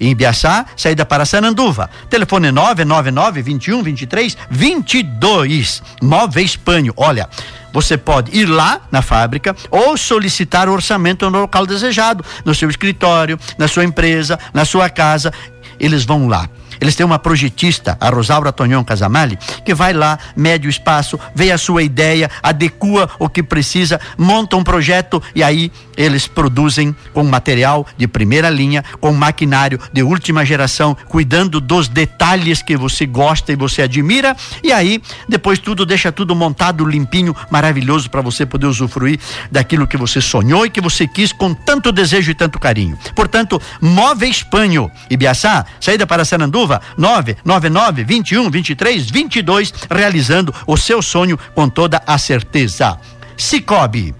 em 0.00 0.10
Ibiaçá, 0.10 0.66
saída 0.76 1.06
para 1.06 1.24
Sananduva. 1.24 1.88
Telefone 2.10 2.50
999 2.50 3.42
21 3.42 3.82
23 3.82 4.36
22. 4.50 5.82
Móveis 6.02 6.56
Panho. 6.56 6.92
Olha, 6.96 7.28
você 7.72 7.96
pode 7.96 8.36
ir 8.36 8.46
lá 8.46 8.80
na 8.90 9.02
fábrica 9.02 9.54
ou 9.70 9.96
solicitar 9.96 10.68
o 10.68 10.72
orçamento 10.72 11.30
no 11.30 11.40
local 11.40 11.66
desejado, 11.66 12.24
no 12.44 12.54
seu 12.54 12.68
escritório, 12.68 13.38
na 13.56 13.68
sua 13.68 13.84
empresa, 13.84 14.38
na 14.52 14.64
sua 14.64 14.90
casa. 14.90 15.32
Eles 15.78 16.04
vão 16.04 16.28
lá 16.28 16.48
eles 16.80 16.94
têm 16.94 17.04
uma 17.06 17.18
projetista, 17.18 17.96
a 18.00 18.08
Rosaura 18.08 18.52
Tonhon 18.52 18.84
Casamali, 18.84 19.38
que 19.64 19.74
vai 19.74 19.92
lá, 19.92 20.18
mede 20.36 20.66
o 20.66 20.70
espaço, 20.70 21.18
vê 21.34 21.50
a 21.50 21.58
sua 21.58 21.82
ideia, 21.82 22.30
adequa 22.42 23.08
o 23.18 23.28
que 23.28 23.42
precisa, 23.42 24.00
monta 24.16 24.56
um 24.56 24.64
projeto 24.64 25.22
e 25.34 25.42
aí 25.42 25.72
eles 25.96 26.26
produzem 26.26 26.94
com 27.12 27.24
material 27.24 27.86
de 27.96 28.06
primeira 28.06 28.50
linha, 28.50 28.84
com 29.00 29.12
maquinário 29.12 29.80
de 29.92 30.02
última 30.02 30.44
geração, 30.44 30.96
cuidando 31.08 31.60
dos 31.60 31.88
detalhes 31.88 32.62
que 32.62 32.76
você 32.76 33.06
gosta 33.06 33.52
e 33.52 33.56
você 33.56 33.82
admira. 33.82 34.36
E 34.62 34.72
aí, 34.72 35.02
depois 35.28 35.58
tudo 35.58 35.86
deixa 35.86 36.12
tudo 36.12 36.34
montado, 36.34 36.84
limpinho, 36.84 37.34
maravilhoso 37.50 38.10
para 38.10 38.20
você 38.20 38.44
poder 38.44 38.66
usufruir 38.66 39.18
daquilo 39.50 39.86
que 39.86 39.96
você 39.96 40.20
sonhou 40.20 40.66
e 40.66 40.70
que 40.70 40.80
você 40.80 41.06
quis 41.06 41.32
com 41.32 41.54
tanto 41.54 41.90
desejo 41.90 42.30
e 42.30 42.34
tanto 42.34 42.58
carinho. 42.58 42.98
Portanto, 43.14 43.60
Móveis 43.80 44.42
Panho, 44.42 44.90
Ibiaçá, 45.08 45.64
saída 45.80 46.06
para 46.06 46.24
Sanandu, 46.24 46.65
Silva, 46.66 46.82
999 46.96 48.04
21 48.04 48.50
23 48.50 49.10
22, 49.10 49.72
realizando 49.88 50.52
o 50.66 50.76
seu 50.76 51.00
sonho 51.00 51.38
com 51.54 51.68
toda 51.68 52.02
a 52.06 52.18
certeza. 52.18 52.98
Cicobi. 53.36 54.14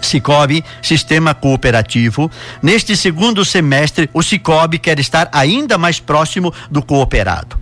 Cicobi, 0.00 0.62
Sistema 0.82 1.32
Cooperativo. 1.32 2.30
Neste 2.62 2.96
segundo 2.96 3.44
semestre, 3.44 4.10
o 4.12 4.22
Cicobi 4.22 4.78
quer 4.78 4.98
estar 4.98 5.28
ainda 5.32 5.78
mais 5.78 5.98
próximo 5.98 6.52
do 6.70 6.82
cooperado. 6.82 7.58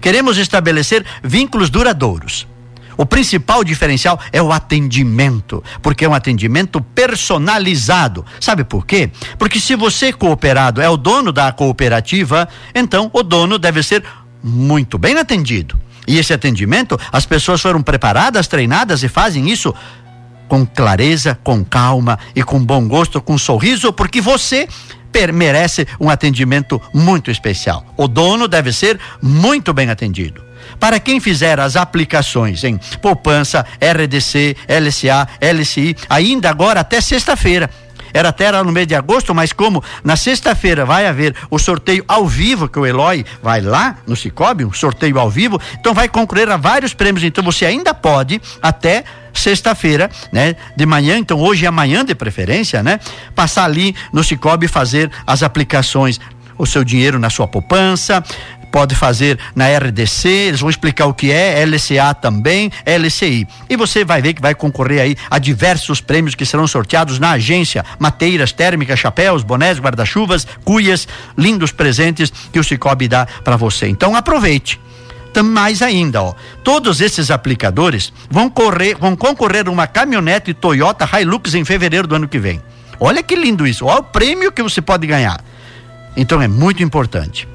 Queremos 0.00 0.38
estabelecer 0.38 1.04
vínculos 1.22 1.68
duradouros 1.68 2.46
o 3.00 3.06
principal 3.06 3.64
diferencial 3.64 4.20
é 4.30 4.42
o 4.42 4.52
atendimento, 4.52 5.64
porque 5.80 6.04
é 6.04 6.08
um 6.08 6.12
atendimento 6.12 6.82
personalizado. 6.82 8.26
Sabe 8.38 8.62
por 8.62 8.84
quê? 8.84 9.10
Porque 9.38 9.58
se 9.58 9.74
você 9.74 10.12
cooperado 10.12 10.82
é 10.82 10.90
o 10.90 10.98
dono 10.98 11.32
da 11.32 11.50
cooperativa, 11.50 12.46
então 12.74 13.10
o 13.14 13.22
dono 13.22 13.58
deve 13.58 13.82
ser 13.82 14.04
muito 14.44 14.98
bem 14.98 15.16
atendido. 15.16 15.80
E 16.06 16.18
esse 16.18 16.34
atendimento, 16.34 17.00
as 17.10 17.24
pessoas 17.24 17.62
foram 17.62 17.80
preparadas, 17.80 18.46
treinadas 18.46 19.02
e 19.02 19.08
fazem 19.08 19.48
isso 19.48 19.74
com 20.46 20.66
clareza, 20.66 21.38
com 21.42 21.64
calma 21.64 22.18
e 22.36 22.42
com 22.42 22.62
bom 22.62 22.86
gosto, 22.86 23.18
com 23.22 23.38
sorriso, 23.38 23.94
porque 23.94 24.20
você 24.20 24.68
merece 25.32 25.88
um 25.98 26.10
atendimento 26.10 26.78
muito 26.92 27.30
especial. 27.30 27.82
O 27.96 28.06
dono 28.06 28.46
deve 28.46 28.74
ser 28.74 29.00
muito 29.22 29.72
bem 29.72 29.88
atendido. 29.88 30.49
Para 30.80 30.98
quem 30.98 31.20
fizer 31.20 31.60
as 31.60 31.76
aplicações 31.76 32.64
em 32.64 32.80
poupança, 33.02 33.64
RDC, 33.80 34.56
LCA, 34.66 35.28
LCI, 35.40 35.94
ainda 36.08 36.48
agora 36.48 36.80
até 36.80 37.00
sexta-feira. 37.00 37.70
Era 38.12 38.30
até 38.30 38.44
era 38.44 38.64
no 38.64 38.72
mês 38.72 38.86
de 38.86 38.94
agosto, 38.94 39.34
mas 39.34 39.52
como 39.52 39.84
na 40.02 40.16
sexta-feira 40.16 40.84
vai 40.84 41.06
haver 41.06 41.34
o 41.50 41.58
sorteio 41.58 42.04
ao 42.08 42.26
vivo, 42.26 42.68
que 42.68 42.78
o 42.78 42.86
Eloy 42.86 43.24
vai 43.42 43.60
lá 43.60 43.98
no 44.06 44.16
Cicobi, 44.16 44.64
um 44.64 44.72
sorteio 44.72 45.18
ao 45.18 45.30
vivo, 45.30 45.60
então 45.78 45.94
vai 45.94 46.08
concorrer 46.08 46.50
a 46.50 46.56
vários 46.56 46.92
prêmios. 46.92 47.22
Então 47.22 47.44
você 47.44 47.66
ainda 47.66 47.94
pode, 47.94 48.40
até 48.60 49.04
sexta-feira, 49.32 50.10
né? 50.32 50.56
De 50.76 50.84
manhã, 50.84 51.16
então 51.18 51.38
hoje 51.38 51.64
e 51.64 51.66
amanhã 51.66 52.04
de 52.04 52.14
preferência, 52.14 52.82
né? 52.82 52.98
Passar 53.34 53.64
ali 53.64 53.94
no 54.12 54.24
Cicobi 54.24 54.66
e 54.66 54.68
fazer 54.68 55.10
as 55.26 55.42
aplicações 55.42 56.18
o 56.58 56.66
seu 56.66 56.84
dinheiro 56.84 57.18
na 57.18 57.30
sua 57.30 57.48
poupança, 57.48 58.22
pode 58.70 58.94
fazer 58.94 59.38
na 59.54 59.66
RDC, 59.66 60.28
eles 60.28 60.60
vão 60.60 60.70
explicar 60.70 61.06
o 61.06 61.14
que 61.14 61.30
é, 61.30 61.64
LCA 61.64 62.14
também, 62.14 62.70
LCI. 62.86 63.46
E 63.68 63.76
você 63.76 64.04
vai 64.04 64.22
ver 64.22 64.34
que 64.34 64.42
vai 64.42 64.54
concorrer 64.54 65.00
aí 65.00 65.16
a 65.30 65.38
diversos 65.38 66.00
prêmios 66.00 66.34
que 66.34 66.46
serão 66.46 66.66
sorteados 66.66 67.18
na 67.18 67.32
agência, 67.32 67.84
mateiras 67.98 68.52
térmicas, 68.52 68.98
chapéus, 68.98 69.42
bonés, 69.42 69.78
guarda-chuvas, 69.78 70.46
cuias, 70.64 71.06
lindos 71.36 71.72
presentes 71.72 72.32
que 72.52 72.58
o 72.58 72.64
Cicobi 72.64 73.08
dá 73.08 73.26
para 73.44 73.56
você. 73.56 73.88
Então 73.88 74.14
aproveite 74.14 74.80
mais 75.44 75.80
ainda, 75.80 76.22
ó. 76.22 76.34
Todos 76.64 77.00
esses 77.00 77.30
aplicadores 77.30 78.12
vão 78.28 78.50
correr, 78.50 78.96
vão 78.96 79.14
concorrer 79.14 79.68
uma 79.68 79.86
caminhonete 79.86 80.52
Toyota 80.52 81.08
Hilux 81.08 81.54
em 81.54 81.64
fevereiro 81.64 82.08
do 82.08 82.16
ano 82.16 82.26
que 82.26 82.38
vem. 82.38 82.60
Olha 82.98 83.22
que 83.22 83.36
lindo 83.36 83.66
isso. 83.66 83.86
Olha 83.86 84.00
o 84.00 84.02
prêmio 84.02 84.50
que 84.50 84.62
você 84.62 84.82
pode 84.82 85.06
ganhar. 85.06 85.40
Então 86.16 86.42
é 86.42 86.48
muito 86.48 86.82
importante 86.82 87.46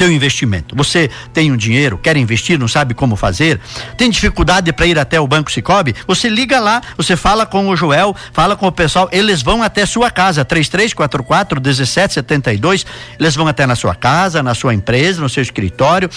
teu 0.00 0.10
investimento. 0.10 0.74
Você 0.76 1.10
tem 1.30 1.52
um 1.52 1.56
dinheiro, 1.58 1.98
quer 1.98 2.16
investir, 2.16 2.58
não 2.58 2.66
sabe 2.66 2.94
como 2.94 3.16
fazer, 3.16 3.60
tem 3.98 4.08
dificuldade 4.08 4.72
para 4.72 4.86
ir 4.86 4.98
até 4.98 5.20
o 5.20 5.26
Banco 5.26 5.52
Cicobi? 5.52 5.94
Você 6.06 6.26
liga 6.26 6.58
lá, 6.58 6.80
você 6.96 7.18
fala 7.18 7.44
com 7.44 7.68
o 7.68 7.76
Joel, 7.76 8.16
fala 8.32 8.56
com 8.56 8.66
o 8.66 8.72
pessoal, 8.72 9.10
eles 9.12 9.42
vão 9.42 9.62
até 9.62 9.84
sua 9.84 10.10
casa, 10.10 10.42
3344 10.42 11.60
1772, 11.60 12.86
eles 13.18 13.36
vão 13.36 13.46
até 13.46 13.66
na 13.66 13.76
sua 13.76 13.94
casa, 13.94 14.42
na 14.42 14.54
sua 14.54 14.72
empresa, 14.72 15.20
no 15.20 15.28
seu 15.28 15.42
escritório, 15.42 16.08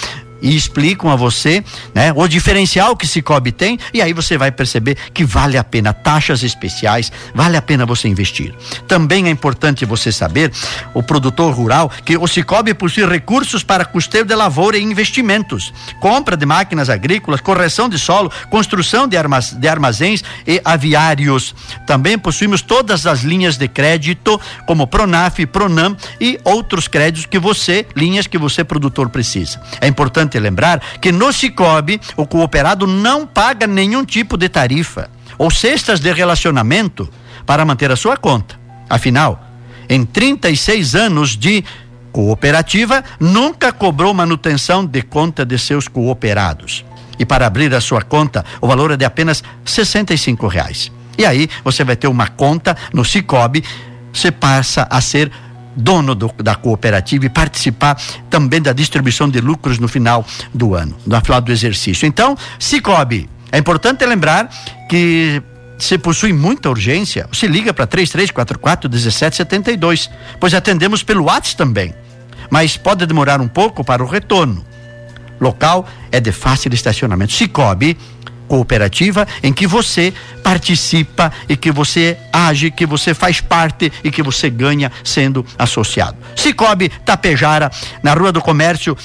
e 0.44 0.56
explicam 0.56 1.10
a 1.10 1.16
você, 1.16 1.64
né, 1.96 2.14
o 2.14 2.28
diferencial 2.28 2.96
que 2.96 3.08
Cicobi 3.08 3.52
tem 3.52 3.80
e 3.94 4.02
aí 4.02 4.14
você 4.14 4.38
vai 4.38 4.52
perceber 4.52 4.98
que 5.14 5.24
vale 5.24 5.58
a 5.58 5.64
pena 5.64 5.94
taxas 5.94 6.44
especiais, 6.44 7.12
vale 7.34 7.56
a 7.56 7.62
pena 7.62 7.86
você 7.86 8.10
investir. 8.10 8.54
Também 8.88 9.28
é 9.28 9.30
importante 9.30 9.86
você 9.86 10.12
saber, 10.12 10.52
o 10.94 11.02
produtor 11.02 11.54
rural, 11.54 11.90
que 12.04 12.18
o 12.18 12.28
Cicobi 12.28 12.74
possui 12.74 13.06
recursos 13.06 13.64
para 13.64 13.86
custeio 13.86 14.26
de 14.26 14.36
lavoura 14.36 14.78
e 14.78 14.84
investimentos, 14.84 15.74
compra 16.02 16.36
de 16.36 16.46
máquinas 16.46 16.90
agrícolas, 16.90 17.40
correção 17.40 17.88
de 17.88 17.98
solo, 17.98 18.32
construção 18.50 19.08
de, 19.08 19.16
armaz, 19.16 19.52
de 19.52 19.68
armazéns 19.68 20.24
e 20.46 20.62
aviários. 20.66 21.56
Também 21.88 22.18
possuímos 22.18 22.62
todas 22.62 23.06
as 23.06 23.22
linhas 23.22 23.58
de 23.58 23.68
crédito, 23.68 24.40
como 24.68 24.88
Pronaf, 24.88 25.46
Pronam 25.46 25.96
e 26.20 26.40
outros 26.44 26.88
créditos 26.88 27.26
que 27.26 27.40
você, 27.40 27.86
linhas 27.96 28.28
que 28.28 28.38
você 28.38 28.64
produtor 28.64 29.10
precisa. 29.10 29.62
É 29.80 29.88
importante 29.88 30.33
importante 30.34 30.40
lembrar 30.40 30.82
que 31.00 31.12
no 31.12 31.32
Cicobi 31.32 32.00
o 32.16 32.26
cooperado 32.26 32.88
não 32.88 33.26
paga 33.26 33.68
nenhum 33.68 34.06
tipo 34.06 34.38
de 34.38 34.50
tarifa 34.50 35.10
ou 35.38 35.52
cestas 35.52 36.00
de 36.00 36.12
relacionamento 36.12 37.10
para 37.46 37.66
manter 37.66 37.92
a 37.92 37.96
sua 37.96 38.18
conta. 38.18 38.60
Afinal, 38.90 39.44
em 39.90 40.06
36 40.06 40.96
anos 40.96 41.38
de 41.38 41.64
cooperativa, 42.12 43.04
nunca 43.20 43.72
cobrou 43.72 44.14
manutenção 44.14 44.86
de 44.86 45.02
conta 45.02 45.46
de 45.46 45.58
seus 45.58 45.88
cooperados. 45.88 46.86
E 47.18 47.26
para 47.26 47.48
abrir 47.48 47.74
a 47.74 47.82
sua 47.82 48.02
conta, 48.02 48.46
o 48.62 48.68
valor 48.68 48.92
é 48.92 48.98
de 48.98 49.06
apenas 49.06 49.44
R$ 49.66 50.50
reais. 50.50 50.92
E 51.18 51.26
aí 51.26 51.50
você 51.64 51.84
vai 51.84 51.96
ter 51.96 52.08
uma 52.08 52.28
conta 52.28 52.76
no 52.94 53.04
Cicobi, 53.04 53.64
você 54.12 54.32
passa 54.32 54.88
a 54.90 55.02
ser 55.02 55.32
dono 55.76 56.16
do, 56.16 56.32
da 56.38 56.56
cooperativa 56.56 57.26
e 57.26 57.30
participar 57.30 58.00
também 58.30 58.62
da 58.62 58.74
distribuição 58.74 59.30
de 59.30 59.40
lucros 59.42 59.80
no 59.80 59.88
final 59.88 60.26
do 60.54 60.76
ano, 60.76 60.96
no 61.06 61.22
final 61.22 61.42
do 61.42 61.52
exercício. 61.52 62.06
Então, 62.06 62.38
Cicobi, 62.60 63.30
é 63.52 63.58
importante 63.58 64.06
lembrar 64.06 64.50
que 64.90 65.42
se 65.78 65.98
possui 65.98 66.34
muita 66.34 66.70
urgência, 66.70 67.28
se 67.32 67.48
liga 67.48 67.74
para 67.74 67.86
3344 67.86 68.90
1772, 68.90 70.10
pois 70.40 70.54
atendemos 70.54 71.04
pelo 71.04 71.26
WhatsApp 71.26 71.58
também. 71.58 71.94
Mas 72.50 72.78
pode 72.78 73.06
demorar 73.06 73.42
um 73.42 73.48
pouco 73.48 73.84
para 73.84 74.04
o 74.04 74.08
retorno. 74.08 74.66
Local 75.40 75.88
é 76.12 76.20
de 76.20 76.32
fácil 76.32 76.74
estacionamento. 76.74 77.34
Cicobi 77.34 77.98
cooperativa 78.54 79.28
em 79.42 79.52
que 79.52 79.66
você 79.66 80.14
participa 80.44 81.32
e 81.50 81.58
que 81.58 81.72
você 81.72 82.16
age, 82.32 82.70
que 82.70 82.86
você 82.86 83.12
faz 83.12 83.42
parte 83.42 83.92
e 84.04 84.12
que 84.12 84.22
você 84.22 84.48
ganha 84.48 84.92
sendo 85.04 85.44
associado. 85.58 86.16
Cicobi 86.36 86.88
Tapejara, 87.04 87.72
na 88.04 88.14
Rua 88.14 88.32
do 88.32 88.40
Comércio, 88.40 88.96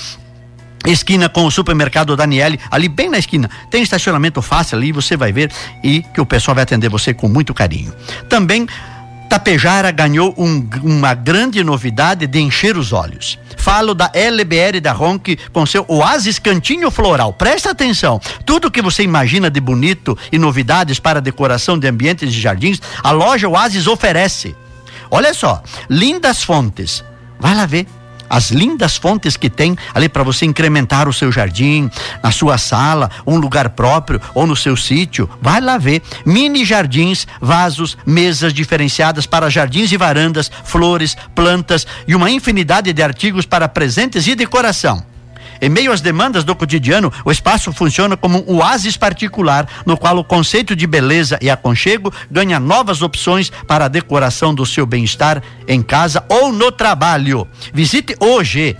esquina 0.86 1.30
com 1.30 1.46
o 1.46 1.50
supermercado 1.50 2.14
Daniele, 2.14 2.60
ali 2.70 2.90
bem 2.90 3.08
na 3.08 3.16
esquina. 3.16 3.48
Tem 3.70 3.82
estacionamento 3.82 4.42
fácil 4.42 4.76
ali, 4.76 4.92
você 4.92 5.16
vai 5.16 5.32
ver 5.32 5.50
e 5.82 6.02
que 6.02 6.20
o 6.20 6.26
pessoal 6.26 6.54
vai 6.54 6.64
atender 6.64 6.90
você 6.90 7.14
com 7.14 7.26
muito 7.26 7.54
carinho. 7.54 7.94
Também 8.28 8.66
Tapejara 9.28 9.90
ganhou 9.90 10.34
um, 10.38 10.66
uma 10.82 11.12
grande 11.12 11.62
novidade 11.62 12.26
de 12.26 12.40
encher 12.40 12.78
os 12.78 12.92
olhos. 12.92 13.38
Falo 13.58 13.94
da 13.94 14.10
LBR 14.14 14.80
da 14.80 14.92
Ronk 14.92 15.36
com 15.52 15.66
seu 15.66 15.84
Oasis 15.86 16.38
Cantinho 16.38 16.90
Floral. 16.90 17.32
Presta 17.34 17.70
atenção. 17.70 18.20
Tudo 18.46 18.70
que 18.70 18.80
você 18.80 19.02
imagina 19.02 19.50
de 19.50 19.60
bonito 19.60 20.16
e 20.32 20.38
novidades 20.38 20.98
para 20.98 21.20
decoração 21.20 21.78
de 21.78 21.86
ambientes 21.86 22.30
e 22.32 22.40
jardins, 22.40 22.80
a 23.02 23.10
loja 23.10 23.48
Oasis 23.48 23.86
oferece. 23.86 24.56
Olha 25.10 25.34
só, 25.34 25.62
lindas 25.90 26.42
fontes. 26.42 27.04
Vai 27.38 27.54
lá 27.54 27.66
ver 27.66 27.86
as 28.28 28.50
lindas 28.50 28.96
fontes 28.96 29.36
que 29.36 29.50
tem 29.50 29.76
ali 29.94 30.08
para 30.08 30.22
você 30.22 30.44
incrementar 30.44 31.08
o 31.08 31.12
seu 31.12 31.30
jardim, 31.30 31.90
na 32.22 32.30
sua 32.30 32.58
sala, 32.58 33.10
um 33.26 33.36
lugar 33.36 33.70
próprio 33.70 34.20
ou 34.34 34.46
no 34.46 34.56
seu 34.56 34.76
sítio. 34.76 35.28
Vai 35.40 35.60
lá 35.60 35.78
ver. 35.78 36.02
Mini 36.24 36.64
jardins, 36.64 37.26
vasos, 37.40 37.96
mesas 38.06 38.52
diferenciadas 38.52 39.26
para 39.26 39.50
jardins 39.50 39.92
e 39.92 39.96
varandas, 39.96 40.50
flores, 40.64 41.16
plantas 41.34 41.86
e 42.06 42.14
uma 42.14 42.30
infinidade 42.30 42.92
de 42.92 43.02
artigos 43.02 43.46
para 43.46 43.68
presentes 43.68 44.26
e 44.26 44.34
decoração. 44.34 45.02
Em 45.60 45.68
meio 45.68 45.92
às 45.92 46.00
demandas 46.00 46.44
do 46.44 46.54
cotidiano, 46.54 47.12
o 47.24 47.30
espaço 47.30 47.72
funciona 47.72 48.16
como 48.16 48.44
um 48.48 48.58
oásis 48.58 48.96
particular, 48.96 49.66
no 49.84 49.96
qual 49.96 50.18
o 50.18 50.24
conceito 50.24 50.76
de 50.76 50.86
beleza 50.86 51.38
e 51.40 51.50
aconchego 51.50 52.12
ganha 52.30 52.60
novas 52.60 53.02
opções 53.02 53.50
para 53.66 53.86
a 53.86 53.88
decoração 53.88 54.54
do 54.54 54.64
seu 54.64 54.86
bem-estar 54.86 55.42
em 55.66 55.82
casa 55.82 56.24
ou 56.28 56.52
no 56.52 56.70
trabalho. 56.70 57.46
Visite 57.72 58.14
hoje. 58.20 58.76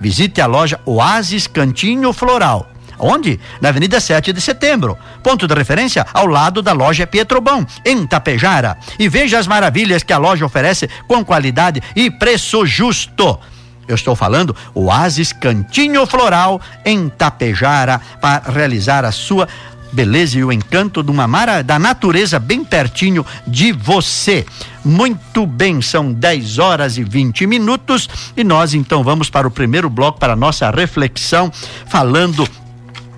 Visite 0.00 0.40
a 0.40 0.46
loja 0.46 0.80
Oasis 0.84 1.46
Cantinho 1.46 2.12
Floral. 2.12 2.70
Onde? 2.98 3.40
Na 3.60 3.70
Avenida 3.70 4.00
7 4.00 4.32
de 4.32 4.40
Setembro. 4.40 4.96
Ponto 5.22 5.46
de 5.46 5.54
referência 5.54 6.06
ao 6.12 6.26
lado 6.26 6.62
da 6.62 6.72
loja 6.72 7.06
Pietrobão, 7.06 7.66
em 7.84 8.06
Tapejara. 8.06 8.76
E 8.98 9.08
veja 9.08 9.38
as 9.38 9.46
maravilhas 9.46 10.02
que 10.02 10.12
a 10.12 10.18
loja 10.18 10.46
oferece 10.46 10.88
com 11.08 11.24
qualidade 11.24 11.82
e 11.96 12.10
preço 12.10 12.64
justo. 12.64 13.38
Eu 13.86 13.94
estou 13.94 14.16
falando 14.16 14.54
Oasis 14.74 15.32
Cantinho 15.32 16.06
Floral 16.06 16.60
em 16.84 17.08
Tapejara 17.08 18.00
para 18.20 18.50
realizar 18.50 19.04
a 19.04 19.12
sua 19.12 19.48
beleza 19.94 20.38
e 20.38 20.44
o 20.44 20.52
encanto 20.52 21.02
de 21.02 21.10
uma 21.10 21.28
mara 21.28 21.62
da 21.62 21.78
natureza 21.78 22.38
bem 22.38 22.64
pertinho 22.64 23.24
de 23.46 23.72
você. 23.72 24.44
Muito 24.84 25.46
bem, 25.46 25.80
são 25.80 26.12
10 26.12 26.58
horas 26.58 26.98
e 26.98 27.04
20 27.04 27.46
minutos 27.46 28.08
e 28.36 28.42
nós 28.42 28.74
então 28.74 29.04
vamos 29.04 29.30
para 29.30 29.46
o 29.46 29.50
primeiro 29.50 29.88
bloco 29.88 30.18
para 30.18 30.32
a 30.32 30.36
nossa 30.36 30.70
reflexão 30.70 31.50
falando 31.86 32.46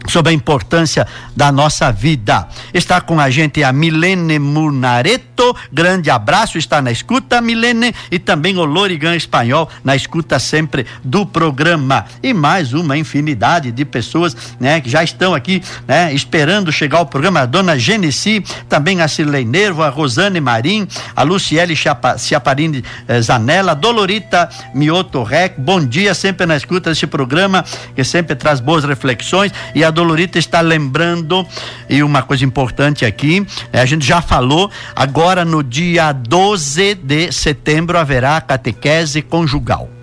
sobre 0.08 0.32
a 0.32 0.34
importância 0.34 1.06
da 1.34 1.50
nossa 1.50 1.90
vida. 1.92 2.48
Está 2.72 3.00
com 3.00 3.20
a 3.20 3.30
gente 3.30 3.62
a 3.62 3.72
Milene 3.72 4.38
Munareto, 4.38 5.54
grande 5.72 6.10
abraço, 6.10 6.58
está 6.58 6.80
na 6.80 6.90
escuta, 6.90 7.40
Milene, 7.40 7.94
e 8.10 8.18
também 8.18 8.56
o 8.56 8.64
Lorigan 8.64 9.14
Espanhol, 9.14 9.68
na 9.84 9.94
escuta 9.94 10.38
sempre 10.38 10.86
do 11.04 11.26
programa. 11.26 12.04
E 12.22 12.32
mais 12.32 12.72
uma 12.72 12.96
infinidade 12.96 13.70
de 13.70 13.84
pessoas, 13.84 14.36
né, 14.58 14.80
que 14.80 14.88
já 14.88 15.02
estão 15.02 15.34
aqui, 15.34 15.62
né, 15.86 16.12
esperando 16.12 16.72
chegar 16.72 16.98
ao 16.98 17.06
programa. 17.06 17.40
A 17.40 17.46
dona 17.46 17.78
Genesi, 17.78 18.42
também 18.68 19.00
a 19.00 19.08
Cirlei 19.08 19.44
Nervo, 19.44 19.82
a 19.82 19.88
Rosane 19.88 20.40
Marim, 20.40 20.86
a 21.14 21.22
Luciele 21.22 21.74
Chiaparini 21.76 22.84
eh, 23.08 23.20
Zanella, 23.20 23.74
Dolorita 23.74 24.48
Mioto 24.74 25.22
Rec, 25.22 25.54
bom 25.58 25.84
dia, 25.84 26.14
sempre 26.14 26.46
na 26.46 26.56
escuta 26.56 26.90
desse 26.90 27.06
programa, 27.06 27.64
que 27.94 28.04
sempre 28.04 28.34
traz 28.34 28.60
boas 28.60 28.84
reflexões, 28.84 29.52
e 29.74 29.84
a 29.84 29.90
Dolorita 29.96 30.38
está 30.38 30.60
lembrando, 30.60 31.46
e 31.88 32.02
uma 32.02 32.22
coisa 32.22 32.44
importante 32.44 33.06
aqui, 33.06 33.46
é, 33.72 33.80
a 33.80 33.86
gente 33.86 34.06
já 34.06 34.20
falou, 34.20 34.70
agora 34.94 35.42
no 35.42 35.62
dia 35.62 36.12
12 36.12 36.96
de 36.96 37.32
setembro 37.32 37.98
haverá 37.98 38.38
catequese 38.42 39.22
conjugal. 39.22 39.95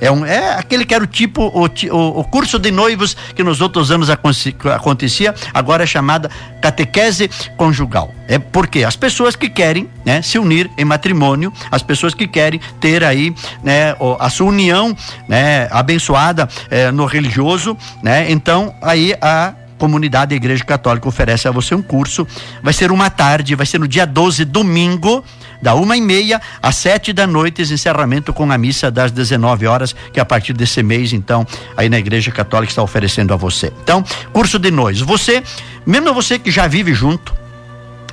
É, 0.00 0.10
um, 0.10 0.24
é 0.24 0.54
aquele 0.54 0.84
que 0.84 0.94
era 0.94 1.02
o 1.02 1.06
tipo, 1.06 1.42
o, 1.42 1.64
o, 1.64 2.20
o, 2.20 2.24
curso 2.24 2.58
de 2.58 2.70
noivos 2.70 3.16
que 3.34 3.42
nos 3.42 3.60
outros 3.60 3.90
anos 3.90 4.08
acontecia, 4.10 5.34
agora 5.52 5.84
é 5.84 5.86
chamada 5.86 6.30
catequese 6.60 7.30
conjugal. 7.56 8.12
É 8.28 8.38
porque 8.38 8.84
as 8.84 8.96
pessoas 8.96 9.34
que 9.34 9.48
querem 9.48 9.88
né, 10.04 10.22
se 10.22 10.38
unir 10.38 10.70
em 10.76 10.84
matrimônio, 10.84 11.52
as 11.70 11.82
pessoas 11.82 12.14
que 12.14 12.28
querem 12.28 12.60
ter 12.80 13.02
aí 13.02 13.34
né, 13.62 13.96
a 14.18 14.30
sua 14.30 14.48
união 14.48 14.96
né, 15.26 15.68
abençoada 15.70 16.48
é, 16.70 16.90
no 16.90 17.06
religioso, 17.06 17.76
né, 18.02 18.30
então 18.30 18.74
aí 18.82 19.14
a 19.20 19.54
comunidade 19.78 20.30
da 20.30 20.36
Igreja 20.36 20.64
Católica 20.64 21.08
oferece 21.08 21.48
a 21.48 21.50
você 21.50 21.74
um 21.74 21.82
curso. 21.82 22.26
Vai 22.62 22.72
ser 22.72 22.90
uma 22.90 23.08
tarde, 23.08 23.54
vai 23.54 23.64
ser 23.64 23.78
no 23.78 23.88
dia 23.88 24.06
12, 24.06 24.44
domingo, 24.44 25.24
da 25.62 25.74
uma 25.74 25.96
e 25.96 26.00
meia 26.00 26.40
às 26.62 26.76
sete 26.76 27.12
da 27.12 27.26
noite, 27.26 27.62
encerramento 27.62 28.32
com 28.32 28.50
a 28.50 28.58
missa 28.58 28.90
das 28.90 29.10
19 29.10 29.66
horas, 29.66 29.94
que 30.12 30.18
é 30.18 30.22
a 30.22 30.26
partir 30.26 30.52
desse 30.52 30.82
mês, 30.82 31.12
então, 31.12 31.46
aí 31.76 31.88
na 31.88 31.98
Igreja 31.98 32.30
Católica 32.30 32.70
está 32.70 32.82
oferecendo 32.82 33.32
a 33.32 33.36
você. 33.36 33.72
Então, 33.82 34.04
curso 34.32 34.58
de 34.58 34.70
noivos. 34.70 35.00
Você, 35.02 35.42
mesmo 35.86 36.12
você 36.12 36.38
que 36.38 36.50
já 36.50 36.66
vive 36.66 36.92
junto, 36.92 37.34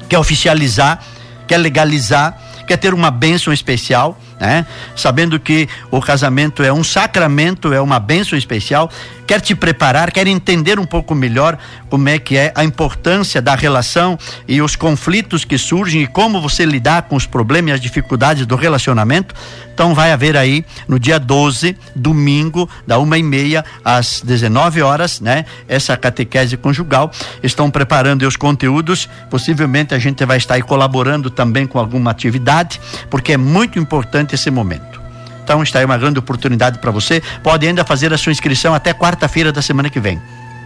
quer 0.08 0.18
oficializar, 0.18 1.00
quer 1.48 1.58
legalizar, 1.58 2.38
quer 2.68 2.78
ter 2.78 2.94
uma 2.94 3.12
bênção 3.12 3.52
especial, 3.52 4.20
né? 4.40 4.66
Sabendo 4.96 5.40
que 5.40 5.68
o 5.92 6.02
casamento 6.02 6.64
é 6.64 6.72
um 6.72 6.84
sacramento, 6.84 7.74
é 7.74 7.82
uma 7.82 8.00
bênção 8.00 8.38
especial, 8.38 8.90
quer 9.26 9.42
te 9.42 9.56
preparar, 9.56 10.12
quer 10.12 10.28
entender 10.28 10.80
um 10.80 10.86
pouco 10.86 11.16
melhor 11.16 11.58
como 11.90 12.10
é 12.10 12.20
que 12.20 12.38
é 12.38 12.52
a 12.56 12.64
importância 12.64 13.42
da 13.42 13.56
relação 13.56 14.18
e 14.48 14.62
os 14.62 14.76
conflitos 14.76 15.44
que 15.44 15.58
surgem 15.58 16.04
e 16.04 16.08
como 16.08 16.42
você 16.42 16.66
lidar 16.66 17.04
com 17.04 17.16
os 17.16 17.26
problemas 17.26 17.72
e 17.72 17.74
as 17.74 17.82
dificuldades 17.82 18.46
do 18.46 18.56
relacionamento. 18.56 19.34
Então 19.74 19.94
vai 19.94 20.14
haver 20.14 20.38
aí 20.38 20.64
no 20.88 20.98
dia 20.98 21.20
12, 21.20 21.76
domingo, 21.94 22.70
da 22.88 22.98
uma 22.98 23.18
e 23.18 23.24
meia 23.24 23.64
às 23.84 24.22
19 24.22 24.82
horas, 24.82 25.20
né? 25.20 25.44
Essa 25.68 25.98
catequese 25.98 26.56
conjugal. 26.56 27.12
Estão 27.44 27.70
preparando 27.70 28.26
os 28.26 28.38
conteúdos. 28.38 29.10
Possivelmente 29.30 29.94
a 29.94 30.00
gente 30.00 30.24
vai 30.26 30.38
estar 30.38 30.54
aí 30.54 30.62
colaborando 30.62 31.30
também 31.30 31.68
com 31.68 31.78
alguma 31.78 32.10
atividade, 32.10 32.80
porque 33.10 33.34
é 33.34 33.38
muito 33.38 33.78
importante 33.78 34.25
esse 34.34 34.50
momento. 34.50 35.02
Então 35.44 35.62
está 35.62 35.78
aí 35.78 35.86
uma 35.86 35.98
grande 35.98 36.18
oportunidade 36.18 36.80
para 36.80 36.90
você. 36.90 37.22
Pode 37.44 37.68
ainda 37.68 37.86
fazer 37.86 38.12
a 38.12 38.18
sua 38.18 38.32
inscrição 38.32 38.74
até 38.74 38.94
quarta-feira 38.94 39.52
da 39.52 39.62
semana 39.62 39.90
que 39.92 40.00
vem. 40.00 40.20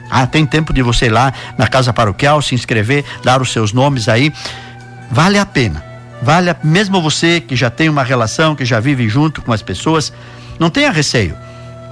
Ah, 0.09 0.25
tem 0.25 0.45
tempo 0.45 0.73
de 0.73 0.81
você 0.81 1.07
ir 1.07 1.09
lá 1.09 1.33
na 1.57 1.67
casa 1.67 1.91
paroquial, 1.91 2.41
se 2.41 2.55
inscrever, 2.55 3.03
dar 3.23 3.41
os 3.41 3.51
seus 3.51 3.73
nomes 3.73 4.07
aí. 4.07 4.33
Vale 5.11 5.37
a 5.37 5.45
pena. 5.45 5.83
Vale 6.21 6.49
a, 6.49 6.55
mesmo 6.63 7.01
você 7.01 7.41
que 7.41 7.55
já 7.55 7.69
tem 7.69 7.89
uma 7.89 8.03
relação, 8.03 8.55
que 8.55 8.65
já 8.65 8.79
vive 8.79 9.07
junto 9.09 9.41
com 9.41 9.51
as 9.51 9.61
pessoas, 9.61 10.13
não 10.57 10.69
tenha 10.69 10.91
receio. 10.91 11.35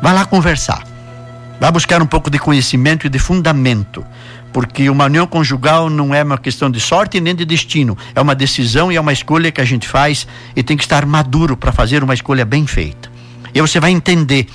Vá 0.01 0.13
lá 0.13 0.25
conversar. 0.25 0.81
Vá 1.59 1.69
buscar 1.71 2.01
um 2.01 2.05
pouco 2.05 2.29
de 2.29 2.39
conhecimento 2.39 3.05
e 3.05 3.09
de 3.09 3.19
fundamento 3.19 4.05
porque 4.51 4.89
uma 4.89 5.05
união 5.05 5.27
conjugal 5.27 5.89
não 5.89 6.13
é 6.13 6.23
uma 6.23 6.37
questão 6.37 6.69
de 6.69 6.79
sorte 6.79 7.19
nem 7.19 7.35
de 7.35 7.45
destino, 7.45 7.97
é 8.15 8.21
uma 8.21 8.33
decisão 8.33 8.91
e 8.91 8.95
é 8.95 9.01
uma 9.01 9.13
escolha 9.13 9.51
que 9.51 9.61
a 9.61 9.65
gente 9.65 9.87
faz 9.87 10.27
e 10.55 10.63
tem 10.63 10.75
que 10.75 10.83
estar 10.83 11.05
maduro 11.05 11.55
para 11.55 11.71
fazer 11.71 12.03
uma 12.03 12.13
escolha 12.13 12.45
bem 12.45 12.65
feita. 12.65 13.11
E 13.53 13.61
você 13.61 13.79
vai 13.79 13.91
entender 13.91 14.47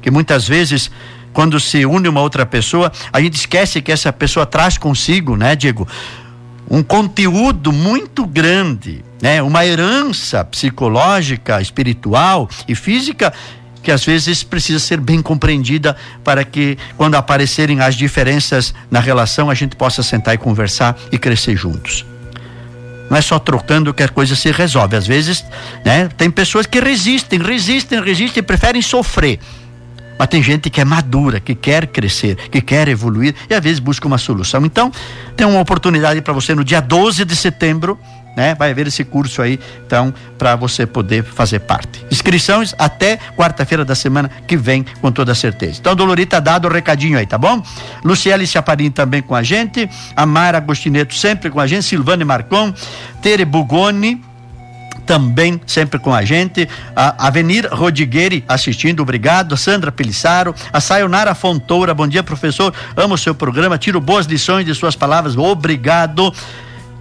que 0.00 0.10
muitas 0.10 0.46
vezes 0.48 0.90
quando 1.32 1.58
se 1.58 1.84
une 1.86 2.08
uma 2.08 2.20
outra 2.20 2.44
pessoa, 2.44 2.92
a 3.12 3.20
gente 3.20 3.34
esquece 3.34 3.80
que 3.80 3.90
essa 3.90 4.12
pessoa 4.12 4.44
traz 4.44 4.76
consigo, 4.76 5.36
né, 5.36 5.56
Diego, 5.56 5.88
um 6.70 6.82
conteúdo 6.82 7.72
muito 7.72 8.26
grande, 8.26 9.04
né, 9.20 9.42
uma 9.42 9.64
herança 9.64 10.44
psicológica, 10.44 11.60
espiritual 11.60 12.48
e 12.68 12.74
física 12.74 13.32
que 13.82 13.90
às 13.90 14.04
vezes 14.04 14.42
precisa 14.42 14.78
ser 14.78 15.00
bem 15.00 15.20
compreendida 15.20 15.96
para 16.22 16.44
que 16.44 16.78
quando 16.96 17.16
aparecerem 17.16 17.80
as 17.80 17.94
diferenças 17.94 18.74
na 18.90 19.00
relação 19.00 19.50
a 19.50 19.54
gente 19.54 19.76
possa 19.76 20.02
sentar 20.02 20.34
e 20.34 20.38
conversar 20.38 20.96
e 21.10 21.18
crescer 21.18 21.56
juntos. 21.56 22.04
não 23.10 23.18
é 23.18 23.20
só 23.20 23.38
trocando 23.38 23.92
que 23.92 24.02
a 24.02 24.08
coisa 24.08 24.34
se 24.34 24.50
resolve. 24.50 24.96
Às 24.96 25.06
vezes, 25.06 25.44
né, 25.84 26.08
tem 26.16 26.30
pessoas 26.30 26.64
que 26.64 26.80
resistem, 26.80 27.38
resistem, 27.38 28.02
resistem, 28.02 28.42
preferem 28.42 28.80
sofrer. 28.80 29.38
Mas 30.18 30.28
tem 30.28 30.42
gente 30.42 30.70
que 30.70 30.80
é 30.80 30.84
madura, 30.84 31.40
que 31.40 31.54
quer 31.54 31.86
crescer, 31.88 32.36
que 32.36 32.60
quer 32.60 32.88
evoluir 32.88 33.34
e 33.50 33.54
às 33.54 33.62
vezes 33.62 33.80
busca 33.80 34.06
uma 34.06 34.18
solução. 34.18 34.64
Então, 34.64 34.90
tem 35.36 35.46
uma 35.46 35.60
oportunidade 35.60 36.20
para 36.20 36.32
você 36.32 36.54
no 36.54 36.64
dia 36.64 36.80
12 36.80 37.24
de 37.24 37.36
setembro 37.36 37.98
né? 38.36 38.54
Vai 38.54 38.70
haver 38.70 38.86
esse 38.86 39.04
curso 39.04 39.42
aí, 39.42 39.58
então, 39.86 40.12
para 40.38 40.56
você 40.56 40.86
poder 40.86 41.24
fazer 41.24 41.60
parte. 41.60 42.04
Inscrições 42.10 42.74
até 42.78 43.18
quarta-feira 43.36 43.84
da 43.84 43.94
semana 43.94 44.30
que 44.46 44.56
vem, 44.56 44.84
com 45.00 45.12
toda 45.12 45.34
certeza. 45.34 45.78
Então, 45.80 45.94
Dolorita, 45.94 46.40
dado 46.40 46.68
o 46.68 46.70
recadinho 46.70 47.18
aí, 47.18 47.26
tá 47.26 47.38
bom? 47.38 47.62
Luciele 48.04 48.46
Chaparim 48.46 48.90
também 48.90 49.22
com 49.22 49.34
a 49.34 49.42
gente, 49.42 49.88
Amara 50.16 50.58
Agostineto 50.58 51.14
sempre 51.14 51.50
com 51.50 51.60
a 51.60 51.66
gente, 51.66 51.84
Silvane 51.84 52.24
Marcon, 52.24 52.72
Tere 53.20 53.44
Bugoni, 53.44 54.22
também 55.06 55.60
sempre 55.66 55.98
com 55.98 56.14
a 56.14 56.24
gente. 56.24 56.68
A 56.94 57.26
Avenir 57.26 57.68
Rodigueri 57.70 58.44
assistindo, 58.46 59.00
obrigado. 59.00 59.56
Sandra 59.56 59.92
Pelissaro, 59.92 60.54
a 60.72 60.80
Sayonara 60.80 61.34
Fontoura, 61.34 61.94
bom 61.94 62.06
dia, 62.06 62.22
professor. 62.22 62.72
Amo 62.96 63.18
seu 63.18 63.34
programa, 63.34 63.78
tiro 63.78 64.00
boas 64.00 64.26
lições 64.26 64.64
de 64.64 64.74
suas 64.74 64.96
palavras, 64.96 65.36
obrigado. 65.36 66.32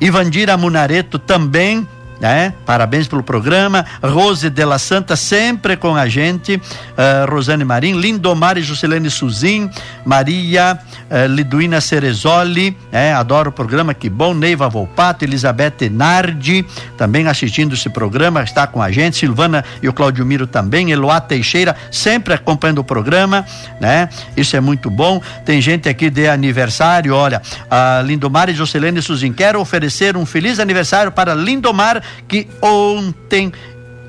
Ivandira 0.01 0.57
Munareto 0.57 1.19
também 1.19 1.87
né? 2.21 2.53
Parabéns 2.65 3.07
pelo 3.07 3.23
programa. 3.23 3.83
Rose 4.01 4.47
de 4.47 4.63
la 4.63 4.77
Santa 4.77 5.15
sempre 5.15 5.75
com 5.75 5.95
a 5.95 6.07
gente. 6.07 6.55
Uh, 6.55 7.29
Rosane 7.29 7.65
Marim, 7.65 7.99
Lindomar 7.99 8.59
e 8.59 8.61
Juscelene 8.61 9.09
Suzin, 9.09 9.69
Maria 10.05 10.79
uh, 11.09 11.27
Liduína 11.33 11.81
Cerezoli, 11.81 12.77
é, 12.91 13.11
adoro 13.11 13.49
o 13.49 13.51
programa, 13.53 13.93
que 13.93 14.07
bom. 14.07 14.35
Neiva 14.35 14.69
Volpato, 14.69 15.25
Elizabeth 15.25 15.89
Nardi, 15.89 16.63
também 16.95 17.27
assistindo 17.27 17.73
esse 17.73 17.89
programa, 17.89 18.43
está 18.43 18.67
com 18.67 18.81
a 18.81 18.91
gente. 18.91 19.17
Silvana 19.17 19.65
e 19.81 19.89
o 19.89 19.93
Claudio 19.93 20.23
Miro 20.23 20.45
também. 20.45 20.91
Eloá 20.91 21.19
Teixeira, 21.19 21.75
sempre 21.89 22.35
acompanhando 22.35 22.79
o 22.79 22.83
programa, 22.83 23.43
né? 23.79 24.09
Isso 24.37 24.55
é 24.55 24.59
muito 24.59 24.91
bom. 24.91 25.19
Tem 25.43 25.59
gente 25.59 25.89
aqui 25.89 26.09
de 26.11 26.27
aniversário, 26.27 27.15
olha, 27.15 27.41
a 27.69 28.03
Lindomar 28.05 28.49
e 28.49 28.53
Juscelene 28.53 29.01
Suzin, 29.01 29.33
quero 29.33 29.59
oferecer 29.59 30.15
um 30.15 30.25
feliz 30.25 30.59
aniversário 30.59 31.11
para 31.11 31.33
Lindomar 31.33 32.01
que 32.27 32.47
ontem 32.61 33.51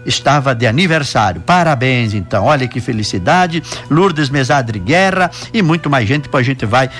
estava 0.04 0.54
de 0.54 0.66
aniversário. 0.66 1.40
Parabéns, 1.40 2.14
então. 2.14 2.44
Olha 2.44 2.66
que 2.66 2.80
felicidade. 2.80 3.62
Lourdes 3.90 4.28
Mesadre 4.28 4.78
Guerra 4.78 5.30
e 5.52 5.62
muito 5.62 5.88
mais 5.88 6.08
gente, 6.08 6.24
depois 6.24 6.46
a 6.46 6.48
gente 6.50 6.66
vai 6.66 6.90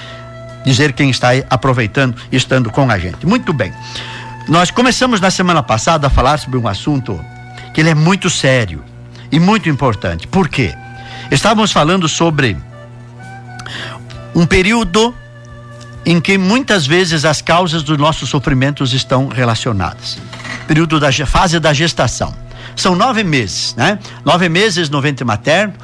dizer 0.64 0.92
quem 0.92 1.10
está 1.10 1.30
aproveitando 1.50 2.16
e 2.30 2.36
estando 2.36 2.70
com 2.70 2.90
a 2.90 2.98
gente. 2.98 3.26
Muito 3.26 3.52
bem. 3.52 3.72
Nós 4.48 4.70
começamos 4.70 5.20
na 5.20 5.30
semana 5.30 5.62
passada 5.62 6.06
a 6.06 6.10
falar 6.10 6.38
sobre 6.38 6.58
um 6.58 6.66
assunto 6.66 7.18
que 7.74 7.80
ele 7.80 7.90
é 7.90 7.94
muito 7.94 8.28
sério 8.28 8.84
e 9.30 9.40
muito 9.40 9.68
importante. 9.68 10.26
Por 10.26 10.48
quê? 10.48 10.74
Estávamos 11.30 11.72
falando 11.72 12.08
sobre 12.08 12.56
um 14.34 14.46
período 14.46 15.14
em 16.04 16.20
que 16.20 16.36
muitas 16.36 16.86
vezes 16.86 17.24
as 17.24 17.40
causas 17.40 17.82
dos 17.82 17.96
nossos 17.96 18.28
sofrimentos 18.28 18.92
estão 18.92 19.28
relacionadas 19.28 20.18
período 20.66 20.98
da 20.98 21.12
fase 21.26 21.58
da 21.58 21.72
gestação. 21.72 22.34
São 22.76 22.94
nove 22.94 23.22
meses, 23.22 23.74
né? 23.76 23.98
Nove 24.24 24.48
meses 24.48 24.88
no 24.88 25.00
ventre 25.00 25.24
materno. 25.24 25.74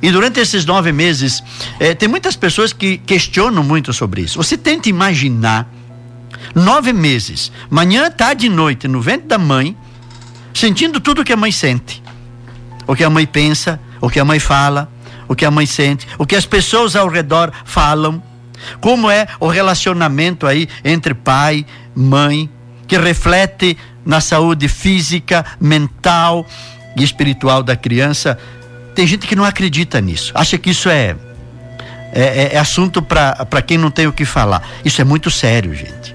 E 0.00 0.10
durante 0.10 0.38
esses 0.38 0.64
nove 0.64 0.92
meses, 0.92 1.42
eh, 1.80 1.94
tem 1.94 2.08
muitas 2.08 2.36
pessoas 2.36 2.72
que 2.72 2.98
questionam 2.98 3.64
muito 3.64 3.92
sobre 3.92 4.22
isso. 4.22 4.36
Você 4.36 4.56
tenta 4.56 4.88
imaginar 4.88 5.68
nove 6.54 6.92
meses, 6.92 7.50
manhã, 7.70 8.10
tarde 8.10 8.46
e 8.46 8.48
noite, 8.48 8.86
no 8.86 9.00
ventre 9.00 9.26
da 9.26 9.38
mãe, 9.38 9.76
sentindo 10.54 11.00
tudo 11.00 11.22
o 11.22 11.24
que 11.24 11.32
a 11.32 11.36
mãe 11.36 11.50
sente, 11.50 12.02
o 12.86 12.94
que 12.94 13.04
a 13.04 13.10
mãe 13.10 13.26
pensa, 13.26 13.80
o 14.00 14.08
que 14.08 14.20
a 14.20 14.24
mãe 14.24 14.38
fala, 14.38 14.90
o 15.26 15.34
que 15.34 15.44
a 15.44 15.50
mãe 15.50 15.66
sente, 15.66 16.06
o 16.18 16.26
que 16.26 16.36
as 16.36 16.46
pessoas 16.46 16.94
ao 16.94 17.08
redor 17.08 17.50
falam, 17.64 18.22
como 18.80 19.10
é 19.10 19.26
o 19.40 19.48
relacionamento 19.48 20.46
aí 20.46 20.68
entre 20.84 21.14
pai, 21.14 21.66
mãe, 21.94 22.48
que 22.86 22.96
reflete 22.96 23.76
na 24.06 24.20
saúde 24.20 24.68
física, 24.68 25.44
mental 25.60 26.46
e 26.96 27.02
espiritual 27.02 27.62
da 27.62 27.76
criança. 27.76 28.38
Tem 28.94 29.06
gente 29.06 29.26
que 29.26 29.34
não 29.34 29.44
acredita 29.44 30.00
nisso, 30.00 30.32
acha 30.34 30.56
que 30.56 30.70
isso 30.70 30.88
é, 30.88 31.16
é, 32.12 32.54
é 32.54 32.58
assunto 32.58 33.02
para 33.02 33.60
quem 33.60 33.76
não 33.76 33.90
tem 33.90 34.06
o 34.06 34.12
que 34.12 34.24
falar. 34.24 34.66
Isso 34.84 35.00
é 35.00 35.04
muito 35.04 35.30
sério, 35.30 35.74
gente. 35.74 36.05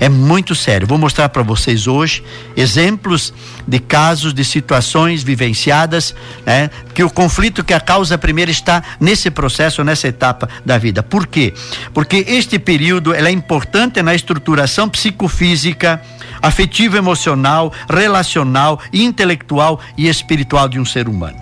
É 0.00 0.08
muito 0.08 0.54
sério. 0.54 0.86
Vou 0.86 0.96
mostrar 0.96 1.28
para 1.28 1.42
vocês 1.42 1.86
hoje 1.86 2.24
exemplos 2.56 3.34
de 3.68 3.78
casos, 3.78 4.32
de 4.32 4.42
situações 4.42 5.22
vivenciadas, 5.22 6.14
né, 6.46 6.70
que 6.94 7.04
o 7.04 7.10
conflito 7.10 7.62
que 7.62 7.74
a 7.74 7.80
causa 7.80 8.16
primeira 8.16 8.50
está 8.50 8.82
nesse 8.98 9.30
processo, 9.30 9.84
nessa 9.84 10.08
etapa 10.08 10.48
da 10.64 10.78
vida. 10.78 11.02
Por 11.02 11.26
quê? 11.26 11.52
Porque 11.92 12.24
este 12.26 12.58
período 12.58 13.12
é 13.12 13.30
importante 13.30 14.00
na 14.02 14.14
estruturação 14.14 14.88
psicofísica, 14.88 16.00
afetivo, 16.40 16.96
emocional, 16.96 17.70
relacional, 17.86 18.80
intelectual 18.90 19.80
e 19.98 20.08
espiritual 20.08 20.66
de 20.66 20.80
um 20.80 20.84
ser 20.84 21.08
humano. 21.08 21.38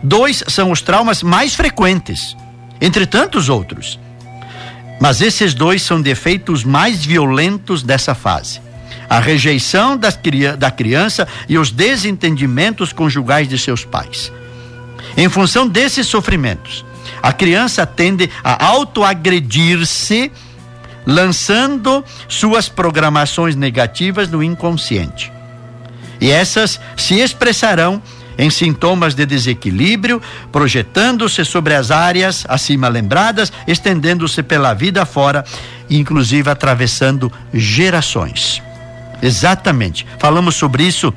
Dois 0.00 0.44
são 0.46 0.70
os 0.70 0.80
traumas 0.80 1.24
mais 1.24 1.56
frequentes, 1.56 2.36
entre 2.80 3.04
tantos 3.04 3.48
outros. 3.48 3.98
Mas 5.00 5.22
esses 5.22 5.54
dois 5.54 5.80
são 5.80 6.00
defeitos 6.00 6.62
mais 6.62 7.04
violentos 7.04 7.82
dessa 7.82 8.14
fase. 8.14 8.60
A 9.08 9.18
rejeição 9.18 9.96
da, 9.96 10.10
da 10.56 10.70
criança 10.70 11.26
e 11.48 11.58
os 11.58 11.70
desentendimentos 11.70 12.92
conjugais 12.92 13.48
de 13.48 13.58
seus 13.58 13.84
pais. 13.84 14.30
Em 15.16 15.28
função 15.28 15.66
desses 15.66 16.06
sofrimentos, 16.06 16.84
a 17.22 17.32
criança 17.32 17.86
tende 17.86 18.30
a 18.44 18.64
autoagredir-se 18.66 20.30
lançando 21.06 22.04
suas 22.28 22.68
programações 22.68 23.56
negativas 23.56 24.28
no 24.28 24.42
inconsciente. 24.42 25.32
E 26.20 26.30
essas 26.30 26.78
se 26.96 27.14
expressarão 27.14 28.02
em 28.40 28.48
sintomas 28.48 29.14
de 29.14 29.26
desequilíbrio, 29.26 30.20
projetando-se 30.50 31.44
sobre 31.44 31.74
as 31.74 31.90
áreas 31.90 32.46
acima 32.48 32.88
lembradas, 32.88 33.52
estendendo-se 33.66 34.42
pela 34.42 34.72
vida 34.72 35.04
fora, 35.04 35.44
inclusive 35.90 36.48
atravessando 36.48 37.30
gerações. 37.52 38.62
Exatamente. 39.22 40.06
Falamos 40.18 40.56
sobre 40.56 40.84
isso 40.84 41.12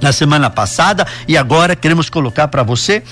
na 0.00 0.12
semana 0.12 0.48
passada 0.48 1.04
e 1.26 1.36
agora 1.36 1.74
queremos 1.74 2.08
colocar 2.08 2.46
para 2.46 2.62
você 2.62 3.02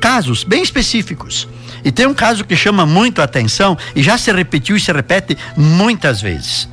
casos 0.00 0.42
bem 0.42 0.62
específicos 0.62 1.46
e 1.84 1.92
tem 1.92 2.06
um 2.06 2.14
caso 2.14 2.44
que 2.44 2.56
chama 2.56 2.86
muito 2.86 3.20
a 3.20 3.24
atenção 3.24 3.76
e 3.94 4.02
já 4.02 4.16
se 4.16 4.32
repetiu 4.32 4.74
e 4.74 4.80
se 4.80 4.90
repete 4.90 5.36
muitas 5.54 6.22
vezes. 6.22 6.66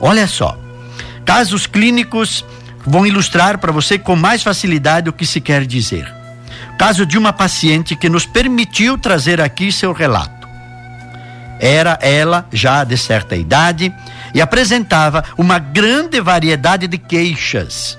Olha 0.00 0.26
só, 0.26 0.58
casos 1.26 1.66
clínicos 1.66 2.42
vão 2.86 3.06
ilustrar 3.06 3.58
para 3.58 3.72
você 3.72 3.98
com 3.98 4.16
mais 4.16 4.42
facilidade 4.42 5.08
o 5.08 5.12
que 5.12 5.26
se 5.26 5.40
quer 5.40 5.66
dizer. 5.66 6.12
Caso 6.78 7.04
de 7.04 7.18
uma 7.18 7.32
paciente 7.32 7.94
que 7.94 8.08
nos 8.08 8.24
permitiu 8.24 8.96
trazer 8.96 9.40
aqui 9.40 9.70
seu 9.70 9.92
relato. 9.92 10.48
Era 11.60 11.98
ela 12.00 12.46
já 12.50 12.84
de 12.84 12.96
certa 12.96 13.36
idade 13.36 13.92
e 14.32 14.40
apresentava 14.40 15.22
uma 15.36 15.58
grande 15.58 16.20
variedade 16.20 16.86
de 16.86 16.96
queixas, 16.96 17.98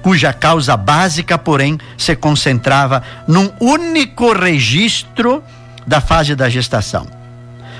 cuja 0.00 0.32
causa 0.32 0.76
básica, 0.76 1.36
porém, 1.36 1.76
se 1.98 2.14
concentrava 2.14 3.02
num 3.26 3.50
único 3.60 4.32
registro 4.32 5.42
da 5.84 6.00
fase 6.00 6.36
da 6.36 6.48
gestação. 6.48 7.08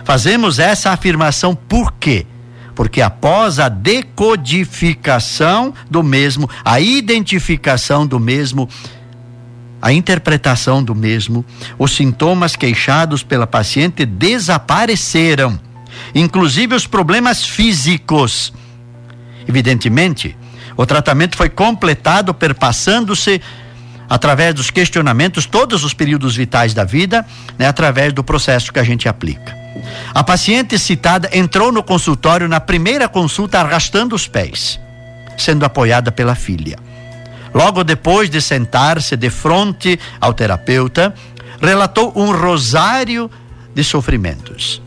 Fazemos 0.04 0.58
essa 0.58 0.90
afirmação 0.90 1.54
por 1.54 1.92
quê? 1.92 2.26
Porque 2.74 3.00
após 3.00 3.58
a 3.58 3.68
decodificação 3.68 5.74
do 5.90 6.02
mesmo, 6.02 6.48
a 6.64 6.80
identificação 6.80 8.06
do 8.06 8.18
mesmo, 8.18 8.68
a 9.80 9.92
interpretação 9.92 10.82
do 10.82 10.94
mesmo, 10.94 11.44
os 11.78 11.94
sintomas 11.94 12.56
queixados 12.56 13.22
pela 13.22 13.46
paciente 13.46 14.04
desapareceram, 14.04 15.58
inclusive 16.14 16.74
os 16.74 16.86
problemas 16.86 17.44
físicos. 17.44 18.52
Evidentemente, 19.46 20.36
o 20.76 20.86
tratamento 20.86 21.36
foi 21.36 21.48
completado 21.48 22.34
perpassando-se 22.34 23.40
através 24.08 24.54
dos 24.54 24.70
questionamentos, 24.70 25.46
todos 25.46 25.84
os 25.84 25.94
períodos 25.94 26.36
vitais 26.36 26.74
da 26.74 26.84
vida, 26.84 27.24
né, 27.58 27.66
através 27.66 28.12
do 28.12 28.24
processo 28.24 28.72
que 28.72 28.78
a 28.78 28.84
gente 28.84 29.08
aplica. 29.08 29.63
A 30.14 30.22
paciente 30.22 30.78
citada 30.78 31.28
entrou 31.32 31.72
no 31.72 31.82
consultório 31.82 32.48
na 32.48 32.60
primeira 32.60 33.08
consulta 33.08 33.60
arrastando 33.60 34.14
os 34.14 34.28
pés, 34.28 34.80
sendo 35.36 35.64
apoiada 35.64 36.12
pela 36.12 36.34
filha. 36.34 36.78
Logo 37.52 37.84
depois 37.84 38.28
de 38.28 38.40
sentar-se 38.40 39.16
de 39.16 39.30
frente 39.30 39.98
ao 40.20 40.34
terapeuta, 40.34 41.14
relatou 41.60 42.12
um 42.16 42.32
rosário 42.32 43.30
de 43.74 43.84
sofrimentos. 43.84 44.82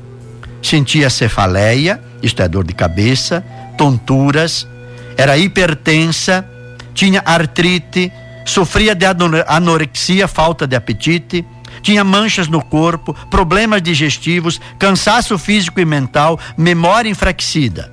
Sentia 0.61 1.09
cefaleia, 1.09 2.01
isto 2.21 2.41
é, 2.41 2.47
dor 2.47 2.65
de 2.65 2.73
cabeça, 2.73 3.43
tonturas, 3.77 4.67
Era 5.15 5.35
hipertensa, 5.35 6.45
tinha 6.93 7.23
artrite, 7.25 8.11
sofria 8.45 8.93
de 8.93 9.05
anorexia, 9.47 10.27
falta 10.27 10.67
de 10.67 10.75
apetite, 10.75 11.43
tinha 11.87 12.03
manchas 12.03 12.49
no 12.49 12.61
corpo, 12.61 13.13
problemas 13.29 13.81
digestivos, 13.81 14.59
cansaço 14.77 15.37
físico 15.37 15.79
e 15.79 15.85
mental, 15.85 16.37
memória 16.57 17.09
enfraquecida. 17.09 17.89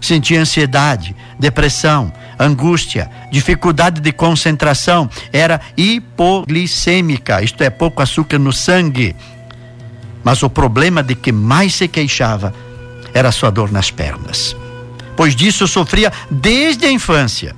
Sentia 0.00 0.40
ansiedade, 0.40 1.16
depressão, 1.36 2.12
angústia, 2.38 3.10
dificuldade 3.32 4.00
de 4.00 4.12
concentração, 4.12 5.10
era 5.32 5.60
hipoglicêmica, 5.76 7.42
isto 7.42 7.60
é, 7.64 7.70
pouco 7.70 8.00
açúcar 8.00 8.38
no 8.38 8.52
sangue. 8.52 9.16
Mas 10.22 10.44
o 10.44 10.48
problema 10.48 11.02
de 11.02 11.16
que 11.16 11.32
mais 11.32 11.74
se 11.74 11.88
queixava 11.88 12.54
era 13.12 13.32
sua 13.32 13.50
dor 13.50 13.72
nas 13.72 13.90
pernas. 13.90 14.54
Pois 15.16 15.34
disso 15.34 15.66
sofria 15.66 16.12
desde 16.30 16.86
a 16.86 16.92
infância, 16.92 17.56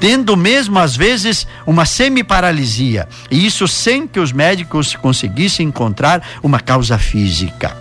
tendo 0.00 0.36
mesmo 0.36 0.78
às 0.78 0.96
vezes 0.96 1.46
uma 1.66 1.84
semiparalisia, 1.84 3.06
e 3.30 3.46
isso 3.46 3.68
sem 3.68 4.08
que 4.08 4.18
os 4.18 4.32
médicos 4.32 4.96
conseguissem 4.96 5.68
encontrar 5.68 6.26
uma 6.42 6.58
causa 6.58 6.98
física. 6.98 7.76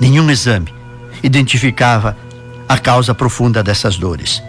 Nenhum 0.00 0.28
exame 0.30 0.74
identificava 1.22 2.16
a 2.68 2.76
causa 2.76 3.14
profunda 3.14 3.62
dessas 3.62 3.96
dores. 3.96 4.42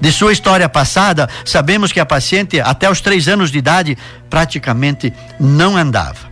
De 0.00 0.10
sua 0.12 0.32
história 0.32 0.68
passada, 0.68 1.28
sabemos 1.44 1.92
que 1.92 2.00
a 2.00 2.06
paciente, 2.06 2.60
até 2.60 2.90
os 2.90 3.00
três 3.00 3.28
anos 3.28 3.50
de 3.50 3.58
idade, 3.58 3.96
praticamente 4.28 5.12
não 5.38 5.76
andava. 5.76 6.31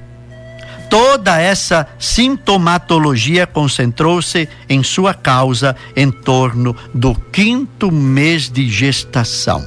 Toda 0.91 1.41
essa 1.41 1.87
sintomatologia 1.99 3.47
concentrou-se 3.47 4.49
em 4.69 4.83
sua 4.83 5.15
causa 5.15 5.77
em 5.97 6.11
torno 6.11 6.77
do 6.93 7.15
quinto 7.15 7.91
mês 7.91 8.51
de 8.51 8.69
gestação. 8.69 9.65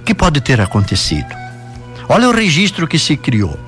O 0.00 0.04
que 0.04 0.14
pode 0.14 0.40
ter 0.42 0.60
acontecido? 0.60 1.34
Olha 2.08 2.28
o 2.28 2.32
registro 2.32 2.86
que 2.86 2.98
se 2.98 3.16
criou. 3.16 3.58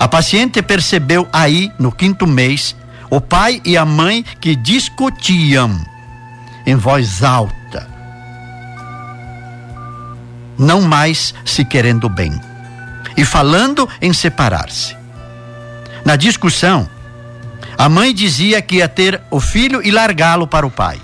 A 0.00 0.08
paciente 0.08 0.62
percebeu 0.62 1.28
aí, 1.32 1.70
no 1.78 1.92
quinto 1.92 2.26
mês, 2.26 2.74
o 3.10 3.20
pai 3.20 3.60
e 3.64 3.76
a 3.76 3.84
mãe 3.84 4.24
que 4.40 4.56
discutiam 4.56 5.78
em 6.66 6.74
voz 6.74 7.22
alta 7.22 7.98
não 10.58 10.80
mais 10.80 11.32
se 11.44 11.64
querendo 11.64 12.08
bem 12.08 12.32
e 13.16 13.24
falando 13.24 13.88
em 14.02 14.12
separar-se. 14.12 14.97
Na 16.08 16.16
discussão, 16.16 16.88
a 17.76 17.86
mãe 17.86 18.14
dizia 18.14 18.62
que 18.62 18.76
ia 18.76 18.88
ter 18.88 19.20
o 19.30 19.38
filho 19.38 19.86
e 19.86 19.90
largá-lo 19.90 20.46
para 20.46 20.66
o 20.66 20.70
pai. 20.70 20.98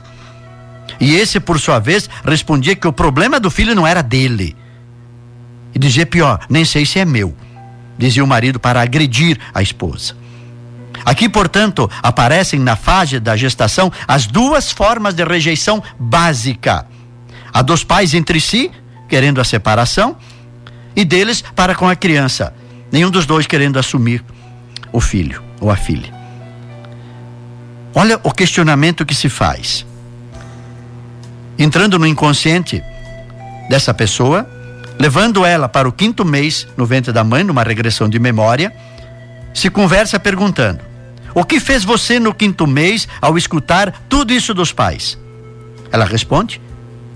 E 0.98 1.14
esse, 1.14 1.38
por 1.38 1.60
sua 1.60 1.78
vez, 1.78 2.08
respondia 2.24 2.74
que 2.74 2.88
o 2.88 2.92
problema 2.92 3.38
do 3.38 3.50
filho 3.50 3.74
não 3.74 3.86
era 3.86 4.02
dele. 4.02 4.56
E 5.74 5.78
dizia 5.78 6.06
pior: 6.06 6.40
nem 6.48 6.64
sei 6.64 6.86
se 6.86 6.98
é 6.98 7.04
meu, 7.04 7.36
dizia 7.98 8.24
o 8.24 8.26
marido 8.26 8.58
para 8.58 8.80
agredir 8.80 9.38
a 9.52 9.60
esposa. 9.60 10.16
Aqui, 11.04 11.28
portanto, 11.28 11.90
aparecem 12.02 12.58
na 12.58 12.74
fase 12.74 13.20
da 13.20 13.36
gestação 13.36 13.92
as 14.08 14.26
duas 14.26 14.72
formas 14.72 15.12
de 15.12 15.22
rejeição 15.22 15.82
básica: 15.98 16.86
a 17.52 17.60
dos 17.60 17.84
pais 17.84 18.14
entre 18.14 18.40
si 18.40 18.70
querendo 19.06 19.38
a 19.38 19.44
separação, 19.44 20.16
e 20.96 21.04
deles 21.04 21.44
para 21.54 21.74
com 21.74 21.86
a 21.86 21.94
criança, 21.94 22.54
nenhum 22.90 23.10
dos 23.10 23.26
dois 23.26 23.46
querendo 23.46 23.78
assumir 23.78 24.24
o 24.94 25.00
filho 25.00 25.42
ou 25.60 25.70
a 25.70 25.76
filha. 25.76 26.14
Olha 27.92 28.18
o 28.22 28.30
questionamento 28.30 29.04
que 29.04 29.14
se 29.14 29.28
faz. 29.28 29.84
Entrando 31.58 31.98
no 31.98 32.06
inconsciente 32.06 32.82
dessa 33.68 33.92
pessoa, 33.92 34.48
levando 34.98 35.44
ela 35.44 35.68
para 35.68 35.88
o 35.88 35.92
quinto 35.92 36.24
mês 36.24 36.66
no 36.76 36.86
ventre 36.86 37.12
da 37.12 37.24
mãe, 37.24 37.42
numa 37.42 37.64
regressão 37.64 38.08
de 38.08 38.20
memória, 38.20 38.72
se 39.52 39.68
conversa 39.68 40.18
perguntando: 40.20 40.80
O 41.34 41.44
que 41.44 41.58
fez 41.58 41.82
você 41.84 42.20
no 42.20 42.32
quinto 42.32 42.66
mês 42.66 43.08
ao 43.20 43.36
escutar 43.36 43.92
tudo 44.08 44.32
isso 44.32 44.54
dos 44.54 44.72
pais? 44.72 45.18
Ela 45.90 46.04
responde: 46.04 46.60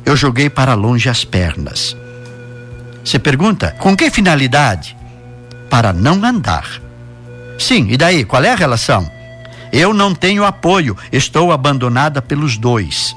eu 0.05 0.17
joguei 0.17 0.51
para 0.51 0.75
longe 0.75 1.09
as 1.09 1.25
pernas. 1.25 1.97
Você 3.05 3.19
pergunta, 3.19 3.77
com 3.79 3.97
que 3.97 4.11
finalidade? 4.11 4.97
Para 5.71 5.93
não 5.93 6.25
andar. 6.25 6.88
Sim, 7.59 7.89
e 7.91 7.97
daí? 7.97 8.25
Qual 8.25 8.43
é 8.43 8.53
a 8.53 8.57
relação? 8.57 9.11
Eu 9.73 9.93
não 9.93 10.15
tenho 10.15 10.45
apoio, 10.45 10.97
estou 11.13 11.53
abandonada 11.53 12.23
pelos 12.23 12.57
dois. 12.57 13.15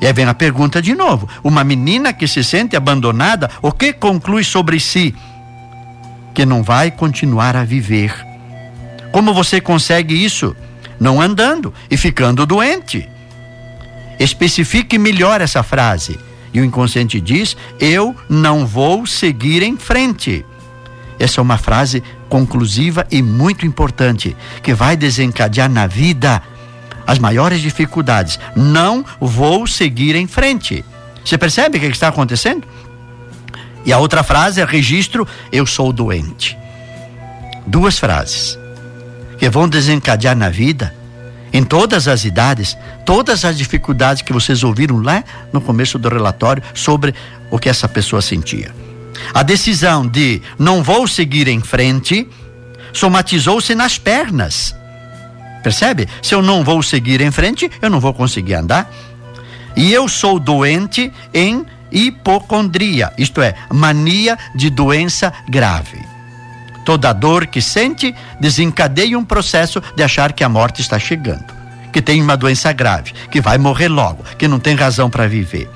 E 0.00 0.06
aí 0.06 0.12
vem 0.12 0.24
a 0.24 0.34
pergunta 0.34 0.80
de 0.80 0.94
novo: 0.94 1.28
uma 1.42 1.64
menina 1.64 2.12
que 2.12 2.28
se 2.28 2.42
sente 2.44 2.76
abandonada, 2.76 3.50
o 3.60 3.72
que 3.72 3.92
conclui 3.92 4.44
sobre 4.44 4.78
si? 4.78 5.14
Que 6.32 6.46
não 6.46 6.62
vai 6.62 6.90
continuar 6.90 7.56
a 7.56 7.64
viver. 7.64 8.14
Como 9.10 9.34
você 9.34 9.60
consegue 9.60 10.14
isso? 10.14 10.54
Não 11.00 11.20
andando 11.20 11.74
e 11.90 11.96
ficando 11.96 12.46
doente. 12.46 13.08
Especifique 14.18 14.98
melhor 14.98 15.40
essa 15.40 15.62
frase. 15.62 16.18
E 16.52 16.60
o 16.60 16.64
inconsciente 16.64 17.20
diz: 17.20 17.56
Eu 17.80 18.14
não 18.28 18.66
vou 18.66 19.06
seguir 19.06 19.62
em 19.62 19.76
frente. 19.76 20.44
Essa 21.18 21.40
é 21.40 21.42
uma 21.42 21.58
frase 21.58 22.02
conclusiva 22.28 23.06
e 23.10 23.22
muito 23.22 23.66
importante, 23.66 24.36
que 24.62 24.74
vai 24.74 24.96
desencadear 24.96 25.70
na 25.70 25.86
vida 25.86 26.42
as 27.06 27.18
maiores 27.18 27.60
dificuldades. 27.60 28.38
Não 28.54 29.04
vou 29.20 29.66
seguir 29.66 30.14
em 30.14 30.26
frente. 30.26 30.84
Você 31.24 31.38
percebe 31.38 31.78
o 31.78 31.80
que 31.80 31.86
está 31.86 32.08
acontecendo? 32.08 32.66
E 33.84 33.92
a 33.92 33.98
outra 33.98 34.22
frase 34.22 34.60
é 34.60 34.64
registro: 34.64 35.26
Eu 35.50 35.66
sou 35.66 35.92
doente. 35.92 36.56
Duas 37.66 37.98
frases 37.98 38.58
que 39.38 39.48
vão 39.48 39.68
desencadear 39.68 40.36
na 40.36 40.50
vida 40.50 40.94
em 41.52 41.64
todas 41.64 42.08
as 42.08 42.24
idades, 42.24 42.76
todas 43.04 43.44
as 43.44 43.56
dificuldades 43.56 44.22
que 44.22 44.32
vocês 44.32 44.62
ouviram 44.62 45.00
lá 45.00 45.24
no 45.52 45.60
começo 45.60 45.98
do 45.98 46.08
relatório 46.08 46.62
sobre 46.74 47.14
o 47.50 47.58
que 47.58 47.68
essa 47.68 47.88
pessoa 47.88 48.20
sentia. 48.20 48.87
A 49.34 49.42
decisão 49.42 50.06
de 50.06 50.40
não 50.58 50.82
vou 50.82 51.06
seguir 51.06 51.48
em 51.48 51.60
frente 51.60 52.28
somatizou-se 52.92 53.74
nas 53.74 53.98
pernas. 53.98 54.74
Percebe? 55.62 56.08
Se 56.22 56.34
eu 56.34 56.42
não 56.42 56.64
vou 56.64 56.82
seguir 56.82 57.20
em 57.20 57.30
frente, 57.30 57.70
eu 57.82 57.90
não 57.90 58.00
vou 58.00 58.14
conseguir 58.14 58.54
andar. 58.54 58.90
E 59.76 59.92
eu 59.92 60.08
sou 60.08 60.38
doente 60.38 61.12
em 61.32 61.64
hipocondria, 61.90 63.12
isto 63.16 63.40
é, 63.40 63.54
mania 63.72 64.36
de 64.54 64.70
doença 64.70 65.32
grave. 65.48 65.98
Toda 66.84 67.12
dor 67.12 67.46
que 67.46 67.60
sente 67.60 68.14
desencadeia 68.40 69.18
um 69.18 69.24
processo 69.24 69.82
de 69.94 70.02
achar 70.02 70.32
que 70.32 70.42
a 70.42 70.48
morte 70.48 70.80
está 70.80 70.98
chegando, 70.98 71.44
que 71.92 72.00
tem 72.00 72.20
uma 72.20 72.36
doença 72.36 72.72
grave, 72.72 73.12
que 73.30 73.40
vai 73.40 73.58
morrer 73.58 73.88
logo, 73.88 74.24
que 74.38 74.48
não 74.48 74.58
tem 74.58 74.74
razão 74.74 75.10
para 75.10 75.28
viver. 75.28 75.68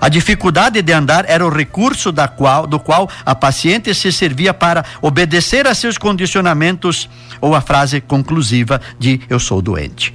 A 0.00 0.08
dificuldade 0.08 0.82
de 0.82 0.92
andar 0.92 1.24
era 1.28 1.44
o 1.44 1.50
recurso 1.50 2.12
da 2.12 2.28
qual, 2.28 2.66
do 2.66 2.78
qual 2.78 3.08
a 3.24 3.34
paciente 3.34 3.94
se 3.94 4.12
servia 4.12 4.54
para 4.54 4.84
obedecer 5.00 5.66
a 5.66 5.74
seus 5.74 5.98
condicionamentos 5.98 7.08
ou 7.40 7.54
a 7.54 7.60
frase 7.60 8.00
conclusiva 8.00 8.80
de 8.98 9.20
eu 9.28 9.38
sou 9.38 9.60
doente. 9.62 10.14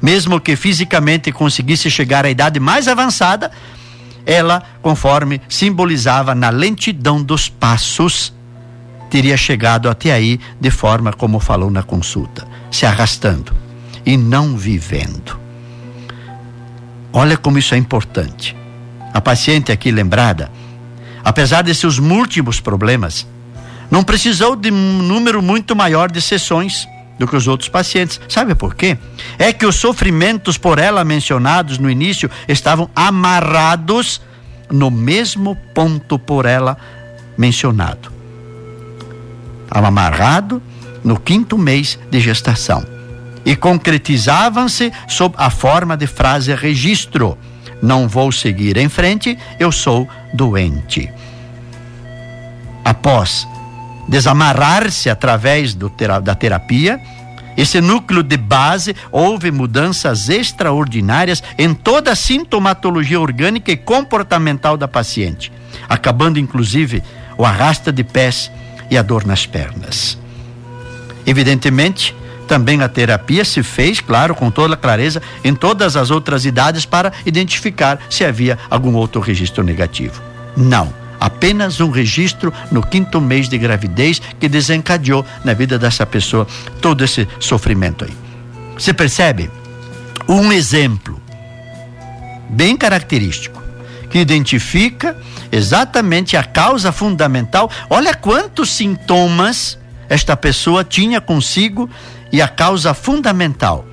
Mesmo 0.00 0.40
que 0.40 0.56
fisicamente 0.56 1.32
conseguisse 1.32 1.90
chegar 1.90 2.24
à 2.24 2.30
idade 2.30 2.60
mais 2.60 2.88
avançada, 2.88 3.50
ela, 4.24 4.62
conforme 4.82 5.40
simbolizava 5.48 6.34
na 6.34 6.50
lentidão 6.50 7.22
dos 7.22 7.48
passos, 7.48 8.32
teria 9.08 9.36
chegado 9.36 9.88
até 9.88 10.12
aí 10.12 10.38
de 10.60 10.70
forma 10.70 11.12
como 11.12 11.40
falou 11.40 11.70
na 11.70 11.82
consulta, 11.82 12.46
se 12.70 12.86
arrastando 12.86 13.52
e 14.06 14.16
não 14.16 14.56
vivendo. 14.56 15.38
Olha 17.12 17.36
como 17.36 17.58
isso 17.58 17.74
é 17.74 17.78
importante. 17.78 18.59
A 19.12 19.20
paciente 19.20 19.72
aqui 19.72 19.90
lembrada, 19.90 20.50
apesar 21.24 21.62
de 21.62 21.74
seus 21.74 21.98
múltiplos 21.98 22.60
problemas, 22.60 23.26
não 23.90 24.04
precisou 24.04 24.54
de 24.54 24.70
um 24.70 25.02
número 25.02 25.42
muito 25.42 25.74
maior 25.74 26.10
de 26.10 26.20
sessões 26.20 26.86
do 27.18 27.26
que 27.26 27.36
os 27.36 27.48
outros 27.48 27.68
pacientes. 27.68 28.20
Sabe 28.28 28.54
por 28.54 28.74
quê? 28.74 28.96
É 29.38 29.52
que 29.52 29.66
os 29.66 29.76
sofrimentos 29.76 30.56
por 30.56 30.78
ela 30.78 31.04
mencionados 31.04 31.78
no 31.78 31.90
início 31.90 32.30
estavam 32.46 32.88
amarrados 32.94 34.20
no 34.70 34.90
mesmo 34.90 35.56
ponto 35.74 36.18
por 36.18 36.46
ela 36.46 36.76
mencionado 37.36 38.20
amarrado 39.70 40.60
no 41.04 41.18
quinto 41.18 41.56
mês 41.56 41.98
de 42.10 42.20
gestação. 42.20 42.84
E 43.44 43.56
concretizavam-se 43.56 44.92
sob 45.08 45.34
a 45.38 45.48
forma 45.48 45.96
de 45.96 46.06
frase 46.06 46.54
registro: 46.54 47.38
Não 47.82 48.06
vou 48.08 48.30
seguir 48.30 48.76
em 48.76 48.88
frente, 48.88 49.38
eu 49.58 49.72
sou 49.72 50.08
doente. 50.34 51.10
Após 52.84 53.46
desamarrar-se 54.08 55.08
através 55.08 55.74
do, 55.74 55.92
da 56.22 56.34
terapia, 56.34 57.00
Esse 57.56 57.80
núcleo 57.80 58.22
de 58.22 58.36
base 58.36 58.96
houve 59.10 59.50
mudanças 59.50 60.28
extraordinárias 60.28 61.42
em 61.58 61.74
toda 61.74 62.12
a 62.12 62.16
sintomatologia 62.16 63.20
orgânica 63.20 63.70
e 63.70 63.76
comportamental 63.76 64.76
da 64.76 64.88
paciente, 64.88 65.52
acabando 65.88 66.38
inclusive 66.38 67.02
o 67.36 67.44
arrasta 67.44 67.92
de 67.92 68.04
pés 68.04 68.50
e 68.90 68.96
a 68.96 69.02
dor 69.02 69.26
nas 69.26 69.44
pernas. 69.46 70.18
Evidentemente, 71.26 72.14
também 72.50 72.82
a 72.82 72.88
terapia 72.88 73.44
se 73.44 73.62
fez, 73.62 74.00
claro, 74.00 74.34
com 74.34 74.50
toda 74.50 74.76
clareza, 74.76 75.22
em 75.44 75.54
todas 75.54 75.96
as 75.96 76.10
outras 76.10 76.44
idades 76.44 76.84
para 76.84 77.12
identificar 77.24 78.00
se 78.10 78.24
havia 78.24 78.58
algum 78.68 78.96
outro 78.96 79.20
registro 79.20 79.62
negativo. 79.62 80.20
Não 80.56 80.92
apenas 81.20 81.80
um 81.80 81.90
registro 81.90 82.52
no 82.72 82.82
quinto 82.82 83.20
mês 83.20 83.48
de 83.48 83.56
gravidez 83.56 84.20
que 84.40 84.48
desencadeou 84.48 85.24
na 85.44 85.52
vida 85.52 85.78
dessa 85.78 86.04
pessoa 86.04 86.44
todo 86.80 87.04
esse 87.04 87.28
sofrimento 87.38 88.04
aí. 88.04 88.16
Você 88.76 88.92
percebe? 88.92 89.48
Um 90.26 90.50
exemplo 90.50 91.20
bem 92.48 92.76
característico 92.76 93.62
que 94.08 94.18
identifica 94.18 95.16
exatamente 95.52 96.36
a 96.36 96.42
causa 96.42 96.90
fundamental. 96.90 97.70
Olha 97.88 98.12
quantos 98.12 98.70
sintomas 98.70 99.78
esta 100.08 100.36
pessoa 100.36 100.82
tinha 100.82 101.20
consigo 101.20 101.88
e 102.32 102.40
a 102.40 102.48
causa 102.48 102.94
fundamental: 102.94 103.86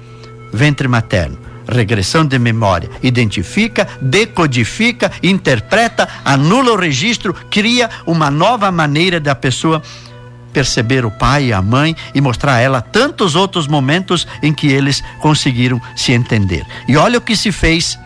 ventre 0.54 0.88
materno. 0.88 1.48
Regressão 1.70 2.26
de 2.26 2.40
memória, 2.40 2.90
identifica, 3.04 3.86
decodifica, 4.00 5.12
interpreta, 5.22 6.08
anula 6.24 6.72
o 6.72 6.78
registro, 6.78 7.34
cria 7.52 7.90
uma 8.06 8.32
nova 8.32 8.72
maneira 8.72 9.20
da 9.20 9.36
pessoa 9.36 9.84
perceber 10.54 11.06
o 11.06 11.12
pai 11.12 11.48
e 11.48 11.54
a 11.54 11.62
mãe 11.62 11.94
e 12.16 12.22
mostrar 12.22 12.54
a 12.54 12.60
ela 12.60 12.82
tantos 12.82 13.36
outros 13.36 13.68
momentos 13.68 14.26
em 14.42 14.54
que 14.54 14.68
eles 14.68 15.04
conseguiram 15.20 15.82
se 15.94 16.14
entender. 16.14 16.66
E 16.88 16.96
olha 16.96 17.18
o 17.18 17.22
que 17.22 17.36
se 17.36 17.52
fez 17.52 18.00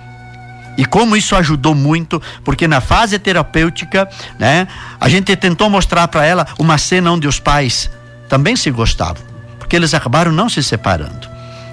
e 0.78 0.86
como 0.86 1.16
isso 1.16 1.36
ajudou 1.36 1.76
muito, 1.76 2.22
porque 2.44 2.68
na 2.68 2.82
fase 2.82 3.20
terapêutica, 3.20 4.10
né, 4.40 4.68
a 5.00 5.08
gente 5.08 5.36
tentou 5.36 5.70
mostrar 5.70 6.08
para 6.08 6.26
ela 6.26 6.48
uma 6.58 6.78
cena 6.78 7.12
onde 7.12 7.28
os 7.28 7.40
pais 7.40 7.90
também 8.28 8.56
se 8.56 8.72
gostavam, 8.72 9.24
porque 9.72 9.78
eles 9.78 9.94
acabaram 9.94 10.34
não 10.34 10.50
se 10.50 10.62
separando. 10.62 11.30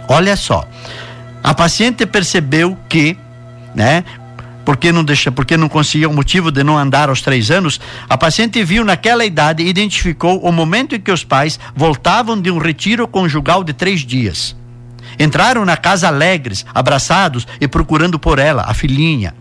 Olha 0.07 0.37
só, 0.37 0.65
a 1.43 1.53
paciente 1.53 2.07
percebeu 2.07 2.79
que, 2.89 3.19
né, 3.75 4.05
porque 4.65 4.93
não 4.93 5.03
deixa, 5.03 5.33
porque 5.33 5.57
não 5.57 5.69
conseguia 5.69 6.09
o 6.09 6.15
motivo 6.15 6.53
de 6.53 6.63
não 6.63 6.79
andar 6.79 7.09
aos 7.09 7.23
três 7.23 7.51
anos, 7.51 7.81
a 8.09 8.17
paciente 8.17 8.63
viu 8.63 8.85
naquela 8.85 9.25
idade 9.25 9.65
e 9.65 9.69
identificou 9.69 10.39
o 10.39 10.53
momento 10.53 10.95
em 10.95 11.01
que 11.01 11.11
os 11.11 11.25
pais 11.25 11.59
voltavam 11.75 12.41
de 12.41 12.53
um 12.53 12.59
retiro 12.59 13.09
conjugal 13.09 13.65
de 13.65 13.73
três 13.73 14.03
dias. 14.03 14.55
Entraram 15.19 15.65
na 15.65 15.77
casa 15.77 16.07
alegres, 16.07 16.65
abraçados 16.73 17.49
e 17.61 17.67
procurando 17.67 18.17
por 18.17 18.39
ela, 18.39 18.63
a 18.69 18.75
filhinha. 18.75 19.35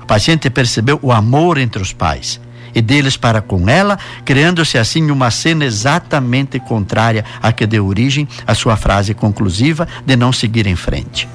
A 0.00 0.04
paciente 0.04 0.50
percebeu 0.50 0.98
o 1.00 1.12
amor 1.12 1.58
entre 1.58 1.80
os 1.80 1.92
pais 1.92 2.40
e 2.74 2.80
deles 2.80 3.16
para 3.16 3.40
com 3.40 3.68
ela, 3.68 3.98
criando-se 4.24 4.78
assim 4.78 5.10
uma 5.10 5.30
cena 5.30 5.64
exatamente 5.64 6.58
contrária 6.58 7.24
à 7.42 7.52
que 7.52 7.66
deu 7.66 7.86
origem 7.86 8.28
à 8.46 8.54
sua 8.54 8.76
frase 8.76 9.14
conclusiva 9.14 9.86
de 10.04 10.16
não 10.16 10.32
seguir 10.32 10.66
em 10.66 10.76
frente. 10.76 11.28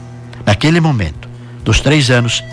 Naquele 0.45 0.79
momento, 0.79 1.27
dos 1.63 1.79
três 1.79 2.09
anos, 2.09 2.43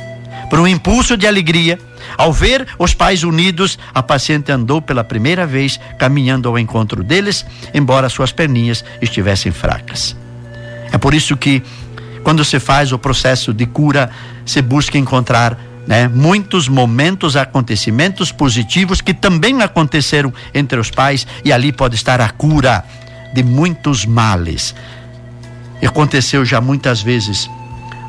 por 0.50 0.58
um 0.60 0.66
impulso 0.66 1.16
de 1.16 1.26
alegria, 1.26 1.78
ao 2.16 2.32
ver 2.32 2.66
os 2.78 2.94
pais 2.94 3.22
unidos, 3.22 3.78
a 3.94 4.02
paciente 4.02 4.52
andou 4.52 4.80
pela 4.80 5.02
primeira 5.02 5.46
vez 5.46 5.80
caminhando 5.98 6.48
ao 6.48 6.58
encontro 6.58 7.02
deles, 7.02 7.44
embora 7.72 8.08
suas 8.08 8.32
perninhas 8.32 8.84
estivessem 9.00 9.50
fracas. 9.50 10.16
É 10.92 10.98
por 10.98 11.14
isso 11.14 11.36
que, 11.36 11.62
quando 12.22 12.44
se 12.44 12.60
faz 12.60 12.92
o 12.92 12.98
processo 12.98 13.52
de 13.52 13.66
cura, 13.66 14.10
se 14.44 14.62
busca 14.62 14.98
encontrar 14.98 15.58
né? 15.86 16.08
Muitos 16.08 16.68
momentos, 16.68 17.36
acontecimentos 17.36 18.32
positivos 18.32 19.00
que 19.00 19.12
também 19.12 19.62
aconteceram 19.62 20.32
entre 20.52 20.78
os 20.78 20.90
pais 20.90 21.26
e 21.44 21.52
ali 21.52 21.72
pode 21.72 21.94
estar 21.94 22.20
a 22.20 22.30
cura 22.30 22.84
de 23.32 23.42
muitos 23.42 24.06
males. 24.06 24.74
Aconteceu 25.84 26.44
já 26.44 26.60
muitas 26.60 27.02
vezes 27.02 27.50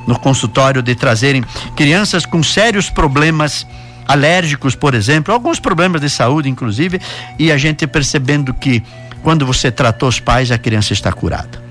no 0.07 0.17
consultório 0.17 0.81
de 0.81 0.95
trazerem 0.95 1.43
crianças 1.75 2.25
com 2.25 2.41
sérios 2.41 2.89
problemas 2.89 3.67
alérgicos, 4.07 4.75
por 4.75 4.93
exemplo, 4.93 5.33
alguns 5.33 5.59
problemas 5.59 5.99
de 5.99 6.09
saúde, 6.09 6.49
inclusive, 6.49 7.01
e 7.39 7.51
a 7.51 7.57
gente 7.57 7.85
percebendo 7.87 8.53
que 8.53 8.83
quando 9.23 9.45
você 9.45 9.71
tratou 9.71 10.07
os 10.07 10.19
pais, 10.19 10.51
a 10.51 10.57
criança 10.57 10.93
está 10.93 11.11
curada. 11.11 11.63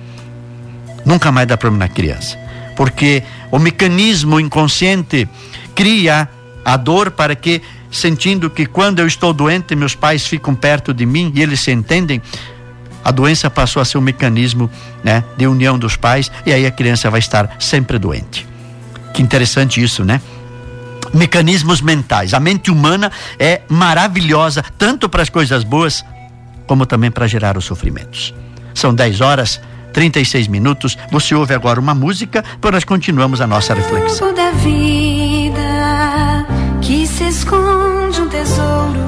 Nunca 1.05 1.31
mais 1.31 1.47
dá 1.47 1.57
problema 1.57 1.87
na 1.87 1.89
criança, 1.89 2.37
porque 2.77 3.23
o 3.51 3.59
mecanismo 3.59 4.41
inconsciente 4.41 5.29
cria 5.75 6.29
a 6.65 6.77
dor 6.77 7.11
para 7.11 7.35
que, 7.35 7.61
sentindo 7.91 8.49
que 8.49 8.67
quando 8.67 9.01
eu 9.01 9.07
estou 9.07 9.33
doente, 9.33 9.77
meus 9.77 9.95
pais 9.95 10.27
ficam 10.27 10.55
perto 10.55 10.95
de 10.95 11.05
mim 11.05 11.31
e 11.35 11.43
eles 11.43 11.61
se 11.61 11.71
entendem, 11.71 12.23
a 13.05 13.11
doença 13.11 13.51
passou 13.51 13.83
a 13.83 13.85
ser 13.85 13.99
um 13.99 14.01
mecanismo 14.01 14.71
né, 15.03 15.23
de 15.37 15.47
união 15.47 15.79
dos 15.79 15.95
pais 15.95 16.33
e 16.47 16.53
aí 16.53 16.65
a 16.65 16.71
criança 16.71 17.11
vai 17.11 17.21
estar 17.21 17.57
sempre 17.59 17.99
doente. 17.99 18.47
Que 19.13 19.23
interessante 19.23 19.83
isso, 19.83 20.05
né? 20.05 20.21
Mecanismos 21.13 21.83
mentais. 21.83 22.33
A 22.33 22.41
mente 22.41 22.71
humana 22.71 23.13
é 23.39 23.61
maravilhosa, 23.69 24.65
tanto 24.79 25.09
para 25.09 25.23
as 25.23 25.29
coisas 25.29 25.63
boas, 25.63 26.05
como 26.67 26.87
também 26.87 27.11
para 27.11 27.27
gerar 27.27 27.59
os 27.59 27.67
sofrimentos. 27.67 28.35
São 28.73 28.93
10 28.95 29.21
horas 29.21 29.61
36 29.93 30.49
minutos. 30.49 30.99
Você 31.13 31.35
ouve 31.35 31.55
agora 31.55 31.79
uma 31.79 31.95
música, 31.95 32.43
para 32.61 32.73
nós 32.73 32.85
continuamos 32.85 33.41
a 33.41 33.47
nossa 33.47 33.75
reflexão. 33.75 34.35
Da 34.35 34.51
vida 34.51 35.24
que 35.24 35.24
se 37.15 37.29
esconde 37.29 38.23
um 38.23 38.29
tesouro 38.29 38.99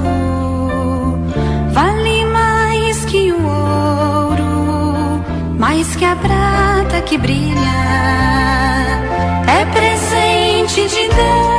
vale 1.73 2.25
mais 2.27 3.03
que 3.03 3.33
o 3.33 3.45
ouro, 3.45 5.21
mais 5.59 5.93
que 5.93 6.05
a 6.05 6.15
prata 6.15 7.01
que 7.01 7.17
brilha. 7.17 7.57
É 9.45 9.65
presente 9.65 10.87
de 10.87 11.07
Deus 11.09 11.57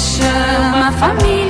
chama 0.00 0.92
família. 0.92 1.49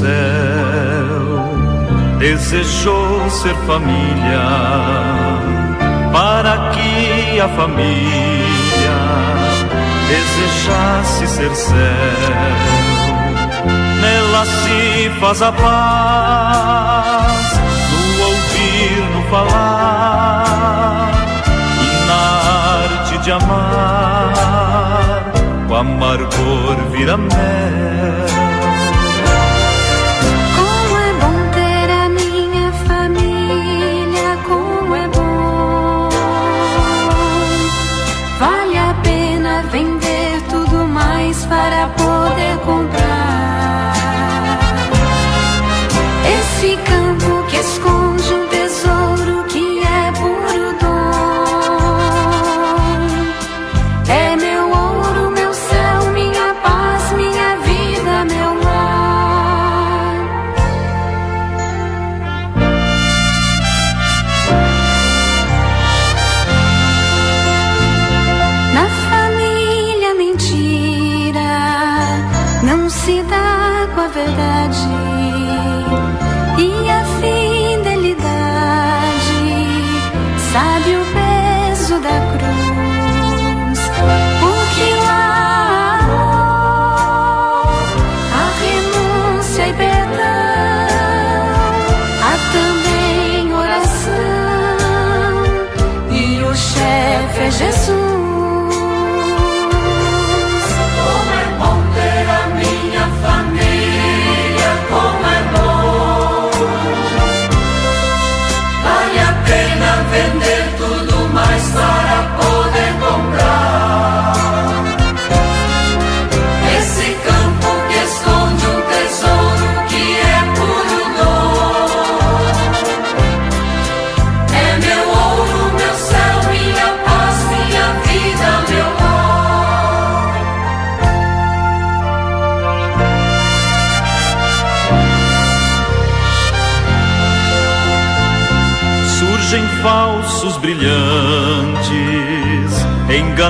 Céu 0.00 1.28
desejou 2.18 3.30
ser 3.30 3.54
família, 3.66 4.42
para 6.12 6.70
que 6.70 7.40
a 7.40 7.48
família 7.48 8.98
desejasse 10.08 11.26
ser 11.26 11.54
céu. 11.54 11.74
Nela 14.00 14.44
se 14.44 15.10
faz 15.20 15.42
a 15.42 15.52
paz, 15.52 17.60
no 17.90 18.00
ouvir, 18.26 19.02
no 19.14 19.22
falar, 19.30 21.10
e 21.82 21.84
na 22.06 22.22
arte 22.84 23.14
de 23.18 23.32
amar, 23.32 25.32
o 25.68 25.74
amargor 25.74 26.76
vira 26.90 27.16
mel. 27.16 28.49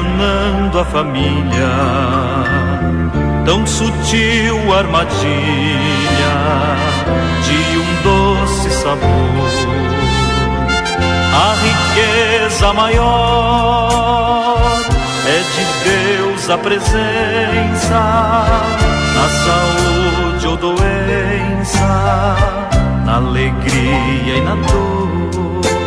Enganando 0.00 0.78
a 0.78 0.84
família. 0.84 1.70
Tão 3.44 3.66
sutil 3.66 4.72
armadilha 4.72 6.36
de 7.44 7.78
um 7.78 8.02
doce 8.02 8.70
sabor. 8.70 9.10
A 11.32 11.54
riqueza 11.64 12.72
maior 12.72 14.58
é 15.26 15.38
de 15.54 15.64
Deus 15.84 16.50
a 16.50 16.58
presença 16.58 18.00
na 19.14 19.28
saúde 19.44 20.46
ou 20.46 20.56
doença, 20.56 21.88
na 23.04 23.16
alegria 23.16 24.36
e 24.36 24.40
na 24.42 24.54
dor. 24.54 25.79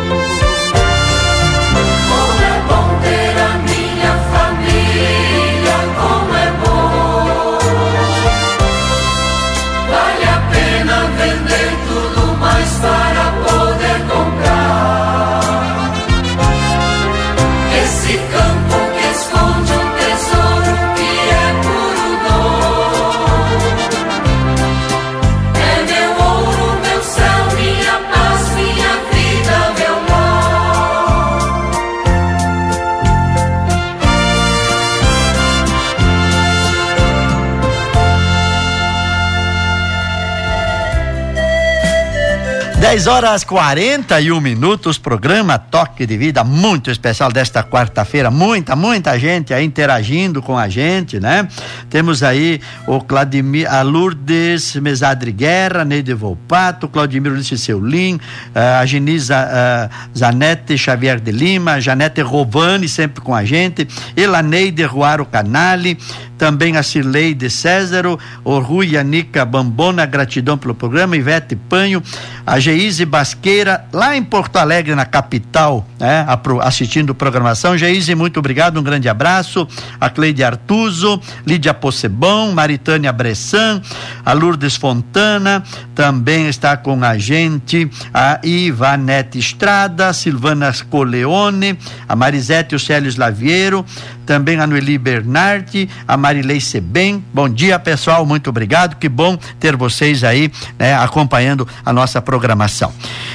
10 42.84 43.06
horas 43.06 43.44
41 43.44 44.38
minutos, 44.42 44.98
programa 44.98 45.58
Toque 45.58 46.04
de 46.04 46.18
Vida, 46.18 46.44
muito 46.44 46.90
especial 46.90 47.32
desta 47.32 47.62
quarta-feira. 47.62 48.30
Muita, 48.30 48.76
muita 48.76 49.18
gente 49.18 49.54
aí 49.54 49.64
interagindo 49.64 50.42
com 50.42 50.58
a 50.58 50.68
gente, 50.68 51.18
né? 51.18 51.48
Temos 51.88 52.22
aí 52.22 52.60
o 52.86 53.00
Claudimir, 53.00 53.72
a 53.72 53.80
Lourdes 53.80 54.76
Mesadri 54.76 55.32
Guerra, 55.32 55.82
Neide 55.82 56.12
Volpato, 56.12 56.86
Claudimir 56.86 57.32
Ulisses 57.32 57.62
Seulim, 57.62 58.20
eh, 58.54 58.60
a 58.60 58.84
Geniza 58.84 59.48
eh, 59.50 59.88
Zanete 60.14 60.76
Xavier 60.76 61.18
de 61.18 61.32
Lima, 61.32 61.80
Janete 61.80 62.20
Rovani 62.20 62.86
sempre 62.86 63.22
com 63.22 63.34
a 63.34 63.46
gente, 63.46 63.88
Elaneide 64.14 64.84
Ruaro 64.84 65.24
Canali, 65.24 65.96
também 66.38 66.76
a 66.76 66.82
Cirleide 66.82 67.48
Césaro, 67.48 68.18
o 68.44 68.58
Rui 68.58 68.96
Anica 68.96 69.44
Bambona, 69.44 70.04
gratidão 70.06 70.58
pelo 70.58 70.74
programa, 70.74 71.16
Ivete 71.16 71.56
Panho, 71.56 72.02
a 72.46 72.58
Geise 72.58 73.04
Basqueira, 73.04 73.84
lá 73.92 74.16
em 74.16 74.22
Porto 74.22 74.56
Alegre, 74.56 74.94
na 74.94 75.04
capital, 75.04 75.86
né, 75.98 76.26
assistindo 76.62 77.14
programação. 77.14 77.76
Geise, 77.78 78.14
muito 78.14 78.38
obrigado, 78.38 78.78
um 78.78 78.82
grande 78.82 79.08
abraço. 79.08 79.66
A 80.00 80.10
Cleide 80.10 80.44
Artuso, 80.44 81.20
Lídia 81.46 81.72
Possebão, 81.72 82.52
Maritânia 82.52 83.12
Bressan, 83.12 83.80
a 84.24 84.32
Lourdes 84.32 84.76
Fontana, 84.76 85.62
também 85.94 86.48
está 86.48 86.76
com 86.76 87.02
a 87.04 87.16
gente 87.16 87.90
a 88.12 88.40
Ivanete 88.42 89.38
Estrada, 89.38 90.12
Silvana 90.12 90.72
Coleone, 90.90 91.78
a 92.08 92.16
Marisete 92.16 92.74
Océlio 92.74 93.08
Slaviero, 93.08 93.84
também 94.24 94.58
a 94.58 94.66
Noeli 94.66 94.98
Bernardi, 94.98 95.88
a 96.06 96.16
Marilei 96.16 96.60
Sebem. 96.60 97.24
Bom 97.32 97.48
dia, 97.48 97.78
pessoal, 97.78 98.24
muito 98.26 98.50
obrigado. 98.50 98.96
Que 98.96 99.08
bom 99.08 99.36
ter 99.58 99.76
vocês 99.76 100.24
aí 100.24 100.50
né, 100.78 100.94
acompanhando 100.94 101.66
a 101.84 101.92
nossa 101.92 102.20
programação. 102.20 102.92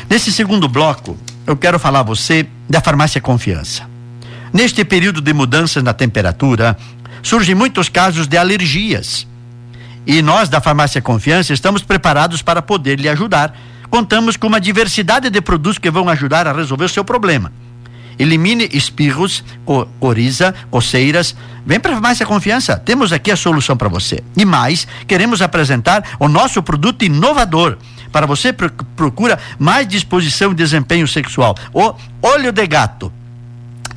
Nesse 0.09 0.31
segundo 0.31 0.67
bloco, 0.67 1.17
eu 1.45 1.55
quero 1.55 1.79
falar 1.79 1.99
a 1.99 2.03
você 2.03 2.47
da 2.69 2.81
Farmácia 2.81 3.21
Confiança. 3.21 3.83
Neste 4.51 4.83
período 4.83 5.21
de 5.21 5.33
mudanças 5.33 5.83
na 5.83 5.93
temperatura, 5.93 6.77
surgem 7.21 7.55
muitos 7.55 7.89
casos 7.89 8.27
de 8.27 8.37
alergias. 8.37 9.27
E 10.05 10.21
nós 10.21 10.49
da 10.49 10.59
Farmácia 10.59 11.01
Confiança 11.01 11.53
estamos 11.53 11.83
preparados 11.83 12.41
para 12.41 12.61
poder 12.61 12.99
lhe 12.99 13.07
ajudar. 13.07 13.55
Contamos 13.89 14.37
com 14.37 14.47
uma 14.47 14.59
diversidade 14.59 15.29
de 15.29 15.41
produtos 15.41 15.77
que 15.77 15.91
vão 15.91 16.09
ajudar 16.09 16.47
a 16.47 16.53
resolver 16.53 16.85
o 16.85 16.89
seu 16.89 17.03
problema. 17.03 17.51
Elimine 18.19 18.69
espirros, 18.73 19.43
co 19.65 19.87
coriza, 19.99 20.53
coceiras. 20.69 21.35
Vem 21.65 21.79
para 21.79 21.97
a 21.97 22.25
Confiança. 22.25 22.77
Temos 22.77 23.13
aqui 23.13 23.31
a 23.31 23.37
solução 23.37 23.77
para 23.77 23.87
você. 23.87 24.21
E 24.35 24.43
mais, 24.43 24.85
queremos 25.07 25.41
apresentar 25.41 26.03
o 26.19 26.27
nosso 26.27 26.61
produto 26.61 27.05
inovador. 27.05 27.77
Para 28.11 28.25
você 28.25 28.51
procura 28.51 29.39
mais 29.57 29.87
disposição 29.87 30.51
e 30.51 30.55
desempenho 30.55 31.07
sexual. 31.07 31.55
O 31.73 31.93
óleo 32.21 32.51
de 32.51 32.67
gato 32.67 33.11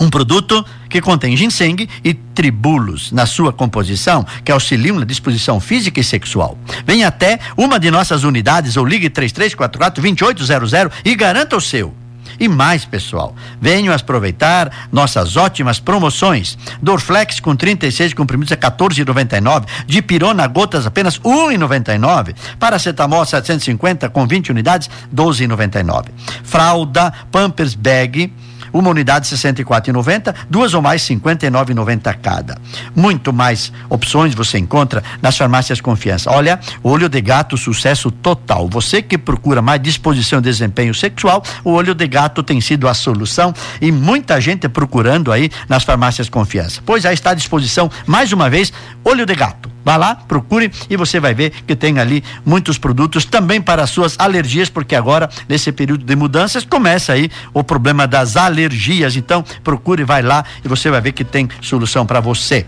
um 0.02 0.10
produto 0.10 0.64
que 0.88 1.00
contém 1.00 1.36
ginseng 1.36 1.88
e 2.02 2.12
tribulos 2.12 3.12
na 3.12 3.24
sua 3.24 3.52
composição, 3.52 4.26
que 4.44 4.50
auxiliam 4.50 4.98
na 4.98 5.04
disposição 5.04 5.60
física 5.60 6.00
e 6.00 6.04
sexual. 6.04 6.58
Venha 6.84 7.06
até 7.08 7.38
uma 7.56 7.78
de 7.78 7.90
nossas 7.90 8.24
unidades 8.24 8.76
ou 8.76 8.84
ligue 8.84 9.08
3344-2800 9.10 10.90
e 11.04 11.14
garanta 11.14 11.56
o 11.56 11.60
seu. 11.60 11.94
E 12.38 12.48
mais, 12.48 12.84
pessoal, 12.84 13.34
venham 13.60 13.94
aproveitar 13.94 14.88
nossas 14.90 15.36
ótimas 15.36 15.78
promoções. 15.78 16.58
Dorflex 16.80 17.40
com 17.40 17.54
36 17.56 18.14
comprimidos 18.14 18.52
a 18.52 18.56
14,99. 18.56 19.66
Dipirona 19.86 20.46
gotas 20.46 20.86
apenas 20.86 21.18
1,99. 21.18 22.34
Paracetamol 22.58 23.24
750 23.24 24.08
com 24.10 24.26
20 24.26 24.50
unidades 24.50 24.88
12,99. 25.14 26.06
Fralda 26.42 27.12
Pampers 27.30 27.74
Bag 27.74 28.32
uma 28.72 28.90
unidade 28.90 29.28
64,90, 29.28 30.34
duas 30.48 30.74
ou 30.74 30.82
mais 30.82 31.02
59,90 31.02 32.16
cada. 32.20 32.58
Muito 32.94 33.32
mais 33.32 33.72
opções 33.88 34.34
você 34.34 34.58
encontra 34.58 35.02
nas 35.20 35.36
farmácias 35.36 35.80
Confiança. 35.80 36.30
Olha, 36.30 36.60
olho 36.82 37.08
de 37.08 37.20
gato, 37.20 37.56
sucesso 37.56 38.10
total. 38.10 38.68
Você 38.68 39.02
que 39.02 39.18
procura 39.18 39.60
mais 39.60 39.82
disposição 39.82 40.38
e 40.38 40.42
desempenho 40.42 40.94
sexual, 40.94 41.42
o 41.64 41.70
olho 41.70 41.94
de 41.94 42.06
gato 42.06 42.42
tem 42.42 42.60
sido 42.60 42.88
a 42.88 42.94
solução 42.94 43.52
e 43.80 43.90
muita 43.90 44.40
gente 44.40 44.68
procurando 44.68 45.32
aí 45.32 45.50
nas 45.68 45.84
farmácias 45.84 46.28
Confiança. 46.28 46.80
Pois 46.84 47.02
já 47.02 47.12
está 47.12 47.30
à 47.30 47.34
disposição 47.34 47.90
mais 48.06 48.32
uma 48.32 48.48
vez, 48.48 48.72
olho 49.04 49.26
de 49.26 49.34
gato. 49.34 49.71
Vá 49.84 49.96
lá, 49.96 50.14
procure 50.14 50.70
e 50.88 50.96
você 50.96 51.18
vai 51.18 51.34
ver 51.34 51.50
que 51.66 51.74
tem 51.74 51.98
ali 51.98 52.22
muitos 52.44 52.78
produtos 52.78 53.24
também 53.24 53.60
para 53.60 53.82
as 53.82 53.90
suas 53.90 54.14
alergias, 54.18 54.68
porque 54.68 54.94
agora, 54.94 55.28
nesse 55.48 55.72
período 55.72 56.04
de 56.04 56.16
mudanças, 56.16 56.64
começa 56.64 57.12
aí 57.12 57.30
o 57.52 57.64
problema 57.64 58.06
das 58.06 58.36
alergias. 58.36 59.16
Então, 59.16 59.44
procure, 59.64 60.04
vai 60.04 60.22
lá 60.22 60.44
e 60.64 60.68
você 60.68 60.90
vai 60.90 61.00
ver 61.00 61.12
que 61.12 61.24
tem 61.24 61.48
solução 61.60 62.06
para 62.06 62.20
você. 62.20 62.64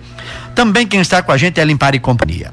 Também 0.54 0.86
quem 0.86 1.00
está 1.00 1.22
com 1.22 1.32
a 1.32 1.36
gente 1.36 1.60
é 1.60 1.64
Limpar 1.64 1.94
e 1.94 2.00
Companhia. 2.00 2.52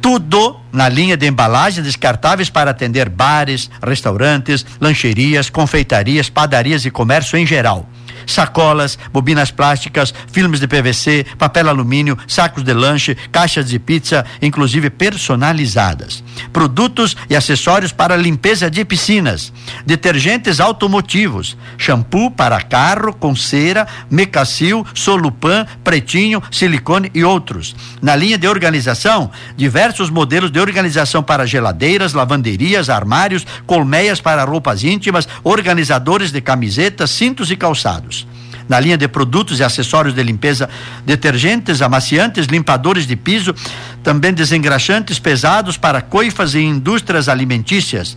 tudo 0.00 0.56
na 0.72 0.88
linha 0.88 1.16
de 1.16 1.26
embalagens 1.26 1.84
descartáveis 1.84 2.48
para 2.48 2.70
atender 2.70 3.08
bares, 3.08 3.68
restaurantes, 3.84 4.64
lancherias, 4.80 5.50
confeitarias, 5.50 6.30
padarias 6.30 6.84
e 6.84 6.90
comércio 6.90 7.36
em 7.36 7.44
geral 7.44 7.88
sacolas, 8.26 8.98
bobinas 9.12 9.50
plásticas, 9.50 10.12
filmes 10.30 10.60
de 10.60 10.68
PVC, 10.68 11.24
papel 11.38 11.68
alumínio, 11.68 12.18
sacos 12.26 12.62
de 12.64 12.74
lanche, 12.74 13.16
caixas 13.30 13.68
de 13.68 13.78
pizza, 13.78 14.24
inclusive 14.42 14.90
personalizadas. 14.90 16.22
Produtos 16.52 17.16
e 17.30 17.36
acessórios 17.36 17.92
para 17.92 18.16
limpeza 18.16 18.70
de 18.70 18.84
piscinas, 18.84 19.52
detergentes 19.84 20.60
automotivos, 20.60 21.56
shampoo 21.78 22.30
para 22.30 22.60
carro 22.60 23.14
com 23.14 23.34
cera, 23.36 23.86
mecacil, 24.10 24.84
solupan, 24.92 25.66
pretinho, 25.84 26.42
silicone 26.50 27.10
e 27.14 27.22
outros. 27.22 27.76
Na 28.02 28.16
linha 28.16 28.36
de 28.36 28.48
organização, 28.48 29.30
diversos 29.56 30.10
modelos 30.10 30.50
de 30.50 30.58
organização 30.58 31.22
para 31.22 31.46
geladeiras, 31.46 32.12
lavanderias, 32.12 32.90
armários, 32.90 33.46
colmeias 33.66 34.20
para 34.20 34.44
roupas 34.44 34.82
íntimas, 34.82 35.28
organizadores 35.44 36.32
de 36.32 36.40
camisetas, 36.40 37.10
cintos 37.10 37.50
e 37.50 37.56
calçados 37.56 38.15
na 38.68 38.80
linha 38.80 38.96
de 38.96 39.06
produtos 39.08 39.60
e 39.60 39.64
acessórios 39.64 40.14
de 40.14 40.22
limpeza, 40.22 40.68
detergentes, 41.04 41.82
amaciantes, 41.82 42.46
limpadores 42.46 43.06
de 43.06 43.16
piso, 43.16 43.54
também 44.02 44.32
desengraxantes 44.32 45.18
pesados 45.18 45.76
para 45.76 46.00
coifas 46.00 46.54
e 46.54 46.60
indústrias 46.60 47.28
alimentícias. 47.28 48.16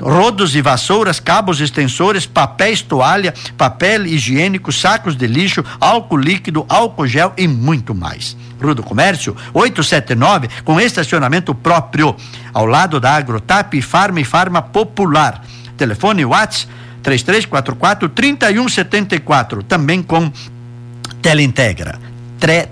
Rodos 0.00 0.56
e 0.56 0.62
vassouras, 0.62 1.20
cabos 1.20 1.60
extensores, 1.60 2.26
papéis, 2.26 2.82
toalha, 2.82 3.32
papel 3.56 4.04
higiênico, 4.04 4.72
sacos 4.72 5.14
de 5.14 5.28
lixo, 5.28 5.64
álcool 5.78 6.16
líquido, 6.16 6.66
álcool 6.68 7.06
gel 7.06 7.32
e 7.36 7.46
muito 7.46 7.94
mais. 7.94 8.36
Rua 8.60 8.74
do 8.74 8.82
Comércio, 8.82 9.36
879, 9.54 10.48
com 10.64 10.80
estacionamento 10.80 11.54
próprio, 11.54 12.16
ao 12.52 12.66
lado 12.66 12.98
da 12.98 13.14
Agrotap, 13.14 13.80
Farma 13.80 14.20
e 14.20 14.24
Farma 14.24 14.60
Popular. 14.60 15.44
Telefone 15.76 16.24
WhatsApp 16.24 16.81
3344 17.02 18.08
3174, 18.08 19.62
também 19.62 20.02
com 20.02 20.32
Teleintegra 21.20 22.11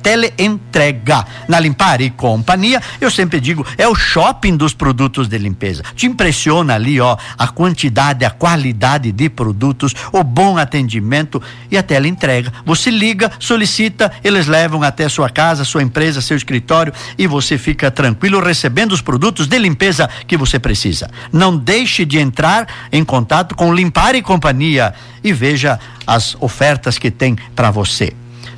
teleentrega. 0.03 1.25
Na 1.49 1.61
Limpar 1.61 2.01
e 2.01 2.11
Companhia, 2.11 2.83
eu 3.01 3.11
sempre 3.11 3.41
digo, 3.41 3.67
é 3.79 3.87
o 3.87 3.95
shopping 3.95 4.57
dos 4.57 4.75
produtos 4.75 5.29
de 5.29 5.39
limpeza. 5.39 5.83
Te 5.95 6.07
impressiona 6.07 6.75
ali, 6.75 7.01
ó, 7.01 7.17
a 7.39 7.49
quantidade, 7.49 8.25
a 8.25 8.31
qualidade 8.31 9.13
de 9.13 9.29
produtos, 9.29 9.95
o 10.13 10.23
bom 10.23 10.59
atendimento 10.59 11.43
e 11.71 11.79
a 11.79 11.83
teleentrega. 11.83 12.53
Você 12.65 12.91
liga, 12.91 13.31
solicita, 13.39 14.13
eles 14.23 14.47
levam 14.47 14.83
até 14.83 15.09
sua 15.09 15.29
casa, 15.29 15.65
sua 15.65 15.83
empresa, 15.83 16.21
seu 16.21 16.37
escritório 16.37 16.93
e 17.17 17.27
você 17.27 17.57
fica 17.57 17.91
tranquilo 17.91 18.41
recebendo 18.41 18.93
os 18.93 19.01
produtos 19.01 19.47
de 19.47 19.59
limpeza 19.59 20.09
que 20.27 20.37
você 20.37 20.59
precisa. 20.59 21.11
Não 21.33 21.57
deixe 21.57 22.05
de 22.05 22.19
entrar 22.19 22.67
em 22.91 23.05
contato 23.05 23.55
com 23.55 23.75
Limpar 23.75 24.15
e 24.15 24.23
Companhia 24.23 24.95
e 25.23 25.33
veja 25.33 25.79
as 26.07 26.37
ofertas 26.41 26.99
que 26.99 27.11
tem 27.11 27.37
para 27.55 27.71
você. 27.71 28.13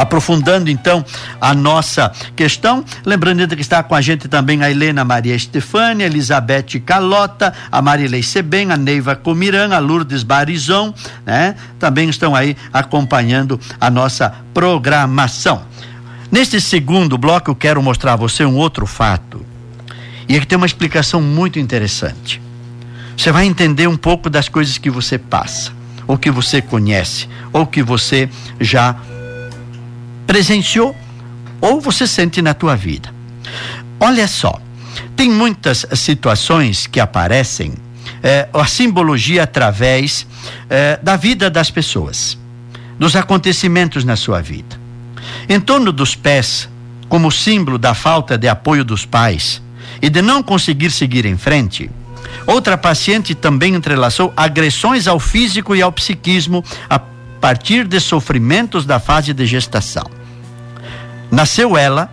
aprofundando 0.01 0.71
então 0.71 1.05
a 1.41 1.55
nossa 1.55 2.11
questão. 2.35 2.83
Lembrando 3.05 3.55
que 3.55 3.61
está 3.61 3.83
com 3.83 3.95
a 3.95 4.01
gente 4.01 4.29
também 4.29 4.63
a 4.63 4.71
Helena 4.71 5.05
Maria 5.05 5.35
Estefânia, 5.35 6.07
Elizabeth 6.07 6.81
Calota, 6.85 7.53
a 7.71 7.83
Marilei 7.83 8.23
Sebem, 8.23 8.73
a 8.73 8.77
Neiva 8.77 9.15
Comiran, 9.15 9.75
a 9.75 9.79
Lourdes 9.79 10.23
Barizon, 10.23 10.95
né? 11.27 11.55
Também 11.79 12.09
estão 12.09 12.35
aí 12.35 12.57
acompanhando 12.73 13.61
a 13.79 13.91
nossa 13.91 14.33
programação. 14.55 15.63
Neste 16.31 16.61
segundo 16.61 17.19
bloco, 17.19 17.51
eu 17.51 17.55
quero 17.55 17.83
mostrar 17.83 18.15
a 18.15 18.17
você 18.17 18.45
um 18.45 18.57
outro 18.57 18.87
fato. 18.87 19.45
E 20.29 20.37
aqui 20.37 20.47
tem 20.47 20.57
uma 20.57 20.67
explicação 20.67 21.21
muito 21.21 21.59
interessante. 21.59 22.41
Você 23.17 23.33
vai 23.33 23.45
entender 23.45 23.87
um 23.87 23.97
pouco 23.97 24.31
das 24.31 24.49
coisas 24.49 24.79
que 24.79 24.89
você 24.89 25.19
passa, 25.19 25.73
ou 26.07 26.17
que 26.17 26.31
você 26.31 26.63
conhece, 26.63 27.29
ou 27.53 27.67
que 27.67 27.83
você 27.83 28.31
já 28.61 28.97
presenciou 30.31 30.95
ou 31.61 31.81
você 31.81 32.07
sente 32.07 32.41
na 32.41 32.55
tua 32.55 32.77
vida. 32.77 33.13
Olha 33.99 34.29
só, 34.29 34.61
tem 35.17 35.29
muitas 35.29 35.85
situações 35.93 36.87
que 36.87 37.01
aparecem, 37.01 37.75
eh, 38.23 38.49
a 38.53 38.65
simbologia 38.65 39.43
através 39.43 40.25
eh, 40.69 41.01
da 41.03 41.17
vida 41.17 41.51
das 41.51 41.69
pessoas, 41.69 42.39
dos 42.97 43.17
acontecimentos 43.17 44.05
na 44.05 44.15
sua 44.15 44.41
vida. 44.41 44.79
Em 45.49 45.59
torno 45.59 45.91
dos 45.91 46.15
pés, 46.15 46.69
como 47.09 47.33
símbolo 47.33 47.77
da 47.77 47.93
falta 47.93 48.39
de 48.39 48.47
apoio 48.47 48.85
dos 48.85 49.05
pais 49.05 49.61
e 50.01 50.09
de 50.09 50.23
não 50.23 50.45
conseguir 50.45 50.93
seguir 50.93 51.27
em 51.27 51.37
frente, 51.37 51.91
outra 52.47 52.79
paciente 52.79 53.35
também 53.35 53.75
entrelaçou 53.75 54.33
agressões 54.37 55.09
ao 55.09 55.19
físico 55.19 55.75
e 55.75 55.83
ao 55.83 55.91
psiquismo 55.91 56.65
a 56.89 57.01
partir 57.41 57.85
de 57.85 57.99
sofrimentos 57.99 58.87
da 58.87 59.01
fase 59.01 59.35
de 59.35 59.45
gestação. 59.45 60.20
Nasceu 61.31 61.77
ela 61.77 62.11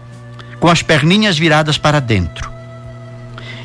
com 0.60 0.68
as 0.68 0.82
perninhas 0.82 1.38
viradas 1.38 1.78
para 1.78 2.00
dentro. 2.00 2.58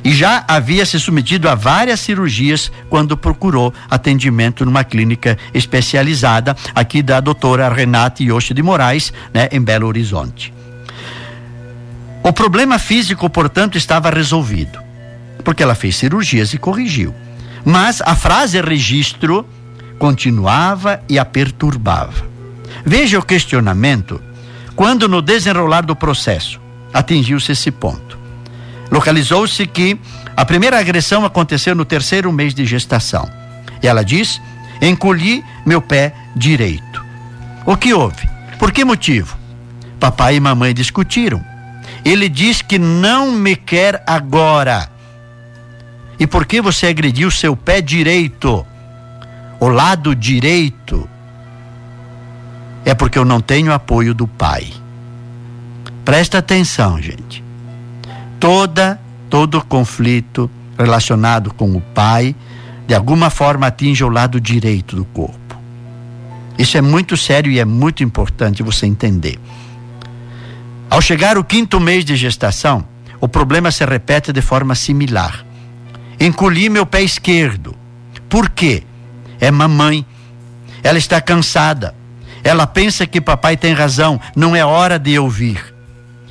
E 0.04 0.12
já 0.12 0.44
havia 0.48 0.84
se 0.84 0.98
submetido 0.98 1.48
a 1.48 1.54
várias 1.54 2.00
cirurgias 2.00 2.72
quando 2.90 3.16
procurou 3.16 3.72
atendimento 3.88 4.64
numa 4.64 4.82
clínica 4.82 5.38
especializada 5.54 6.56
aqui 6.74 7.02
da 7.02 7.20
doutora 7.20 7.72
Renata 7.72 8.22
Yoshi 8.22 8.52
de 8.52 8.62
Moraes, 8.62 9.12
né, 9.32 9.48
em 9.52 9.60
Belo 9.60 9.86
Horizonte. 9.86 10.52
O 12.22 12.32
problema 12.32 12.78
físico, 12.78 13.30
portanto, 13.30 13.78
estava 13.78 14.10
resolvido, 14.10 14.78
porque 15.44 15.62
ela 15.62 15.74
fez 15.74 15.96
cirurgias 15.96 16.52
e 16.52 16.58
corrigiu. 16.58 17.14
Mas 17.64 18.00
a 18.00 18.16
frase 18.16 18.60
registro 18.60 19.46
continuava 19.98 21.00
e 21.08 21.16
a 21.16 21.24
perturbava. 21.24 22.26
Veja 22.84 23.20
o 23.20 23.24
questionamento 23.24 24.20
quando 24.74 25.08
no 25.08 25.22
desenrolar 25.22 25.82
do 25.82 25.94
processo 25.94 26.60
atingiu-se 26.92 27.52
esse 27.52 27.70
ponto. 27.70 28.18
Localizou-se 28.90 29.66
que 29.66 29.98
a 30.36 30.44
primeira 30.44 30.78
agressão 30.78 31.24
aconteceu 31.24 31.74
no 31.74 31.84
terceiro 31.84 32.32
mês 32.32 32.54
de 32.54 32.66
gestação. 32.66 33.28
E 33.82 33.88
ela 33.88 34.04
diz: 34.04 34.40
encolhi 34.80 35.44
meu 35.64 35.80
pé 35.80 36.14
direito. 36.36 37.04
O 37.64 37.76
que 37.76 37.94
houve? 37.94 38.28
Por 38.58 38.72
que 38.72 38.84
motivo? 38.84 39.36
Papai 39.98 40.36
e 40.36 40.40
mamãe 40.40 40.74
discutiram. 40.74 41.42
Ele 42.04 42.28
diz 42.28 42.60
que 42.60 42.78
não 42.78 43.32
me 43.32 43.54
quer 43.54 44.02
agora. 44.06 44.90
E 46.18 46.26
por 46.26 46.44
que 46.44 46.60
você 46.60 46.88
agrediu 46.88 47.30
seu 47.30 47.56
pé 47.56 47.80
direito? 47.80 48.66
o 49.62 49.68
lado 49.68 50.12
direito, 50.16 51.08
é 52.84 52.94
porque 52.94 53.18
eu 53.18 53.24
não 53.24 53.40
tenho 53.40 53.72
apoio 53.72 54.14
do 54.14 54.26
pai. 54.26 54.72
Presta 56.04 56.38
atenção, 56.38 57.00
gente. 57.00 57.42
Toda 58.40 59.00
todo 59.32 59.64
conflito 59.64 60.50
relacionado 60.78 61.54
com 61.54 61.74
o 61.74 61.80
pai 61.80 62.36
de 62.86 62.94
alguma 62.94 63.30
forma 63.30 63.66
atinge 63.66 64.04
o 64.04 64.10
lado 64.10 64.38
direito 64.38 64.94
do 64.94 65.06
corpo. 65.06 65.56
Isso 66.58 66.76
é 66.76 66.82
muito 66.82 67.16
sério 67.16 67.50
e 67.50 67.58
é 67.58 67.64
muito 67.64 68.02
importante 68.02 68.62
você 68.62 68.84
entender. 68.84 69.38
Ao 70.90 71.00
chegar 71.00 71.38
o 71.38 71.44
quinto 71.44 71.80
mês 71.80 72.04
de 72.04 72.14
gestação, 72.14 72.86
o 73.18 73.26
problema 73.26 73.70
se 73.70 73.84
repete 73.86 74.32
de 74.32 74.42
forma 74.42 74.74
similar. 74.74 75.46
Encolhi 76.20 76.68
meu 76.68 76.84
pé 76.84 77.02
esquerdo. 77.02 77.74
Por 78.28 78.50
quê? 78.50 78.82
É 79.40 79.50
mamãe. 79.50 80.04
Ela 80.82 80.98
está 80.98 81.22
cansada. 81.22 81.94
Ela 82.44 82.66
pensa 82.66 83.06
que 83.06 83.20
papai 83.20 83.56
tem 83.56 83.72
razão, 83.72 84.20
não 84.34 84.54
é 84.54 84.64
hora 84.64 84.98
de 84.98 85.12
eu 85.12 85.28
vir. 85.28 85.74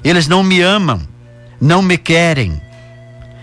Eles 0.04 0.28
não 0.28 0.44
me 0.44 0.62
amam, 0.62 1.02
não 1.60 1.82
me 1.82 1.98
querem. 1.98 2.62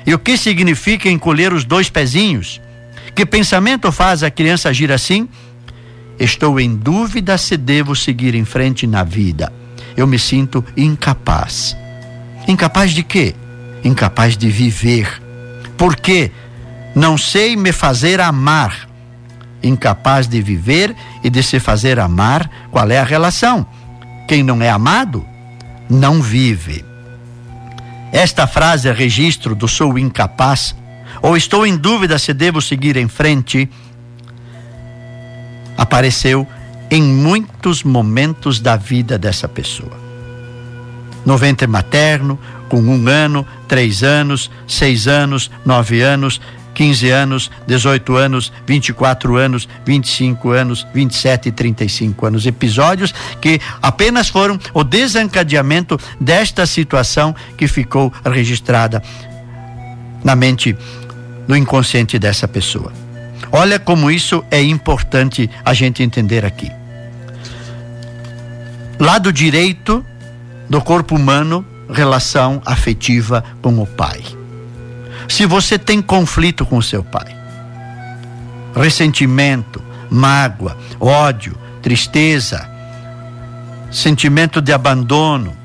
E 0.07 0.13
o 0.15 0.19
que 0.19 0.37
significa 0.37 1.09
encolher 1.09 1.53
os 1.53 1.65
dois 1.65 1.89
pezinhos? 1.89 2.61
Que 3.15 3.25
pensamento 3.25 3.91
faz 3.91 4.23
a 4.23 4.31
criança 4.31 4.69
agir 4.69 4.93
assim? 4.93 5.29
Estou 6.19 6.59
em 6.59 6.75
dúvida 6.75 7.39
se 7.39 7.57
devo 7.57 7.95
seguir 7.95 8.35
em 8.35 8.45
frente 8.45 8.87
na 8.87 9.05
vida. 9.05 9.53
Eu 9.97 10.07
me 10.07 10.19
sinto 10.19 10.65
incapaz. 10.77 11.77
Incapaz 12.47 12.93
de 12.93 13.03
quê? 13.03 13.35
Incapaz 13.85 14.37
de 14.37 14.49
viver. 14.49 15.23
Por 15.77 15.95
quê? 15.95 16.31
Não 16.95 17.17
sei 17.17 17.57
me 17.57 17.73
fazer 17.73 18.21
amar. 18.21 18.88
Incapaz 19.63 20.29
de 20.29 20.41
viver 20.41 20.95
e 21.23 21.31
de 21.31 21.43
se 21.43 21.59
fazer 21.59 21.99
amar, 21.99 22.49
qual 22.71 22.91
é 22.91 22.99
a 22.99 23.05
relação? 23.05 23.67
Quem 24.29 24.43
não 24.43 24.63
é 24.63 24.71
amado, 24.71 25.25
não 25.89 26.23
vive. 26.23 26.85
Esta 28.13 28.47
frase 28.47 28.89
é 28.89 28.93
registro 28.93 29.55
do 29.55 29.67
sou 29.69 29.99
incapaz, 29.99 30.75
ou 31.21 31.37
estou 31.37 31.67
em 31.67 31.77
dúvida 31.77 32.19
se 32.19 32.33
devo 32.33 32.61
seguir 32.63 32.97
em 32.97 33.09
frente, 33.09 33.69
apareceu 35.77 36.47
em 36.91 37.03
muitos 37.03 37.83
momentos 37.83 38.61
da 38.61 38.77
vida 38.77 39.19
dessa 39.19 39.49
pessoa. 39.49 39.99
No 41.25 41.37
ventre 41.37 41.67
materno, 41.67 42.39
com 42.69 42.81
um 42.81 43.09
ano, 43.09 43.47
três 43.67 44.03
anos, 44.03 44.51
seis 44.67 45.07
anos, 45.07 45.51
nove 45.65 46.01
anos, 46.01 46.41
15 46.79 47.11
anos, 47.11 47.51
18 47.67 48.15
anos, 48.15 48.53
24 48.65 49.37
anos, 49.37 49.69
25 49.85 50.51
anos, 50.53 50.87
27 50.95 51.49
e 51.49 51.53
35 51.53 52.27
anos. 52.27 52.47
Episódios 52.47 53.13
que 53.41 53.61
apenas 53.83 54.29
foram 54.29 54.57
o 54.73 54.85
desencadeamento 54.85 55.99
desta 56.21 56.67
situação 56.67 57.35
que 57.57 57.67
ficou 57.67 58.13
registrada 58.25 59.03
na 60.23 60.37
mente, 60.37 60.77
no 61.49 61.57
inconsciente 61.57 62.17
dessa 62.17 62.47
pessoa. 62.47 62.93
Olha 63.51 63.81
como 63.81 64.09
isso 64.09 64.45
é 64.49 64.63
importante 64.63 65.51
a 65.65 65.75
gente 65.75 66.01
entender 66.05 66.45
aqui. 66.45 66.71
Lado 69.01 69.33
direito 69.33 70.05
do 70.71 70.81
corpo 70.81 71.17
humano, 71.17 71.67
relação 71.91 72.63
afetiva 72.65 73.43
com 73.61 73.81
o 73.81 73.87
pai. 73.87 74.38
Se 75.27 75.47
você 75.47 75.79
tem 75.79 76.01
conflito 76.01 76.65
com 76.65 76.81
seu 76.81 77.03
pai, 77.03 77.35
ressentimento, 78.75 79.83
mágoa, 80.11 80.77
ódio, 81.01 81.57
tristeza, 81.83 82.69
sentimento 83.91 84.61
de 84.61 84.73
abandono, 84.73 85.57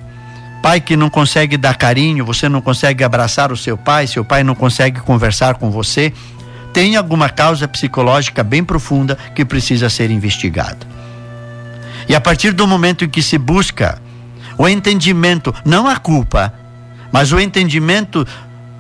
pai 0.62 0.80
que 0.80 0.95
não 0.95 1.10
consegue 1.10 1.58
dar 1.58 1.76
carinho, 1.76 2.26
você 2.26 2.47
não 2.47 2.62
consegue 2.62 3.04
abraçar 3.04 3.51
o 3.51 3.58
seu 3.58 3.78
pai, 3.78 4.08
seu 4.08 4.24
pai 4.24 4.43
não 4.43 4.56
consegue 4.56 5.01
conversar 5.01 5.56
com 5.56 5.70
você, 5.70 6.14
tem 6.72 6.95
alguma 6.95 7.30
causa 7.30 7.68
psicológica 7.68 8.43
bem 8.43 8.64
profunda 8.64 9.18
que 9.36 9.45
precisa 9.45 9.89
ser 9.89 10.10
investigada. 10.10 10.88
E 12.08 12.16
a 12.16 12.22
partir 12.22 12.51
do 12.51 12.68
momento 12.68 13.06
em 13.06 13.10
que 13.10 13.22
se 13.22 13.38
busca 13.38 14.01
o 14.58 14.68
entendimento, 14.68 15.54
não 15.64 15.88
a 15.88 15.97
culpa, 15.97 16.54
mas 17.12 17.32
o 17.32 17.39
entendimento 17.39 18.26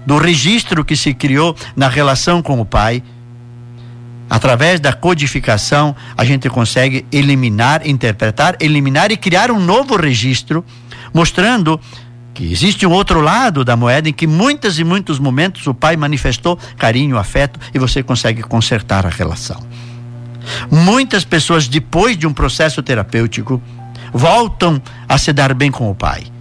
do 0.05 0.17
registro 0.17 0.83
que 0.83 0.95
se 0.95 1.13
criou 1.13 1.55
na 1.75 1.87
relação 1.87 2.41
com 2.41 2.59
o 2.59 2.65
pai, 2.65 3.03
através 4.29 4.79
da 4.79 4.91
codificação, 4.91 5.95
a 6.17 6.25
gente 6.25 6.49
consegue 6.49 7.05
eliminar, 7.11 7.85
interpretar, 7.87 8.55
eliminar 8.59 9.11
e 9.11 9.17
criar 9.17 9.51
um 9.51 9.59
novo 9.59 9.95
registro, 9.95 10.65
mostrando 11.13 11.79
que 12.33 12.51
existe 12.51 12.85
um 12.85 12.91
outro 12.91 13.21
lado 13.21 13.63
da 13.63 13.75
moeda 13.75 14.09
em 14.09 14.13
que 14.13 14.25
muitas 14.25 14.79
e 14.79 14.83
muitos 14.83 15.19
momentos 15.19 15.67
o 15.67 15.73
pai 15.73 15.95
manifestou 15.95 16.57
carinho, 16.77 17.17
afeto 17.17 17.59
e 17.73 17.79
você 17.79 18.01
consegue 18.01 18.41
consertar 18.41 19.05
a 19.05 19.09
relação. 19.09 19.61
Muitas 20.69 21.23
pessoas, 21.23 21.67
depois 21.67 22.17
de 22.17 22.27
um 22.27 22.33
processo 22.33 22.81
terapêutico, 22.81 23.61
voltam 24.11 24.81
a 25.07 25.17
se 25.17 25.31
dar 25.31 25.53
bem 25.53 25.71
com 25.71 25.89
o 25.89 25.95
pai. 25.95 26.32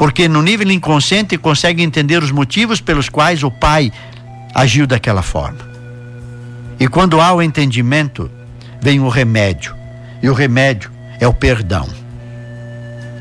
Porque 0.00 0.26
no 0.26 0.40
nível 0.40 0.70
inconsciente 0.70 1.36
consegue 1.36 1.82
entender 1.82 2.22
os 2.22 2.30
motivos 2.30 2.80
pelos 2.80 3.10
quais 3.10 3.42
o 3.42 3.50
pai 3.50 3.92
agiu 4.54 4.86
daquela 4.86 5.20
forma. 5.20 5.58
E 6.80 6.88
quando 6.88 7.20
há 7.20 7.30
o 7.34 7.42
entendimento, 7.42 8.30
vem 8.80 8.98
o 8.98 9.10
remédio. 9.10 9.76
E 10.22 10.30
o 10.30 10.32
remédio 10.32 10.90
é 11.20 11.28
o 11.28 11.34
perdão. 11.34 11.86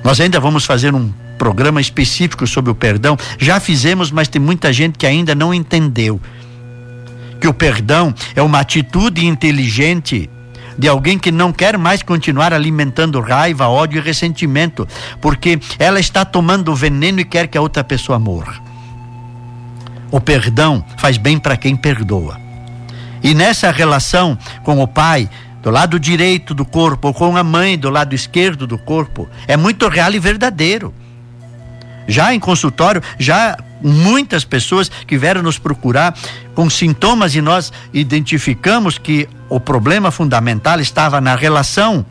Nós 0.05 0.21
ainda 0.21 0.39
vamos 0.39 0.63
fazer 0.63 0.95
um 0.95 1.11
programa 1.37 1.81
específico 1.81 2.47
sobre 2.47 2.71
o 2.71 2.75
perdão. 2.75 3.17
Já 3.37 3.59
fizemos, 3.59 4.09
mas 4.09 4.29
tem 4.29 4.41
muita 4.41 4.71
gente 4.71 4.97
que 4.97 5.05
ainda 5.05 5.35
não 5.35 5.53
entendeu 5.53 6.17
que 7.41 7.47
o 7.49 7.53
perdão 7.53 8.15
é 8.33 8.41
uma 8.41 8.61
atitude 8.61 9.25
inteligente 9.25 10.29
de 10.79 10.87
alguém 10.87 11.19
que 11.19 11.29
não 11.29 11.51
quer 11.51 11.77
mais 11.77 12.01
continuar 12.01 12.53
alimentando 12.53 13.19
raiva, 13.19 13.67
ódio 13.67 13.99
e 13.99 14.01
ressentimento, 14.01 14.87
porque 15.19 15.59
ela 15.77 15.99
está 15.99 16.23
tomando 16.23 16.73
veneno 16.73 17.19
e 17.19 17.25
quer 17.25 17.47
que 17.47 17.57
a 17.57 17.61
outra 17.61 17.83
pessoa 17.83 18.17
morra. 18.17 18.61
O 20.09 20.21
perdão 20.21 20.83
faz 20.97 21.17
bem 21.17 21.37
para 21.37 21.57
quem 21.57 21.75
perdoa. 21.75 22.39
E 23.21 23.33
nessa 23.33 23.69
relação 23.71 24.37
com 24.63 24.79
o 24.79 24.87
pai, 24.87 25.29
do 25.61 25.69
lado 25.69 25.99
direito 25.99 26.53
do 26.53 26.63
corpo, 26.63 27.09
ou 27.09 27.13
com 27.13 27.35
a 27.35 27.43
mãe 27.43 27.77
do 27.77 27.89
lado 27.89 28.15
esquerdo 28.15 28.65
do 28.65 28.77
corpo, 28.77 29.27
é 29.49 29.57
muito 29.57 29.85
real 29.89 30.13
e 30.13 30.19
verdadeiro. 30.19 30.93
Já 32.07 32.33
em 32.33 32.39
consultório, 32.39 33.03
já 33.19 33.57
muitas 33.81 34.43
pessoas 34.43 34.89
que 34.89 35.17
vieram 35.17 35.41
nos 35.41 35.57
procurar 35.57 36.17
com 36.53 36.69
sintomas 36.69 37.35
e 37.35 37.41
nós 37.41 37.71
identificamos 37.93 38.97
que 38.97 39.27
o 39.49 39.59
problema 39.59 40.11
fundamental 40.11 40.79
estava 40.79 41.19
na 41.21 41.35
relação 41.35 42.05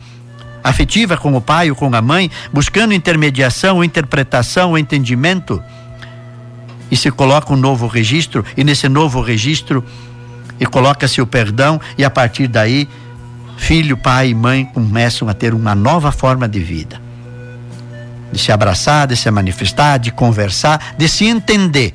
afetiva 0.63 1.15
com 1.15 1.33
o 1.35 1.41
pai 1.41 1.69
ou 1.69 1.75
com 1.75 1.93
a 1.95 2.01
mãe, 2.01 2.29
buscando 2.51 2.93
intermediação, 2.93 3.83
interpretação, 3.83 4.77
entendimento. 4.77 5.61
E 6.91 6.97
se 6.97 7.11
coloca 7.11 7.53
um 7.53 7.57
novo 7.57 7.87
registro, 7.87 8.43
e 8.57 8.63
nesse 8.63 8.89
novo 8.89 9.21
registro, 9.21 9.83
e 10.59 10.65
coloca-se 10.65 11.21
o 11.21 11.27
perdão, 11.27 11.79
e 11.97 12.03
a 12.03 12.09
partir 12.09 12.47
daí, 12.47 12.89
filho, 13.57 13.95
pai 13.95 14.29
e 14.29 14.35
mãe 14.35 14.65
começam 14.65 15.29
a 15.29 15.33
ter 15.33 15.53
uma 15.53 15.75
nova 15.75 16.11
forma 16.11 16.47
de 16.47 16.59
vida 16.59 17.08
de 18.31 18.39
se 18.39 18.51
abraçar, 18.51 19.07
de 19.07 19.15
se 19.15 19.29
manifestar, 19.31 19.97
de 19.97 20.11
conversar, 20.11 20.95
de 20.97 21.07
se 21.07 21.25
entender. 21.25 21.93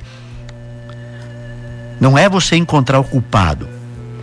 Não 1.99 2.17
é 2.17 2.27
você 2.27 2.55
encontrar 2.55 2.99
o 2.99 3.03
culpado, 3.03 3.67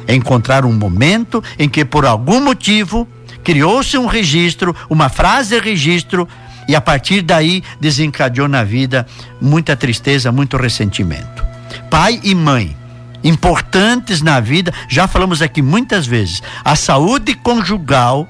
é 0.07 0.15
encontrar 0.15 0.65
um 0.65 0.73
momento 0.73 1.43
em 1.59 1.69
que, 1.69 1.85
por 1.85 2.05
algum 2.05 2.41
motivo, 2.41 3.09
criou-se 3.43 3.97
um 3.97 4.07
registro, 4.07 4.75
uma 4.89 5.09
frase 5.09 5.59
registro, 5.59 6.29
e 6.69 6.77
a 6.77 6.81
partir 6.81 7.23
daí 7.23 7.63
desencadeou 7.81 8.47
na 8.47 8.63
vida 8.63 9.07
muita 9.41 9.77
tristeza, 9.77 10.31
muito 10.31 10.57
ressentimento. 10.57 11.45
Pai 11.91 12.21
e 12.23 12.35
mãe, 12.35 12.77
importantes 13.25 14.23
na 14.23 14.39
vida, 14.39 14.73
já 14.89 15.09
falamos 15.09 15.43
aqui 15.43 15.61
muitas 15.61 16.07
vezes, 16.07 16.43
a 16.65 16.77
saúde 16.77 17.35
conjugal 17.35 18.29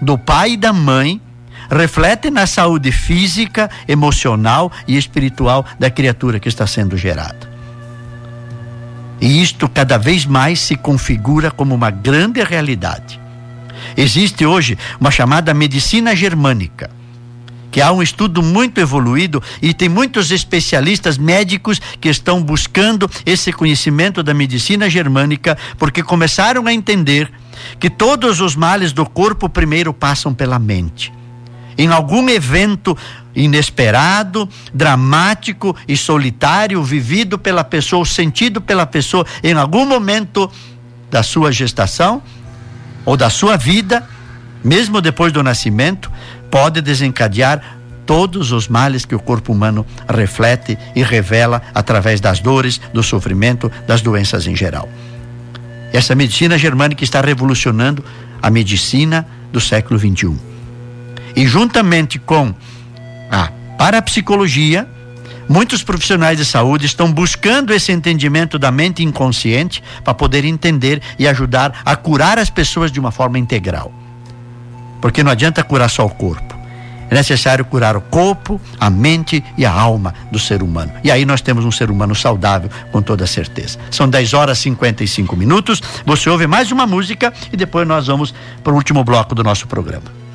do 0.00 0.16
pai 0.16 0.52
e 0.52 0.56
da 0.56 0.72
mãe 0.72 1.20
reflete 1.70 2.30
na 2.30 2.46
saúde 2.46 2.90
física, 2.92 3.70
emocional 3.86 4.72
e 4.86 4.96
espiritual 4.96 5.64
da 5.78 5.90
criatura 5.90 6.40
que 6.40 6.48
está 6.48 6.66
sendo 6.66 6.96
gerada. 6.96 7.48
E 9.20 9.42
isto 9.42 9.68
cada 9.68 9.98
vez 9.98 10.24
mais 10.24 10.60
se 10.60 10.76
configura 10.76 11.50
como 11.50 11.74
uma 11.74 11.90
grande 11.90 12.42
realidade. 12.42 13.20
Existe 13.96 14.46
hoje 14.46 14.78
uma 15.00 15.10
chamada 15.10 15.52
medicina 15.52 16.14
germânica, 16.14 16.90
que 17.70 17.80
há 17.80 17.92
um 17.92 18.02
estudo 18.02 18.42
muito 18.42 18.80
evoluído 18.80 19.42
e 19.60 19.74
tem 19.74 19.88
muitos 19.88 20.30
especialistas 20.30 21.18
médicos 21.18 21.80
que 22.00 22.08
estão 22.08 22.42
buscando 22.42 23.10
esse 23.26 23.52
conhecimento 23.52 24.22
da 24.22 24.32
medicina 24.32 24.88
germânica 24.88 25.58
porque 25.76 26.02
começaram 26.02 26.66
a 26.66 26.72
entender 26.72 27.30
que 27.78 27.90
todos 27.90 28.40
os 28.40 28.54
males 28.54 28.92
do 28.92 29.04
corpo 29.04 29.48
primeiro 29.48 29.92
passam 29.92 30.32
pela 30.32 30.58
mente. 30.58 31.17
Em 31.78 31.88
algum 31.88 32.28
evento 32.28 32.98
inesperado, 33.34 34.48
dramático 34.74 35.74
e 35.86 35.96
solitário 35.96 36.82
vivido 36.82 37.38
pela 37.38 37.62
pessoa, 37.62 38.04
sentido 38.04 38.60
pela 38.60 38.84
pessoa 38.84 39.24
em 39.44 39.52
algum 39.52 39.86
momento 39.86 40.50
da 41.08 41.22
sua 41.22 41.52
gestação 41.52 42.20
ou 43.04 43.16
da 43.16 43.30
sua 43.30 43.56
vida, 43.56 44.06
mesmo 44.62 45.00
depois 45.00 45.32
do 45.32 45.42
nascimento, 45.42 46.10
pode 46.50 46.80
desencadear 46.80 47.78
todos 48.04 48.52
os 48.52 48.68
males 48.68 49.04
que 49.04 49.14
o 49.14 49.20
corpo 49.20 49.52
humano 49.52 49.86
reflete 50.08 50.78
e 50.96 51.02
revela 51.02 51.62
através 51.74 52.20
das 52.20 52.40
dores, 52.40 52.80
do 52.92 53.02
sofrimento, 53.02 53.70
das 53.86 54.00
doenças 54.00 54.46
em 54.46 54.56
geral. 54.56 54.88
Essa 55.92 56.14
medicina 56.14 56.58
germânica 56.58 57.04
está 57.04 57.20
revolucionando 57.20 58.04
a 58.42 58.50
medicina 58.50 59.26
do 59.52 59.60
século 59.60 59.98
21. 59.98 60.47
E 61.38 61.46
juntamente 61.46 62.18
com 62.18 62.52
a 63.30 63.48
parapsicologia, 63.78 64.88
muitos 65.48 65.84
profissionais 65.84 66.36
de 66.36 66.44
saúde 66.44 66.86
estão 66.86 67.12
buscando 67.12 67.72
esse 67.72 67.92
entendimento 67.92 68.58
da 68.58 68.72
mente 68.72 69.04
inconsciente 69.04 69.80
para 70.02 70.12
poder 70.12 70.44
entender 70.44 71.00
e 71.16 71.28
ajudar 71.28 71.80
a 71.84 71.94
curar 71.94 72.40
as 72.40 72.50
pessoas 72.50 72.90
de 72.90 72.98
uma 72.98 73.12
forma 73.12 73.38
integral. 73.38 73.92
Porque 75.00 75.22
não 75.22 75.30
adianta 75.30 75.62
curar 75.62 75.88
só 75.88 76.04
o 76.04 76.10
corpo. 76.10 76.58
É 77.08 77.14
necessário 77.14 77.64
curar 77.64 77.96
o 77.96 78.00
corpo, 78.00 78.60
a 78.80 78.90
mente 78.90 79.44
e 79.56 79.64
a 79.64 79.70
alma 79.70 80.12
do 80.32 80.40
ser 80.40 80.60
humano. 80.60 80.92
E 81.04 81.10
aí 81.12 81.24
nós 81.24 81.40
temos 81.40 81.64
um 81.64 81.70
ser 81.70 81.88
humano 81.88 82.16
saudável, 82.16 82.68
com 82.90 83.00
toda 83.00 83.28
certeza. 83.28 83.78
São 83.92 84.08
10 84.10 84.34
horas 84.34 84.58
e 84.58 84.62
55 84.62 85.36
minutos. 85.36 85.80
Você 86.04 86.28
ouve 86.28 86.48
mais 86.48 86.72
uma 86.72 86.84
música 86.84 87.32
e 87.52 87.56
depois 87.56 87.86
nós 87.86 88.08
vamos 88.08 88.34
para 88.64 88.72
o 88.72 88.76
último 88.76 89.04
bloco 89.04 89.36
do 89.36 89.44
nosso 89.44 89.68
programa. 89.68 90.27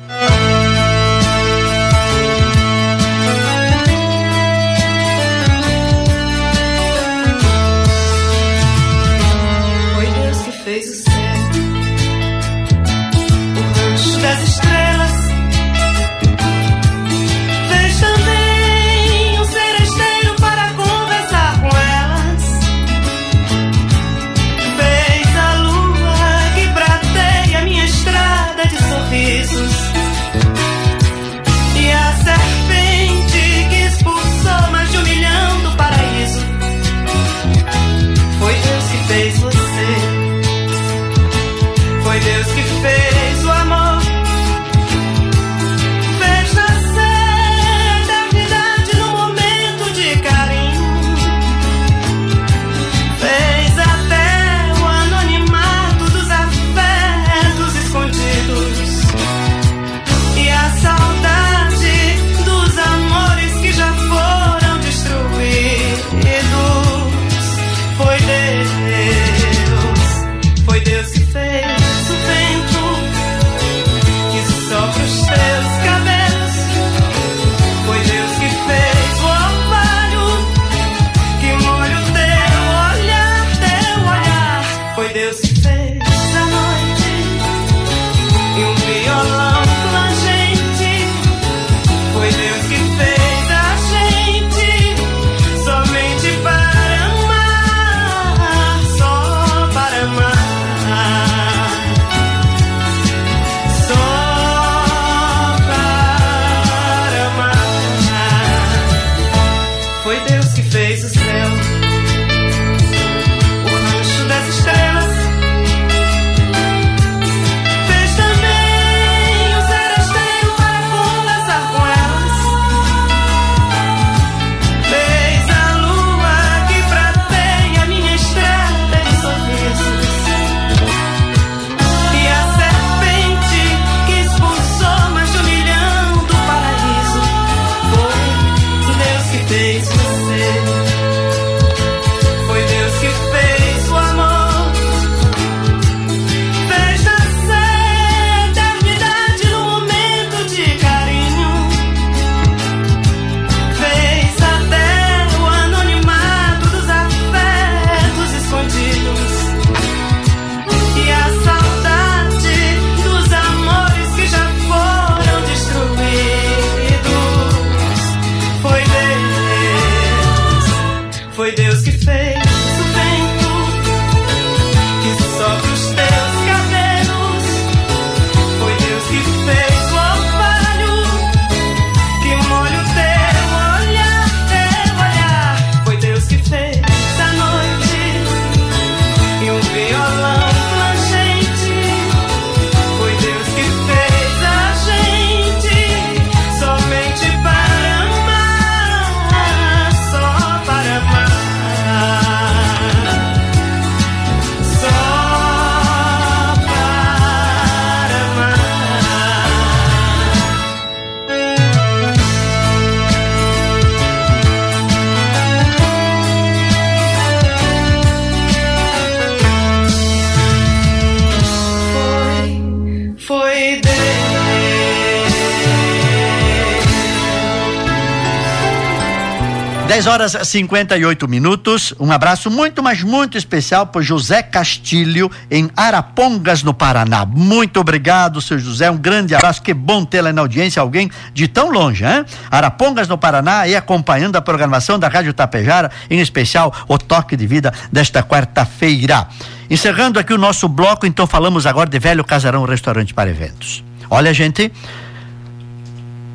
10 230.04 230.06
horas 230.06 230.34
e 230.34 230.44
58 230.44 231.26
minutos. 231.26 231.94
Um 231.98 232.12
abraço 232.12 232.50
muito, 232.50 232.82
mas 232.82 233.02
muito 233.02 233.38
especial 233.38 233.86
para 233.86 234.02
José 234.02 234.42
Castilho, 234.42 235.30
em 235.50 235.70
Arapongas, 235.74 236.62
no 236.62 236.74
Paraná. 236.74 237.24
Muito 237.24 237.80
obrigado, 237.80 238.38
seu 238.42 238.58
José. 238.58 238.90
Um 238.90 238.98
grande 238.98 239.34
abraço. 239.34 239.62
Que 239.62 239.72
bom 239.72 240.04
tê-la 240.04 240.30
na 240.30 240.42
audiência, 240.42 240.82
alguém 240.82 241.10
de 241.32 241.48
tão 241.48 241.70
longe, 241.70 242.04
hein? 242.04 242.22
Arapongas, 242.50 243.08
no 243.08 243.16
Paraná, 243.16 243.66
e 243.66 243.74
acompanhando 243.74 244.36
a 244.36 244.42
programação 244.42 244.98
da 244.98 245.08
Rádio 245.08 245.32
Tapejara, 245.32 245.90
em 246.10 246.20
especial 246.20 246.70
o 246.86 246.98
toque 246.98 247.34
de 247.34 247.46
vida 247.46 247.72
desta 247.90 248.22
quarta-feira. 248.22 249.26
Encerrando 249.70 250.18
aqui 250.18 250.34
o 250.34 250.38
nosso 250.38 250.68
bloco, 250.68 251.06
então 251.06 251.26
falamos 251.26 251.64
agora 251.64 251.88
de 251.88 251.98
Velho 251.98 252.24
Casarão 252.24 252.66
Restaurante 252.66 253.14
para 253.14 253.30
Eventos. 253.30 253.82
Olha, 254.10 254.34
gente. 254.34 254.70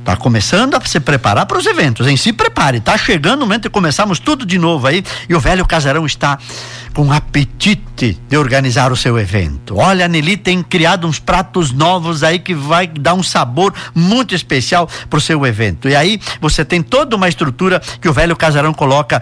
Tá 0.09 0.17
começando 0.17 0.73
a 0.73 0.81
se 0.83 0.99
preparar 0.99 1.45
para 1.45 1.59
os 1.59 1.67
eventos, 1.67 2.07
em 2.07 2.17
se 2.17 2.33
prepare, 2.33 2.79
tá 2.79 2.97
chegando 2.97 3.43
o 3.43 3.45
momento 3.45 3.61
de 3.61 3.69
começarmos 3.69 4.17
tudo 4.17 4.43
de 4.43 4.57
novo 4.57 4.87
aí 4.87 5.03
e 5.29 5.35
o 5.35 5.39
velho 5.39 5.63
casarão 5.67 6.03
está 6.03 6.39
com 6.95 7.13
apetite 7.13 8.17
de 8.27 8.35
organizar 8.35 8.91
o 8.91 8.97
seu 8.97 9.19
evento. 9.19 9.77
Olha, 9.77 10.05
a 10.05 10.07
Nelly 10.07 10.35
tem 10.35 10.63
criado 10.63 11.07
uns 11.07 11.19
pratos 11.19 11.71
novos 11.71 12.23
aí 12.23 12.39
que 12.39 12.55
vai 12.55 12.87
dar 12.87 13.13
um 13.13 13.21
sabor 13.21 13.71
muito 13.93 14.33
especial 14.33 14.89
pro 15.11 15.21
seu 15.21 15.45
evento. 15.45 15.87
E 15.87 15.95
aí 15.95 16.19
você 16.41 16.65
tem 16.65 16.81
toda 16.81 17.15
uma 17.15 17.29
estrutura 17.29 17.79
que 18.01 18.09
o 18.09 18.13
velho 18.13 18.35
casarão 18.35 18.73
coloca 18.73 19.21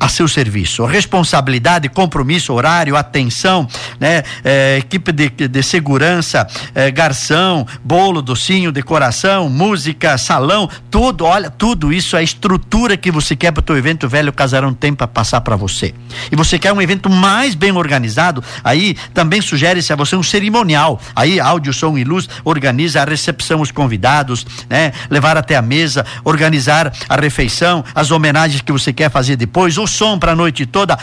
a 0.00 0.08
seu 0.08 0.26
serviço. 0.26 0.84
Responsabilidade, 0.86 1.88
compromisso, 1.90 2.54
horário, 2.54 2.96
atenção, 2.96 3.68
né? 4.00 4.22
É, 4.42 4.78
equipe 4.78 5.12
de, 5.12 5.28
de 5.28 5.62
segurança, 5.62 6.46
é, 6.74 6.90
garçom, 6.90 7.66
bolo, 7.84 8.22
docinho, 8.22 8.72
decoração, 8.72 9.50
música, 9.50 10.16
salão, 10.16 10.68
tudo, 10.90 11.26
olha, 11.26 11.50
tudo 11.50 11.92
isso 11.92 12.16
é 12.16 12.20
a 12.20 12.22
estrutura 12.22 12.96
que 12.96 13.10
você 13.10 13.36
quer 13.36 13.52
para 13.52 13.60
o 13.60 13.62
teu 13.62 13.76
evento, 13.76 14.08
velho 14.08 14.32
casarão 14.32 14.72
tem 14.72 14.94
para 14.94 15.06
passar 15.06 15.42
para 15.42 15.54
você. 15.54 15.94
E 16.32 16.36
você 16.36 16.58
quer 16.58 16.72
um 16.72 16.80
evento 16.80 17.10
mais 17.10 17.54
bem 17.54 17.72
organizado, 17.72 18.42
aí 18.64 18.96
também 19.12 19.42
sugere-se 19.42 19.92
a 19.92 19.96
você 19.96 20.16
um 20.16 20.22
cerimonial. 20.22 20.98
Aí 21.14 21.38
áudio, 21.38 21.74
som 21.74 21.98
e 21.98 22.04
luz 22.04 22.26
organiza 22.42 23.02
a 23.02 23.04
recepção, 23.04 23.60
os 23.60 23.70
convidados, 23.70 24.46
né? 24.68 24.92
Levar 25.10 25.36
até 25.36 25.56
a 25.56 25.62
mesa, 25.62 26.06
organizar 26.24 26.90
a 27.06 27.16
refeição, 27.16 27.84
as 27.94 28.10
homenagens 28.10 28.62
que 28.62 28.72
você 28.72 28.92
quer 28.92 29.10
fazer 29.10 29.36
depois, 29.36 29.76
o 29.76 29.89
som 29.90 30.18
para 30.18 30.32
a 30.32 30.36
noite 30.36 30.64
toda. 30.64 30.98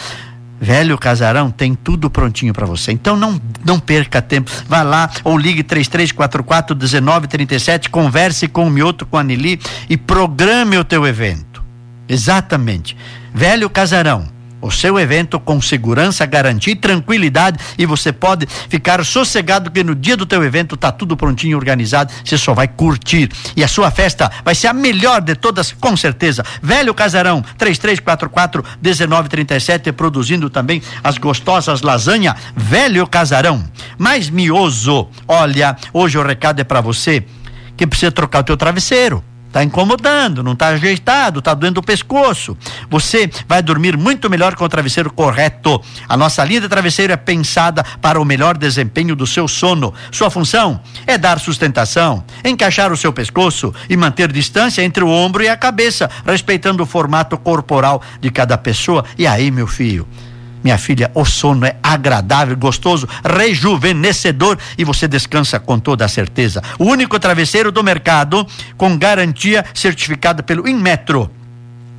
Velho 0.59 0.97
Casarão 0.97 1.51
tem 1.51 1.75
tudo 1.75 2.09
prontinho 2.09 2.53
para 2.53 2.65
você. 2.65 2.91
Então 2.91 3.15
não 3.15 3.39
não 3.63 3.79
perca 3.79 4.21
tempo. 4.21 4.49
Vá 4.67 4.81
lá 4.81 5.09
ou 5.23 5.37
ligue 5.37 5.61
3344 5.61 6.75
1937, 6.75 7.89
converse 7.89 8.47
com 8.47 8.65
o 8.65 8.69
Mioto, 8.69 9.05
com 9.05 9.17
a 9.17 9.23
Nili 9.23 9.59
e 9.89 9.95
programe 9.95 10.77
o 10.77 10.83
teu 10.83 11.05
evento. 11.05 11.63
Exatamente. 12.09 12.97
Velho 13.33 13.69
Casarão 13.69 14.36
o 14.61 14.71
seu 14.71 14.99
evento 14.99 15.39
com 15.39 15.61
segurança, 15.61 16.25
garantia 16.25 16.73
e 16.73 16.75
tranquilidade 16.75 17.59
e 17.77 17.85
você 17.85 18.11
pode 18.11 18.47
ficar 18.69 19.03
sossegado 19.05 19.71
que 19.71 19.83
no 19.83 19.95
dia 19.95 20.17
do 20.17 20.25
teu 20.25 20.43
evento 20.43 20.75
tá 20.75 20.91
tudo 20.91 21.15
prontinho, 21.15 21.57
organizado, 21.57 22.11
você 22.23 22.37
só 22.37 22.53
vai 22.53 22.67
curtir 22.67 23.29
e 23.55 23.63
a 23.63 23.67
sua 23.67 23.91
festa 23.91 24.31
vai 24.43 24.55
ser 24.55 24.67
a 24.67 24.73
melhor 24.73 25.21
de 25.21 25.35
todas, 25.35 25.71
com 25.71 25.95
certeza. 25.95 26.43
Velho 26.61 26.93
Casarão, 26.93 27.41
3344 27.57 28.63
1937, 28.81 29.91
produzindo 29.91 30.49
também 30.49 30.81
as 31.03 31.17
gostosas 31.17 31.81
lasanha 31.81 32.35
Velho 32.55 33.05
Casarão. 33.07 33.63
Mais 33.97 34.29
mioso. 34.29 35.07
Olha, 35.27 35.75
hoje 35.93 36.17
o 36.17 36.23
recado 36.23 36.59
é 36.59 36.63
para 36.63 36.81
você 36.81 37.25
que 37.75 37.85
precisa 37.85 38.11
trocar 38.11 38.39
o 38.39 38.43
teu 38.43 38.57
travesseiro. 38.57 39.23
Tá 39.57 39.63
incomodando, 39.63 40.43
não 40.43 40.55
tá 40.55 40.67
ajeitado, 40.67 41.41
tá 41.41 41.51
doendo 41.55 41.79
o 41.79 41.83
pescoço. 41.83 42.55
Você 42.91 43.27
vai 43.47 43.59
dormir 43.59 43.97
muito 43.97 44.29
melhor 44.29 44.53
com 44.53 44.63
o 44.63 44.69
travesseiro 44.69 45.11
correto. 45.11 45.81
A 46.07 46.15
nossa 46.15 46.43
linha 46.43 46.61
de 46.61 46.69
travesseiro 46.69 47.11
é 47.11 47.17
pensada 47.17 47.83
para 47.99 48.21
o 48.21 48.23
melhor 48.23 48.55
desempenho 48.55 49.15
do 49.15 49.25
seu 49.25 49.47
sono. 49.47 49.91
Sua 50.11 50.29
função 50.29 50.79
é 51.07 51.17
dar 51.17 51.39
sustentação, 51.39 52.23
encaixar 52.45 52.93
o 52.93 52.97
seu 52.97 53.11
pescoço 53.11 53.73
e 53.89 53.97
manter 53.97 54.31
distância 54.31 54.83
entre 54.83 55.03
o 55.03 55.09
ombro 55.09 55.41
e 55.41 55.49
a 55.49 55.57
cabeça, 55.57 56.07
respeitando 56.23 56.83
o 56.83 56.85
formato 56.85 57.35
corporal 57.35 57.99
de 58.21 58.29
cada 58.29 58.59
pessoa. 58.59 59.05
E 59.17 59.25
aí, 59.25 59.49
meu 59.49 59.65
filho, 59.65 60.07
minha 60.63 60.77
filha, 60.77 61.11
o 61.13 61.23
sono 61.23 61.65
é 61.65 61.77
agradável, 61.81 62.55
gostoso, 62.57 63.07
rejuvenescedor 63.23 64.57
e 64.77 64.83
você 64.83 65.07
descansa 65.07 65.59
com 65.59 65.79
toda 65.79 66.05
a 66.05 66.07
certeza. 66.07 66.61
O 66.79 66.85
único 66.85 67.19
travesseiro 67.19 67.71
do 67.71 67.83
mercado 67.83 68.45
com 68.75 68.97
garantia 68.97 69.65
certificada 69.73 70.43
pelo 70.43 70.67
Inmetro. 70.67 71.36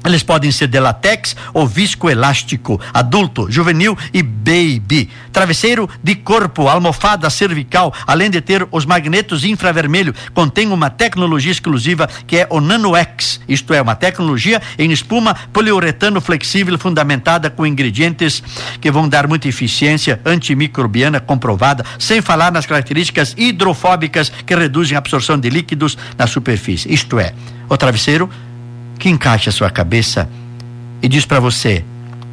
Eles 0.04 0.22
podem 0.22 0.50
ser 0.52 0.68
de 0.68 0.78
latex 0.78 1.34
ou 1.52 1.66
viscoelástico, 1.66 2.80
adulto, 2.94 3.50
juvenil 3.50 3.98
e 4.12 4.22
baby. 4.22 5.10
Travesseiro 5.32 5.88
de 6.02 6.14
corpo, 6.14 6.68
almofada 6.68 7.28
cervical, 7.28 7.92
além 8.06 8.30
de 8.30 8.40
ter 8.40 8.66
os 8.70 8.86
magnetos 8.86 9.44
infravermelho, 9.44 10.14
contém 10.32 10.70
uma 10.70 10.88
tecnologia 10.88 11.50
exclusiva 11.50 12.08
que 12.26 12.38
é 12.38 12.46
o 12.48 12.60
NanoX. 12.60 13.40
Isto 13.48 13.74
é, 13.74 13.82
uma 13.82 13.96
tecnologia 13.96 14.62
em 14.78 14.92
espuma 14.92 15.34
poliuretano 15.52 16.20
flexível 16.20 16.78
fundamentada 16.78 17.50
com 17.50 17.66
ingredientes 17.66 18.42
que 18.80 18.90
vão 18.90 19.08
dar 19.08 19.26
muita 19.26 19.48
eficiência 19.48 20.20
antimicrobiana 20.24 21.20
comprovada, 21.20 21.84
sem 21.98 22.22
falar 22.22 22.52
nas 22.52 22.66
características 22.66 23.34
hidrofóbicas 23.36 24.30
que 24.46 24.54
reduzem 24.54 24.94
a 24.94 24.98
absorção 24.98 25.38
de 25.38 25.50
líquidos 25.50 25.98
na 26.16 26.26
superfície. 26.26 26.92
Isto 26.92 27.18
é, 27.18 27.34
o 27.68 27.76
travesseiro 27.76 28.30
que 28.98 29.08
encaixa 29.08 29.50
a 29.50 29.52
sua 29.52 29.70
cabeça 29.70 30.28
e 31.00 31.08
diz 31.08 31.24
para 31.24 31.40
você: 31.40 31.84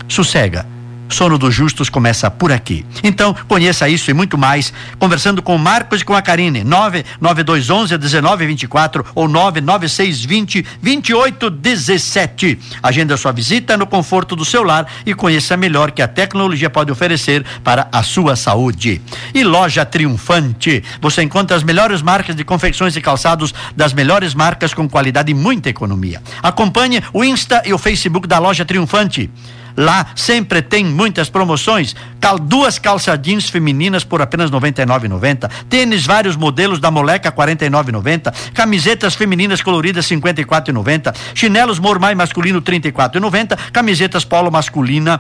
sossega. 0.07 0.65
Sono 1.09 1.37
dos 1.37 1.53
justos 1.53 1.89
começa 1.89 2.29
por 2.29 2.51
aqui. 2.51 2.85
Então, 3.03 3.35
conheça 3.47 3.87
isso 3.87 4.09
e 4.09 4.13
muito 4.13 4.37
mais 4.37 4.73
conversando 4.97 5.41
com 5.41 5.55
o 5.55 5.59
Marcos 5.59 6.01
e 6.01 6.05
com 6.05 6.15
a 6.15 6.21
Karine. 6.21 6.63
99211 6.63 7.97
1924 7.97 9.05
ou 9.15 9.27
99620 9.27 10.65
2817. 10.81 12.59
Agenda 12.81 13.17
sua 13.17 13.31
visita 13.31 13.77
no 13.77 13.87
conforto 13.87 14.35
do 14.35 14.45
seu 14.45 14.63
lar 14.63 14.87
e 15.05 15.13
conheça 15.13 15.55
melhor 15.55 15.91
que 15.91 16.01
a 16.01 16.07
tecnologia 16.07 16.69
pode 16.69 16.91
oferecer 16.91 17.45
para 17.63 17.87
a 17.91 18.03
sua 18.03 18.35
saúde. 18.35 19.01
E 19.33 19.43
Loja 19.43 19.85
Triunfante. 19.85 20.83
Você 21.01 21.21
encontra 21.21 21.55
as 21.55 21.63
melhores 21.63 22.01
marcas 22.01 22.35
de 22.35 22.43
confecções 22.43 22.95
e 22.95 23.01
calçados 23.01 23.53
das 23.75 23.93
melhores 23.93 24.33
marcas 24.33 24.73
com 24.73 24.87
qualidade 24.89 25.31
e 25.31 25.35
muita 25.35 25.69
economia. 25.69 26.21
Acompanhe 26.41 27.01
o 27.13 27.23
Insta 27.23 27.61
e 27.65 27.73
o 27.73 27.77
Facebook 27.77 28.27
da 28.27 28.39
Loja 28.39 28.65
Triunfante. 28.65 29.29
Lá 29.77 30.07
sempre 30.15 30.61
tem 30.61 30.85
muitas 30.85 31.29
promoções. 31.29 31.95
Cal, 32.19 32.39
duas 32.39 32.79
calça 32.79 33.17
jeans 33.17 33.49
femininas 33.49 34.03
por 34.03 34.21
apenas 34.21 34.49
R$ 34.49 34.57
99,90. 34.57 35.49
Tênis 35.69 36.05
vários 36.05 36.35
modelos 36.35 36.79
da 36.79 36.89
Moleca 36.89 37.29
R$ 37.29 37.35
49,90. 37.35 38.33
Camisetas 38.53 39.15
femininas 39.15 39.61
coloridas 39.61 40.09
R$ 40.09 40.17
54,90. 40.17 41.15
Chinelos 41.33 41.79
Mormai 41.79 42.15
masculino 42.15 42.59
R$ 42.59 42.79
34,90. 42.79 43.57
Camisetas 43.71 44.23
polo 44.23 44.49
masculina 44.49 45.19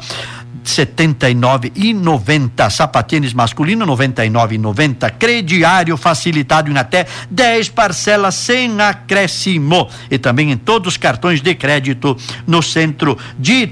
setenta 0.65 1.29
e 1.29 1.35
nove 1.35 1.71
e 1.75 1.93
noventa, 1.93 2.69
sapatênis 2.69 3.33
masculino 3.33 3.85
noventa 3.85 4.25
e 4.25 4.29
nove 4.29 4.57
noventa, 4.57 5.09
crediário 5.09 5.95
facilitado 5.95 6.71
em 6.71 6.77
até 6.77 7.05
10 7.29 7.69
parcelas 7.69 8.35
sem 8.35 8.79
acréscimo 8.81 9.89
e 10.09 10.17
também 10.17 10.51
em 10.51 10.57
todos 10.57 10.93
os 10.93 10.97
cartões 10.97 11.41
de 11.41 11.53
crédito 11.55 12.17
no 12.47 12.61
centro 12.61 13.17
de 13.37 13.67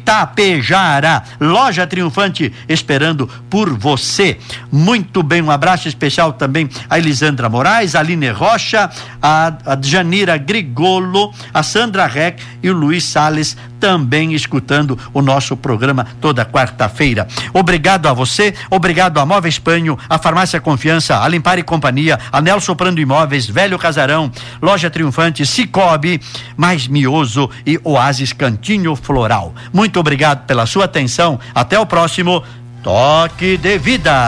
Loja 1.39 1.87
triunfante 1.87 2.51
esperando 2.67 3.29
por 3.49 3.69
você. 3.73 4.37
Muito 4.71 5.23
bem, 5.23 5.41
um 5.41 5.51
abraço 5.51 5.87
especial 5.87 6.33
também 6.33 6.69
a 6.89 6.97
Elisandra 6.97 7.49
Moraes, 7.49 7.95
a 7.95 7.99
Aline 7.99 8.29
Rocha, 8.29 8.89
a, 9.21 9.53
a 9.65 9.77
Janira 9.81 10.37
Grigolo, 10.37 11.33
a 11.53 11.63
Sandra 11.63 12.05
Reck 12.05 12.43
e 12.61 12.69
o 12.69 12.73
Luiz 12.73 13.03
Sales 13.03 13.55
também 13.79 14.33
escutando 14.33 14.97
o 15.13 15.21
nosso 15.21 15.57
programa 15.57 16.07
toda 16.21 16.45
quarta-feira. 16.45 17.27
Obrigado 17.53 18.07
a 18.07 18.13
você, 18.13 18.53
obrigado 18.69 19.19
a 19.19 19.25
Móveis 19.25 19.55
Espanho, 19.55 19.99
a 20.09 20.17
Farmácia 20.17 20.61
Confiança, 20.61 21.21
a 21.21 21.27
Limpar 21.27 21.59
e 21.59 21.63
Companhia, 21.63 22.17
a 22.31 22.41
Nelson 22.41 22.75
Prando 22.75 23.01
Imóveis, 23.01 23.45
Velho 23.45 23.77
Casarão, 23.77 24.31
Loja 24.61 24.89
Triunfante, 24.89 25.45
Cicobi, 25.45 26.21
Mais 26.55 26.87
Mioso 26.87 27.49
e 27.65 27.77
Oasis 27.83 28.31
Cantinho 28.31 28.95
Floral. 28.95 29.53
Muito 29.73 29.99
obrigado 29.99 30.45
pela 30.63 30.65
sua 30.65 30.85
atenção. 30.85 31.39
Até 31.53 31.79
o 31.79 31.85
próximo 31.85 32.43
Toque 32.81 33.57
de 33.57 33.77
Vida. 33.77 34.13